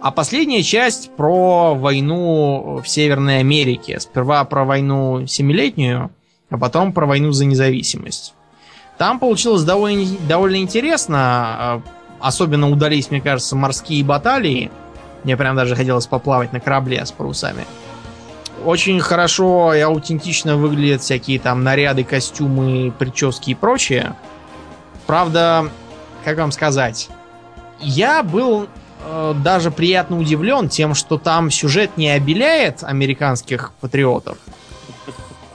А 0.00 0.10
последняя 0.10 0.62
часть 0.62 1.10
про 1.16 1.74
войну 1.74 2.80
в 2.82 2.88
Северной 2.88 3.40
Америке. 3.40 3.98
Сперва 3.98 4.44
про 4.44 4.64
войну 4.64 5.26
семилетнюю, 5.26 6.10
а 6.50 6.58
потом 6.58 6.92
про 6.92 7.06
войну 7.06 7.32
за 7.32 7.44
независимость. 7.44 8.35
Там 8.98 9.18
получилось 9.18 9.62
довольно, 9.62 10.06
довольно 10.28 10.56
интересно. 10.56 11.82
Особенно 12.18 12.70
удались, 12.70 13.10
мне 13.10 13.20
кажется, 13.20 13.54
морские 13.56 14.02
баталии. 14.04 14.70
Мне 15.24 15.36
прям 15.36 15.56
даже 15.56 15.74
хотелось 15.76 16.06
поплавать 16.06 16.52
на 16.52 16.60
корабле 16.60 17.04
с 17.04 17.12
парусами. 17.12 17.66
очень 18.64 19.00
хорошо 19.00 19.74
и 19.74 19.80
аутентично 19.80 20.56
выглядят 20.56 21.02
всякие 21.02 21.38
там 21.38 21.62
наряды, 21.62 22.04
костюмы, 22.04 22.92
прически 22.98 23.50
и 23.50 23.54
прочее. 23.54 24.14
Правда, 25.06 25.70
как 26.24 26.38
вам 26.38 26.50
сказать, 26.52 27.08
я 27.80 28.22
был 28.22 28.66
э, 29.04 29.34
даже 29.44 29.70
приятно 29.70 30.18
удивлен 30.18 30.68
тем, 30.68 30.94
что 30.94 31.18
там 31.18 31.50
сюжет 31.50 31.96
не 31.96 32.08
обеляет 32.10 32.82
американских 32.82 33.72
патриотов, 33.80 34.38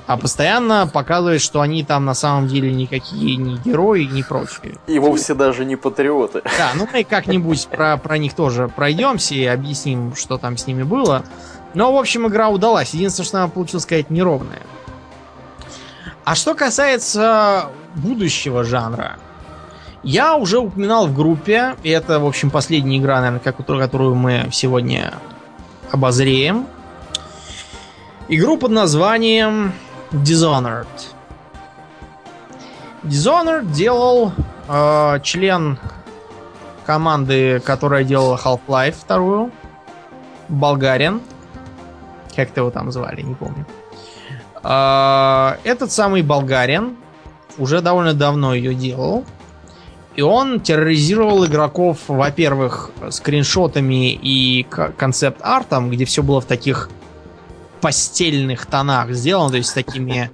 а 0.08 0.18
постоянно 0.18 0.90
показывает, 0.92 1.42
что 1.42 1.62
они 1.62 1.84
там 1.84 2.06
на 2.06 2.14
самом 2.14 2.48
деле 2.48 2.74
никакие 2.74 3.38
не 3.38 3.58
герои, 3.58 4.04
не 4.04 4.24
прочие. 4.24 4.78
И 4.88 5.00
вовсе 5.00 5.34
даже 5.34 5.66
не 5.66 5.76
патриоты. 5.76 6.42
Да, 6.58 6.72
ну 6.76 6.88
мы 6.92 7.04
как-нибудь 7.04 7.68
про, 7.68 7.98
про 7.98 8.18
них 8.18 8.34
тоже 8.34 8.68
пройдемся 8.68 9.36
и 9.36 9.46
объясним, 9.46 10.16
что 10.16 10.38
там 10.38 10.58
с 10.58 10.68
ними 10.68 10.84
было. 10.84 11.24
Но, 11.74 11.94
в 11.94 11.98
общем, 11.98 12.28
игра 12.28 12.50
удалась. 12.50 12.94
Единственное, 12.94 13.26
что 13.26 13.38
она 13.38 13.48
получилось 13.48 13.84
сказать 13.84 14.10
неровная. 14.10 14.62
А 16.26 16.36
что 16.36 16.54
касается 16.54 17.70
будущего 17.96 18.64
жанра, 18.64 19.18
я 20.04 20.36
уже 20.36 20.60
упоминал 20.60 21.08
в 21.08 21.16
группе, 21.16 21.76
и 21.84 21.90
это, 21.90 22.20
в 22.20 22.26
общем, 22.26 22.50
последняя 22.50 22.98
игра, 22.98 23.22
наверное, 23.22 23.40
которую 23.40 24.16
мы 24.16 24.50
сегодня 24.52 25.14
обозреем. 25.92 26.68
Игру 28.28 28.58
под 28.58 28.72
названием 28.72 29.74
Dishonored. 30.12 30.88
Dishonored 33.04 33.72
делал 33.72 34.34
э, 34.68 35.20
член 35.24 35.80
команды, 36.86 37.62
которая 37.62 38.04
делала 38.04 38.38
Half-Life 38.38 38.96
вторую, 39.00 39.52
болгарин. 40.50 41.22
Как-то 42.36 42.62
его 42.62 42.72
там 42.72 42.92
звали, 42.92 43.22
не 43.22 43.36
помню. 43.36 43.66
Э, 44.64 45.56
этот 45.64 45.92
самый 45.92 46.22
болгарин 46.24 46.98
уже 47.58 47.82
довольно 47.82 48.14
давно 48.14 48.54
ее 48.54 48.76
делал. 48.76 49.24
И 50.16 50.22
он 50.22 50.60
терроризировал 50.60 51.46
игроков, 51.46 52.00
во-первых, 52.10 52.92
скриншотами 53.12 54.12
и 54.12 54.64
концепт-артом, 54.98 55.90
где 55.90 56.04
все 56.04 56.22
было 56.22 56.42
в 56.42 56.46
таких 56.46 56.90
постельных 57.82 58.66
тонах 58.66 59.12
сделано, 59.12 59.50
то 59.50 59.58
есть 59.58 59.70
с 59.70 59.74
такими 59.74 60.32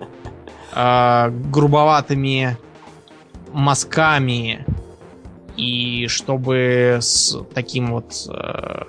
э, 0.74 1.30
грубоватыми 1.52 2.58
мазками 3.52 4.66
и 5.56 6.08
чтобы 6.08 7.00
с 7.02 7.36
таким 7.54 7.92
вот 7.92 8.28
э, 8.30 8.84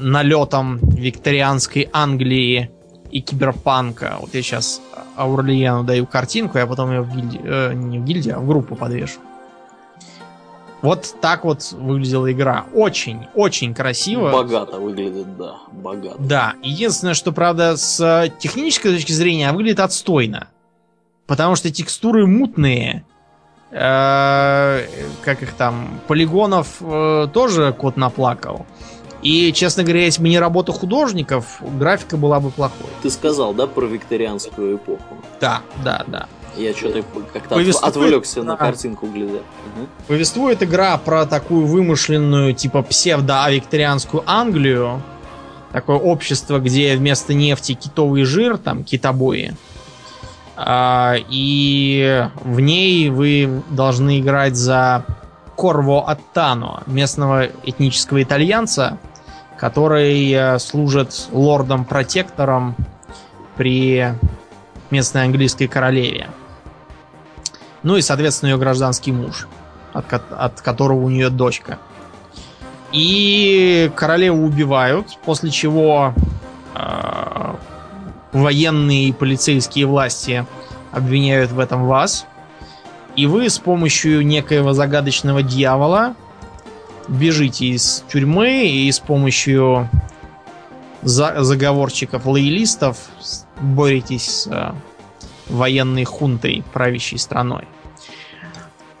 налетом 0.00 0.78
викторианской 0.78 1.88
Англии 1.92 2.70
и 3.10 3.20
киберпанка. 3.20 4.16
Вот 4.20 4.34
я 4.34 4.42
сейчас 4.42 4.80
Аурлиену 5.16 5.84
даю 5.84 6.06
картинку, 6.06 6.58
я 6.58 6.66
потом 6.66 6.90
ее 6.90 7.02
в 7.02 7.14
гильдию, 7.14 7.42
э, 7.44 7.74
не 7.74 7.98
в 7.98 8.04
гильдию, 8.04 8.36
а 8.36 8.40
в 8.40 8.46
группу 8.46 8.74
подвешу. 8.74 9.20
Вот 10.84 11.14
так 11.22 11.46
вот 11.46 11.72
выглядела 11.72 12.30
игра. 12.30 12.66
Очень, 12.74 13.26
очень 13.34 13.74
красиво. 13.74 14.30
Богато 14.30 14.76
выглядит, 14.76 15.34
да. 15.38 15.54
Богато. 15.72 16.16
Да. 16.18 16.54
Единственное, 16.62 17.14
что, 17.14 17.32
правда, 17.32 17.78
с 17.78 18.30
технической 18.38 18.92
точки 18.92 19.12
зрения 19.12 19.50
выглядит 19.52 19.80
отстойно. 19.80 20.48
Потому 21.26 21.56
что 21.56 21.70
текстуры 21.70 22.26
мутные. 22.26 23.06
Э, 23.70 24.82
как 25.22 25.42
их 25.42 25.54
там? 25.54 26.00
Полигонов 26.06 26.76
э, 26.82 27.28
тоже 27.32 27.72
кот 27.72 27.96
наплакал. 27.96 28.66
И, 29.22 29.54
честно 29.54 29.84
говоря, 29.84 30.04
если 30.04 30.20
бы 30.20 30.28
не 30.28 30.38
работа 30.38 30.72
художников, 30.72 31.62
графика 31.62 32.18
была 32.18 32.40
бы 32.40 32.50
плохой. 32.50 32.90
Ты 33.02 33.08
сказал, 33.08 33.54
да, 33.54 33.66
про 33.66 33.86
викторианскую 33.86 34.76
эпоху? 34.76 35.16
Да, 35.40 35.62
да, 35.82 36.04
да. 36.06 36.28
Я 36.56 36.74
что-то 36.74 37.02
как-то 37.32 37.54
Повествует... 37.56 37.96
отвлекся 37.96 38.42
на 38.42 38.56
картинку 38.56 39.06
глядя. 39.06 39.38
Угу. 39.38 39.88
Повествует 40.08 40.62
игра 40.62 40.96
про 40.98 41.26
такую 41.26 41.66
вымышленную, 41.66 42.54
типа 42.54 42.82
псевдо-викторианскую 42.82 44.22
Англию. 44.26 45.02
Такое 45.72 45.96
общество, 45.96 46.58
где 46.60 46.96
вместо 46.96 47.34
нефти 47.34 47.74
китовый 47.74 48.24
жир, 48.24 48.58
там 48.58 48.84
китобои. 48.84 49.56
А, 50.56 51.16
и 51.28 52.28
в 52.42 52.60
ней 52.60 53.10
вы 53.10 53.62
должны 53.70 54.20
играть 54.20 54.54
за 54.54 55.04
Корво 55.56 56.08
Аттано, 56.08 56.82
местного 56.86 57.46
этнического 57.64 58.22
итальянца, 58.22 58.98
который 59.58 60.30
э, 60.30 60.58
служит 60.58 61.28
лордом-протектором 61.32 62.76
при 63.56 64.14
местной 64.90 65.24
английской 65.24 65.66
королеве. 65.66 66.28
Ну 67.84 67.96
и, 67.96 68.00
соответственно, 68.00 68.50
ее 68.50 68.56
гражданский 68.56 69.12
муж, 69.12 69.46
от, 69.92 70.06
от 70.32 70.60
которого 70.62 71.00
у 71.04 71.10
нее 71.10 71.28
дочка. 71.28 71.78
И 72.92 73.92
королеву 73.94 74.44
убивают, 74.44 75.18
после 75.24 75.50
чего 75.50 76.14
э, 76.74 77.54
военные 78.32 79.08
и 79.08 79.12
полицейские 79.12 79.86
власти 79.86 80.46
обвиняют 80.92 81.52
в 81.52 81.58
этом 81.58 81.86
вас. 81.86 82.26
И 83.16 83.26
вы 83.26 83.50
с 83.50 83.58
помощью 83.58 84.26
некоего 84.26 84.72
загадочного 84.72 85.42
дьявола 85.42 86.16
бежите 87.06 87.66
из 87.66 88.02
тюрьмы 88.10 88.66
и 88.66 88.90
с 88.90 88.98
помощью 88.98 89.90
за 91.02 91.44
заговорщиков 91.44 92.24
лоялистов 92.24 92.96
боретесь 93.60 94.48
э, 94.50 94.72
военной 95.48 96.04
хунтой, 96.04 96.64
правящей 96.72 97.18
страной. 97.18 97.64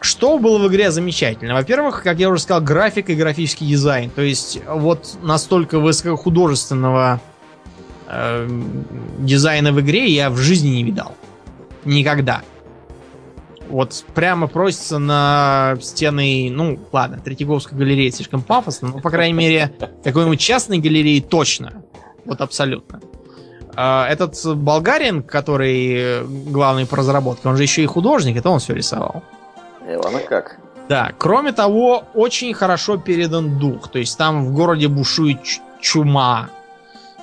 Что 0.00 0.38
было 0.38 0.58
в 0.58 0.68
игре 0.68 0.90
замечательно? 0.90 1.54
Во-первых, 1.54 2.02
как 2.02 2.18
я 2.18 2.28
уже 2.28 2.42
сказал, 2.42 2.62
график 2.62 3.08
и 3.08 3.14
графический 3.14 3.66
дизайн. 3.66 4.10
То 4.10 4.20
есть 4.20 4.60
вот 4.66 5.16
настолько 5.22 5.78
высокохудожественного 5.78 7.22
э, 8.08 8.48
дизайна 9.18 9.72
в 9.72 9.80
игре 9.80 10.06
я 10.06 10.28
в 10.28 10.36
жизни 10.36 10.68
не 10.68 10.84
видал. 10.84 11.16
Никогда 11.86 12.42
вот 13.68 14.04
прямо 14.14 14.46
просится 14.46 14.98
на 14.98 15.76
стены, 15.80 16.48
ну, 16.50 16.78
ладно, 16.92 17.18
Третьяковской 17.18 17.74
галереи 17.74 18.10
слишком 18.10 18.42
пафосно, 18.42 18.88
но, 18.88 19.00
по 19.00 19.10
крайней 19.10 19.34
мере, 19.34 19.72
какой-нибудь 20.04 20.40
частной 20.40 20.78
галереи 20.78 21.20
точно. 21.20 21.82
Вот 22.24 22.40
абсолютно. 22.40 23.00
Этот 23.76 24.56
болгарин, 24.56 25.22
который 25.22 26.24
главный 26.26 26.86
по 26.86 26.96
разработке, 26.96 27.48
он 27.48 27.56
же 27.56 27.62
еще 27.62 27.82
и 27.82 27.86
художник, 27.86 28.36
это 28.36 28.50
он 28.50 28.58
все 28.58 28.74
рисовал. 28.74 29.22
Ивана 29.86 30.20
как? 30.20 30.58
Да, 30.88 31.12
кроме 31.18 31.52
того, 31.52 32.04
очень 32.14 32.52
хорошо 32.52 32.98
передан 32.98 33.58
дух. 33.58 33.88
То 33.88 33.98
есть 33.98 34.18
там 34.18 34.44
в 34.44 34.52
городе 34.52 34.88
бушует 34.88 35.40
чума. 35.80 36.50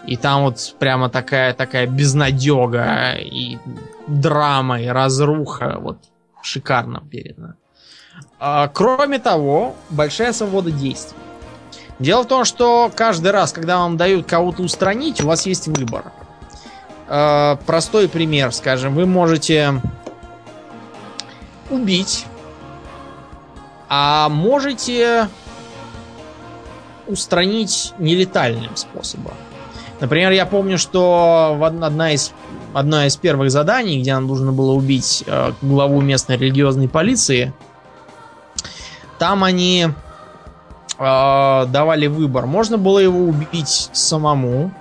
И 0.05 0.17
там 0.17 0.43
вот 0.43 0.75
прямо 0.79 1.09
такая 1.09 1.53
такая 1.53 1.85
безнадега 1.85 3.13
и 3.19 3.59
драма, 4.07 4.81
и 4.81 4.87
разруха. 4.87 5.77
Вот 5.79 5.97
шикарно 6.41 7.03
передано. 7.09 7.53
А, 8.39 8.67
кроме 8.67 9.19
того, 9.19 9.75
большая 9.89 10.33
свобода 10.33 10.71
действий. 10.71 11.17
Дело 11.99 12.23
в 12.23 12.27
том, 12.27 12.45
что 12.45 12.91
каждый 12.95 13.31
раз, 13.31 13.53
когда 13.53 13.77
вам 13.77 13.95
дают 13.95 14.25
кого-то 14.25 14.63
устранить, 14.63 15.23
у 15.23 15.27
вас 15.27 15.45
есть 15.45 15.67
выбор. 15.67 16.05
А, 17.13 17.57
простой 17.65 18.07
пример, 18.07 18.53
скажем, 18.53 18.95
вы 18.95 19.05
можете 19.05 19.81
убить, 21.69 22.25
а 23.89 24.29
можете 24.29 25.27
устранить 27.07 27.93
нелетальным 27.99 28.77
способом. 28.77 29.33
Например, 29.99 30.31
я 30.31 30.45
помню, 30.45 30.77
что 30.77 31.59
одна 31.61 32.13
из 32.13 32.31
одно 32.73 33.03
из 33.03 33.17
первых 33.17 33.51
заданий, 33.51 33.99
где 33.99 34.13
нам 34.13 34.27
нужно 34.27 34.53
было 34.53 34.71
убить 34.71 35.25
э, 35.27 35.51
главу 35.61 35.99
местной 35.99 36.37
религиозной 36.37 36.87
полиции, 36.87 37.51
там 39.19 39.43
они 39.43 39.89
э, 40.97 41.65
давали 41.67 42.07
выбор. 42.07 42.45
Можно 42.45 42.77
было 42.77 42.99
его 42.99 43.19
убить 43.19 43.89
самому, 43.91 44.71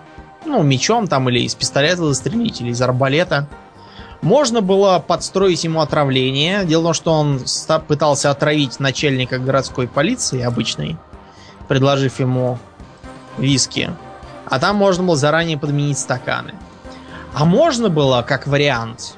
ну, 0.44 0.62
мечом 0.62 1.06
там, 1.06 1.28
или 1.28 1.40
из 1.40 1.54
пистолета 1.54 2.04
застрелить, 2.04 2.60
или 2.60 2.70
из 2.70 2.80
арбалета. 2.80 3.48
Можно 4.22 4.60
было 4.60 4.98
подстроить 4.98 5.64
ему 5.64 5.80
отравление. 5.80 6.64
Дело 6.64 6.92
в 6.92 7.00
том, 7.00 7.46
что 7.46 7.72
он 7.72 7.82
пытался 7.86 8.30
отравить 8.30 8.78
начальника 8.80 9.38
городской 9.38 9.88
полиции 9.88 10.42
обычной, 10.42 10.96
предложив 11.68 12.20
ему 12.20 12.58
виски. 13.38 13.90
А 14.46 14.58
там 14.58 14.76
можно 14.76 15.04
было 15.04 15.16
заранее 15.16 15.58
подменить 15.58 15.98
стаканы. 15.98 16.54
А 17.32 17.44
можно 17.44 17.88
было, 17.88 18.22
как 18.22 18.46
вариант, 18.46 19.16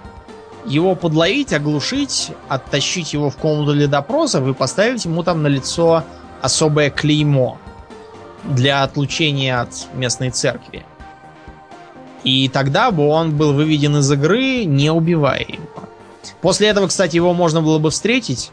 его 0.66 0.94
подловить, 0.94 1.52
оглушить, 1.52 2.30
оттащить 2.48 3.12
его 3.12 3.30
в 3.30 3.36
комнату 3.36 3.72
для 3.72 3.88
допросов 3.88 4.46
и 4.46 4.54
поставить 4.54 5.04
ему 5.04 5.22
там 5.22 5.42
на 5.42 5.48
лицо 5.48 6.04
особое 6.40 6.90
клеймо 6.90 7.58
для 8.44 8.82
отлучения 8.82 9.60
от 9.60 9.88
местной 9.94 10.30
церкви. 10.30 10.84
И 12.24 12.48
тогда 12.48 12.90
бы 12.90 13.08
он 13.08 13.36
был 13.36 13.52
выведен 13.52 13.96
из 13.96 14.10
игры, 14.10 14.64
не 14.64 14.90
убивая 14.90 15.40
его. 15.40 15.88
После 16.40 16.68
этого, 16.68 16.86
кстати, 16.86 17.16
его 17.16 17.34
можно 17.34 17.62
было 17.62 17.78
бы 17.78 17.90
встретить. 17.90 18.50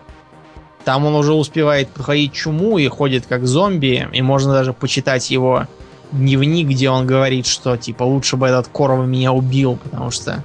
Там 0.86 1.06
он 1.06 1.16
уже 1.16 1.34
успевает 1.34 1.90
проходить 1.90 2.34
чуму 2.34 2.78
и 2.78 2.88
ходит 2.88 3.26
как 3.28 3.46
зомби. 3.46 4.08
И 4.12 4.22
можно 4.22 4.54
даже 4.54 4.74
почитать 4.74 5.30
его 5.30 5.68
дневник, 6.12 6.68
где 6.68 6.90
он 6.90 7.06
говорит, 7.06 7.46
что 7.46 7.78
типа 7.78 8.04
лучше 8.04 8.38
бы 8.38 8.48
этот 8.48 8.68
Корова 8.70 9.06
меня 9.06 9.32
убил, 9.32 9.78
потому 9.84 10.10
что 10.10 10.44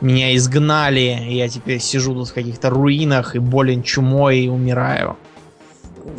меня 0.00 0.36
изгнали, 0.36 1.18
и 1.28 1.36
я 1.36 1.48
теперь 1.48 1.80
сижу 1.80 2.14
тут 2.14 2.28
в 2.28 2.34
каких-то 2.34 2.70
руинах 2.70 3.36
и 3.36 3.38
болен 3.38 3.82
чумой 3.82 4.40
и 4.40 4.48
умираю. 4.48 5.16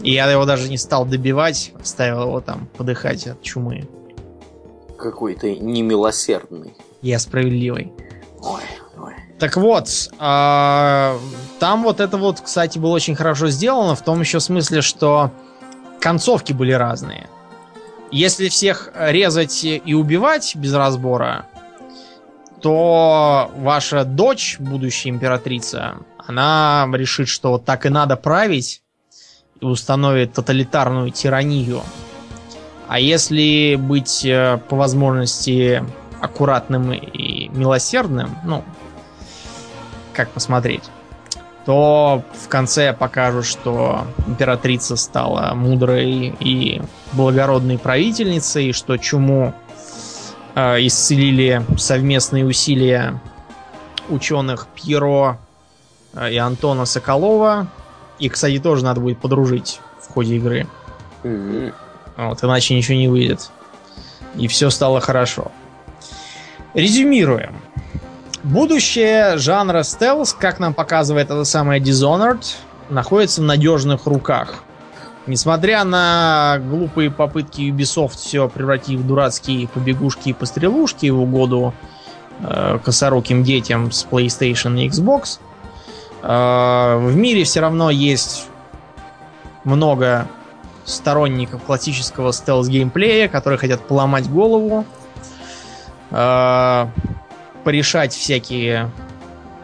И 0.01 0.11
я 0.11 0.29
его 0.29 0.45
даже 0.45 0.69
не 0.69 0.77
стал 0.77 1.05
добивать, 1.05 1.71
оставил 1.79 2.23
его 2.23 2.41
там 2.41 2.67
подыхать 2.77 3.27
от 3.27 3.41
чумы. 3.41 3.88
Какой 4.97 5.35
ты 5.35 5.57
немилосердный. 5.57 6.75
Я 7.01 7.19
справедливый. 7.19 7.93
Ой, 8.41 8.61
ой. 8.97 9.13
Так 9.39 9.57
вот, 9.57 9.89
а, 10.19 11.17
там 11.59 11.83
вот 11.83 11.99
это 11.99 12.17
вот, 12.17 12.41
кстати, 12.41 12.79
было 12.79 12.91
очень 12.91 13.15
хорошо 13.15 13.47
сделано, 13.47 13.95
в 13.95 14.03
том 14.03 14.21
еще 14.21 14.39
смысле, 14.39 14.81
что 14.81 15.31
концовки 15.99 16.53
были 16.53 16.71
разные. 16.71 17.27
Если 18.11 18.49
всех 18.49 18.91
резать 18.95 19.63
и 19.63 19.93
убивать 19.93 20.55
без 20.55 20.73
разбора, 20.73 21.47
то 22.61 23.51
ваша 23.57 24.05
дочь, 24.05 24.57
будущая 24.59 25.11
императрица, 25.11 25.97
она 26.17 26.87
решит, 26.93 27.27
что 27.27 27.51
вот 27.51 27.65
так 27.65 27.85
и 27.85 27.89
надо 27.89 28.15
править 28.15 28.81
и 29.59 29.65
установит 29.65 30.33
тоталитарную 30.33 31.11
тиранию. 31.11 31.81
А 32.88 32.99
если 32.99 33.75
быть 33.75 34.25
э, 34.25 34.59
по 34.69 34.75
возможности 34.75 35.83
аккуратным 36.21 36.93
и 36.93 37.49
милосердным, 37.49 38.38
ну, 38.43 38.63
как 40.13 40.29
посмотреть, 40.29 40.83
то 41.65 42.23
в 42.33 42.47
конце 42.47 42.93
покажут, 42.93 43.45
что 43.45 44.05
императрица 44.27 44.95
стала 44.95 45.53
мудрой 45.55 46.36
и 46.39 46.81
благородной 47.13 47.79
правительницей, 47.79 48.71
что 48.71 48.97
чуму 48.97 49.53
э, 50.53 50.86
исцелили 50.86 51.65
совместные 51.77 52.45
усилия 52.45 53.19
ученых 54.09 54.67
Пьеро 54.75 55.39
э, 56.13 56.33
и 56.33 56.38
Антона 56.38 56.86
Соколова. 56.86 57.67
И, 58.19 58.29
кстати, 58.29 58.59
тоже 58.59 58.86
надо 58.86 59.01
будет 59.01 59.19
подружить 59.19 59.81
в 59.99 60.13
ходе 60.13 60.36
игры. 60.36 60.67
Мгм. 61.23 61.73
Вот, 62.18 62.43
иначе 62.43 62.76
ничего 62.76 62.97
не 62.97 63.07
выйдет. 63.07 63.49
И 64.36 64.47
все 64.47 64.70
стало 64.70 65.01
хорошо. 65.01 65.51
Резюмируем. 66.74 67.55
Будущее 68.43 69.38
жанра 69.38 69.84
стелс, 69.84 70.34
как 70.34 70.59
нам 70.59 70.74
показывает 70.74 71.32
это 71.32 71.43
самое 71.45 71.82
Dishonored, 71.82 72.43
находится 72.89 73.41
в 73.41 73.45
надежных 73.45 74.05
руках. 74.05 74.63
Несмотря 75.28 75.84
на 75.84 76.59
глупые 76.59 77.09
попытки 77.09 77.61
Ubisoft 77.61 78.18
все 78.18 78.47
превратить 78.47 78.99
в 78.99 79.07
дурацкие 79.07 79.68
побегушки 79.68 80.30
и 80.30 80.34
пострелушки 80.34 81.07
в 81.07 81.20
угоду 81.20 81.74
э, 82.41 82.78
косоруким 82.84 83.43
детям 83.43 83.91
с 83.91 84.05
PlayStation 84.05 84.80
и 84.80 84.88
Xbox, 84.88 85.39
э, 86.22 86.97
в 86.99 87.16
мире 87.16 87.43
все 87.43 87.61
равно 87.61 87.89
есть 87.89 88.47
много 89.63 90.28
сторонников 90.86 91.63
классического 91.63 92.31
стелс-геймплея, 92.31 93.27
которые 93.27 93.57
хотят 93.59 93.81
поломать 93.88 94.29
голову, 94.29 94.86
э, 96.11 96.88
порешать 97.63 98.13
всякие 98.13 98.91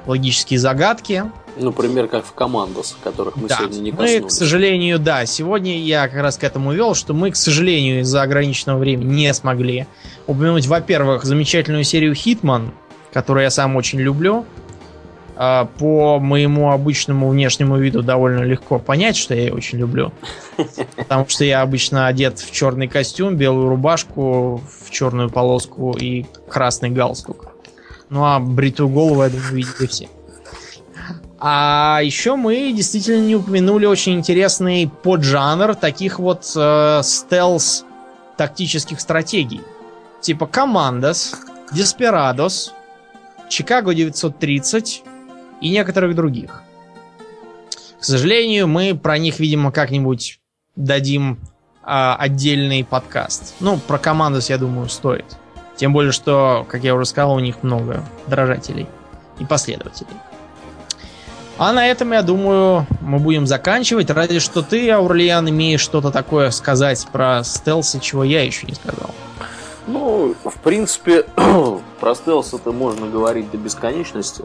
логические 0.05 0.59
загадки. 0.59 1.24
Например, 1.57 2.07
как 2.07 2.26
в 2.26 2.34
командос, 2.34 2.95
которых 3.03 3.36
мы 3.36 3.47
Да, 3.47 3.57
сегодня 3.57 3.80
не 3.80 3.91
мы, 3.91 3.97
коснулись. 3.97 4.26
к 4.26 4.32
сожалению, 4.32 4.99
да, 4.99 5.26
сегодня 5.26 5.78
я 5.80 6.07
как 6.07 6.22
раз 6.22 6.38
к 6.38 6.43
этому 6.43 6.72
вел, 6.74 6.95
что 6.95 7.13
мы, 7.13 7.30
к 7.32 7.36
сожалению, 7.36 8.01
из-за 8.01 8.22
ограниченного 8.22 8.80
времени 8.80 9.13
не 9.13 9.34
смогли 9.34 9.86
упомянуть, 10.28 10.65
во-первых, 10.67 11.26
замечательную 11.26 11.84
серию 11.84 12.13
Hitman, 12.13 12.72
которую 13.13 13.43
я 13.43 13.49
сам 13.49 13.76
очень 13.76 13.99
люблю. 13.99 14.45
А, 15.36 15.65
По 15.65 16.19
моему 16.19 16.71
обычному 16.71 17.29
внешнему 17.29 17.77
виду 17.77 18.03
довольно 18.03 18.43
легко 18.43 18.79
понять, 18.79 19.15
что 19.15 19.34
я 19.34 19.41
ее 19.41 19.53
очень 19.53 19.79
люблю. 19.79 20.11
Потому 20.95 21.27
что 21.27 21.43
я 21.45 21.61
обычно 21.61 22.07
одет 22.07 22.39
в 22.39 22.51
черный 22.51 22.88
костюм, 22.88 23.36
белую 23.36 23.69
рубашку, 23.69 24.61
в 24.86 24.91
черную 24.91 25.29
полоску 25.29 25.95
и 25.97 26.25
красный 26.49 26.89
галстук. 26.89 27.47
Ну 28.09 28.25
а 28.25 28.39
бритую 28.39 28.89
голову, 28.89 29.23
я 29.23 29.29
думаю, 29.29 29.53
видите 29.53 29.88
все. 29.88 30.09
А 31.39 32.01
еще 32.03 32.36
мы 32.36 32.71
действительно 32.71 33.25
не 33.25 33.36
упомянули 33.36 33.88
очень 33.88 34.13
интересный 34.13 34.91
поджанр 35.01 35.73
таких 35.73 36.19
вот 36.19 36.51
э, 36.55 37.01
стелс 37.03 37.84
тактических 38.38 38.99
стратегий. 38.99 39.61
Типа 40.21 40.43
Commandos, 40.43 41.34
Desperados, 41.73 42.71
Chicago 43.49 43.95
930 43.95 45.03
и 45.62 45.70
некоторых 45.70 46.16
других. 46.16 46.64
К 47.99 48.03
сожалению, 48.03 48.68
мы 48.68 48.95
про 48.95 49.18
них, 49.18 49.39
видимо, 49.39 49.72
как-нибудь 49.72 50.39
дадим 50.76 51.39
а, 51.84 52.16
отдельный 52.16 52.84
подкаст. 52.84 53.53
Ну, 53.59 53.78
про 53.78 53.97
Commandos, 53.97 54.45
я 54.49 54.57
думаю, 54.57 54.89
стоит. 54.89 55.26
Тем 55.76 55.93
более, 55.93 56.12
что, 56.12 56.66
как 56.68 56.84
я 56.84 56.95
уже 56.95 57.05
сказал, 57.05 57.36
у 57.36 57.39
них 57.39 57.64
много 57.64 58.03
дрожателей 58.28 58.88
и 59.39 59.45
последователей. 59.45 60.09
А 61.57 61.74
на 61.74 61.86
этом, 61.86 62.12
я 62.12 62.24
думаю, 62.24 62.88
мы 63.01 63.20
будем 63.20 63.45
заканчивать. 63.45 64.09
Ради 64.09 64.39
что 64.39 64.64
ты, 64.64 64.89
Аурлиан, 64.89 65.47
имеешь 65.49 65.82
что-то 65.82 66.09
такое 66.09 66.49
сказать 66.49 67.05
про 67.12 67.43
стелсы, 67.43 67.99
чего 67.99 68.24
я 68.24 68.43
еще 68.43 68.66
не 68.66 68.74
сказал. 68.74 69.12
Ну, 69.86 70.36
в 70.43 70.57
принципе, 70.64 71.24
про 71.99 72.16
стелс 72.16 72.53
это 72.53 72.72
можно 72.72 73.07
говорить 73.07 73.51
до 73.51 73.57
бесконечности. 73.57 74.43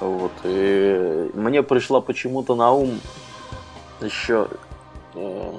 Вот. 0.00 0.32
И 0.44 1.30
мне 1.34 1.62
пришла 1.62 2.00
почему-то 2.00 2.54
на 2.54 2.72
ум 2.72 3.00
еще 4.00 4.48
э, 5.14 5.52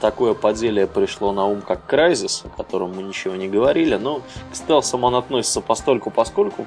такое 0.00 0.34
поделие 0.34 0.86
пришло 0.86 1.32
на 1.32 1.44
ум, 1.46 1.62
как 1.62 1.92
Crysis, 1.92 2.46
о 2.46 2.56
котором 2.56 2.94
мы 2.94 3.02
ничего 3.02 3.34
не 3.36 3.48
говорили, 3.48 3.96
но 3.96 4.22
к 4.52 4.56
стелсам 4.56 5.04
он 5.04 5.14
относится 5.14 5.60
постольку 5.60 6.10
поскольку. 6.10 6.66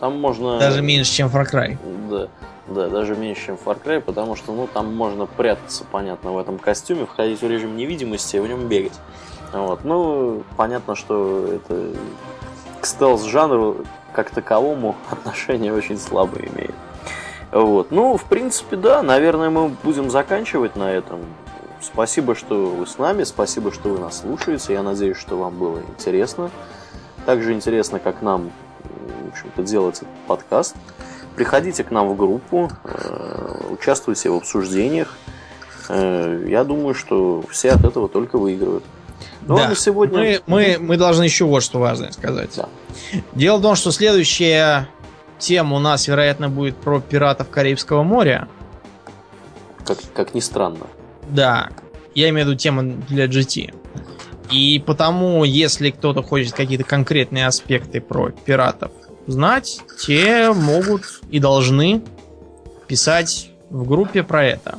Там 0.00 0.20
можно... 0.20 0.60
Даже 0.60 0.80
меньше, 0.80 1.12
чем 1.12 1.28
Far 1.28 1.44
Cry. 1.50 1.76
Да, 2.08 2.28
да, 2.68 2.88
даже 2.88 3.16
меньше, 3.16 3.46
чем 3.46 3.56
Far 3.56 3.82
Cry, 3.82 4.00
потому 4.00 4.36
что, 4.36 4.52
ну, 4.52 4.68
там 4.72 4.94
можно 4.94 5.26
прятаться, 5.26 5.84
понятно, 5.90 6.32
в 6.32 6.38
этом 6.38 6.58
костюме, 6.58 7.04
входить 7.04 7.42
в 7.42 7.48
режим 7.48 7.76
невидимости 7.76 8.36
и 8.36 8.40
в 8.40 8.46
нем 8.46 8.68
бегать. 8.68 8.92
Вот, 9.52 9.84
ну, 9.84 10.44
понятно, 10.56 10.94
что 10.94 11.48
это 11.52 11.94
к 12.80 12.86
стелс-жанру 12.86 13.84
как 14.12 14.30
таковому 14.30 14.96
отношение 15.10 15.72
очень 15.72 15.98
слабое 15.98 16.48
имеет. 16.54 16.74
Вот, 17.50 17.90
ну, 17.90 18.16
в 18.16 18.24
принципе, 18.24 18.76
да, 18.76 19.02
наверное, 19.02 19.48
мы 19.48 19.68
будем 19.82 20.10
заканчивать 20.10 20.76
на 20.76 20.92
этом. 20.92 21.20
Спасибо, 21.80 22.34
что 22.34 22.66
вы 22.66 22.86
с 22.86 22.98
нами, 22.98 23.24
спасибо, 23.24 23.72
что 23.72 23.90
вы 23.90 23.98
нас 24.00 24.20
слушаете. 24.20 24.74
Я 24.74 24.82
надеюсь, 24.82 25.16
что 25.16 25.36
вам 25.36 25.56
было 25.56 25.78
интересно. 25.78 26.50
Также 27.24 27.52
интересно, 27.52 28.00
как 28.00 28.20
нам 28.20 28.50
в 29.28 29.28
общем-то, 29.32 29.62
делать 29.62 29.96
этот 29.96 30.08
подкаст. 30.26 30.74
Приходите 31.36 31.84
к 31.84 31.90
нам 31.90 32.08
в 32.08 32.16
группу, 32.16 32.70
э, 32.84 33.60
участвуйте 33.70 34.30
в 34.30 34.36
обсуждениях. 34.36 35.16
Э, 35.88 36.44
Я 36.48 36.64
думаю, 36.64 36.94
что 36.94 37.44
все 37.50 37.70
от 37.70 37.84
этого 37.84 38.08
только 38.08 38.38
выигрывают. 38.38 38.84
Ну, 39.48 39.56
а 39.56 39.58
Да. 39.60 39.68
на 39.70 39.74
сегодня... 39.74 40.18
Мы, 40.18 40.40
мы, 40.46 40.76
мы 40.78 40.96
должны 40.96 41.24
еще 41.24 41.44
вот 41.46 41.62
что 41.62 41.78
важное 41.80 42.12
сказать. 42.12 42.50
Да. 42.56 42.68
Дело 43.34 43.56
в 43.56 43.62
том, 43.62 43.74
что 43.74 43.90
следующая 43.90 44.88
тема 45.38 45.76
у 45.76 45.78
нас, 45.78 46.06
вероятно, 46.06 46.48
будет 46.48 46.76
про 46.76 47.00
пиратов 47.00 47.48
Карибского 47.48 48.02
моря. 48.02 48.46
Как, 49.86 49.98
как 50.14 50.34
ни 50.34 50.40
странно. 50.40 50.86
Да, 51.30 51.70
я 52.14 52.28
имею 52.28 52.46
в 52.46 52.50
виду 52.50 52.58
тему 52.58 52.82
для 53.08 53.26
GT. 53.26 53.74
И 54.50 54.82
потому, 54.86 55.44
если 55.44 55.90
кто-то 55.90 56.22
хочет 56.22 56.52
какие-то 56.52 56.84
конкретные 56.84 57.46
аспекты 57.46 58.00
про 58.00 58.30
пиратов 58.30 58.92
знать, 59.26 59.80
те 59.98 60.52
могут 60.52 61.22
и 61.30 61.38
должны 61.38 62.02
писать 62.86 63.50
в 63.70 63.86
группе 63.86 64.22
про 64.22 64.44
это. 64.44 64.78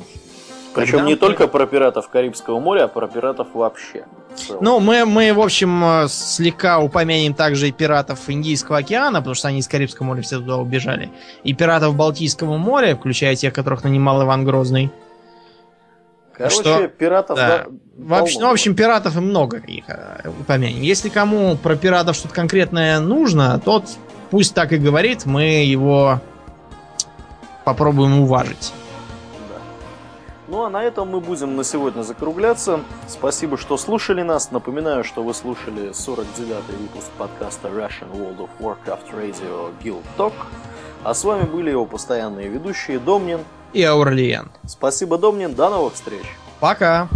Причем 0.81 1.05
не 1.05 1.13
мы- 1.13 1.19
только 1.19 1.47
про 1.47 1.65
пиратов 1.65 2.09
Карибского 2.09 2.59
моря, 2.59 2.85
а 2.85 2.87
про 2.87 3.07
пиратов 3.07 3.47
вообще. 3.53 4.05
Ну, 4.61 4.79
мы, 4.79 5.05
мы, 5.05 5.33
в 5.33 5.39
общем, 5.39 5.83
э, 5.83 6.07
слегка 6.07 6.79
упомянем 6.79 7.33
также 7.33 7.69
и 7.69 7.71
пиратов 7.71 8.29
Индийского 8.29 8.77
океана, 8.79 9.19
потому 9.19 9.35
что 9.35 9.47
они 9.47 9.59
из 9.59 9.67
Карибского 9.67 10.07
моря 10.07 10.21
все 10.21 10.37
туда 10.37 10.57
убежали. 10.57 11.09
И 11.43 11.53
пиратов 11.53 11.95
Балтийского 11.95 12.57
моря, 12.57 12.95
включая 12.95 13.35
тех, 13.35 13.53
которых 13.53 13.83
нанимал 13.83 14.23
Иван 14.23 14.45
Грозный. 14.45 14.91
Короче, 16.33 16.55
Что- 16.55 16.87
пиратов... 16.87 17.37
да. 17.37 17.47
да, 17.47 17.65
В 17.97 18.13
общем, 18.13 18.35
полно 18.35 18.45
ну, 18.45 18.47
в 18.47 18.53
общем, 18.53 18.75
пиратов 18.75 19.17
и 19.17 19.19
много 19.19 19.57
их 19.57 19.83
э, 19.87 20.29
упомянем. 20.39 20.81
Если 20.81 21.09
кому 21.09 21.57
про 21.57 21.75
пиратов 21.75 22.15
что-то 22.15 22.33
конкретное 22.33 22.99
нужно, 22.99 23.59
тот 23.59 23.85
пусть 24.29 24.53
так 24.53 24.71
и 24.71 24.77
говорит, 24.77 25.25
мы 25.25 25.65
его 25.65 26.21
попробуем 27.65 28.21
уважить. 28.21 28.73
Ну 30.49 30.63
а 30.63 30.69
на 30.71 30.83
этом 30.83 31.09
мы 31.09 31.19
будем 31.19 31.55
на 31.55 31.63
сегодня 31.63 32.01
закругляться. 32.01 32.79
Спасибо, 33.07 33.55
что 33.55 33.77
слушали 33.77 34.23
нас. 34.23 34.49
Напоминаю, 34.49 35.03
что 35.03 35.21
вы 35.21 35.35
слушали 35.35 35.91
49-й 35.91 36.75
выпуск 36.75 37.07
подкаста 37.19 37.67
Russian 37.67 38.11
World 38.11 38.39
of 38.39 38.49
Warcraft 38.59 39.13
Radio 39.13 39.71
Guild 39.83 40.03
Talk. 40.17 40.33
А 41.03 41.13
с 41.13 41.23
вами 41.23 41.43
были 41.43 41.69
его 41.69 41.85
постоянные 41.85 42.47
ведущие 42.47 42.97
Домнин. 42.97 43.41
И 43.73 43.83
Аурлиен. 43.83 44.49
Спасибо, 44.65 45.19
Домнин. 45.19 45.53
До 45.53 45.69
новых 45.69 45.93
встреч. 45.93 46.25
Пока! 46.59 47.07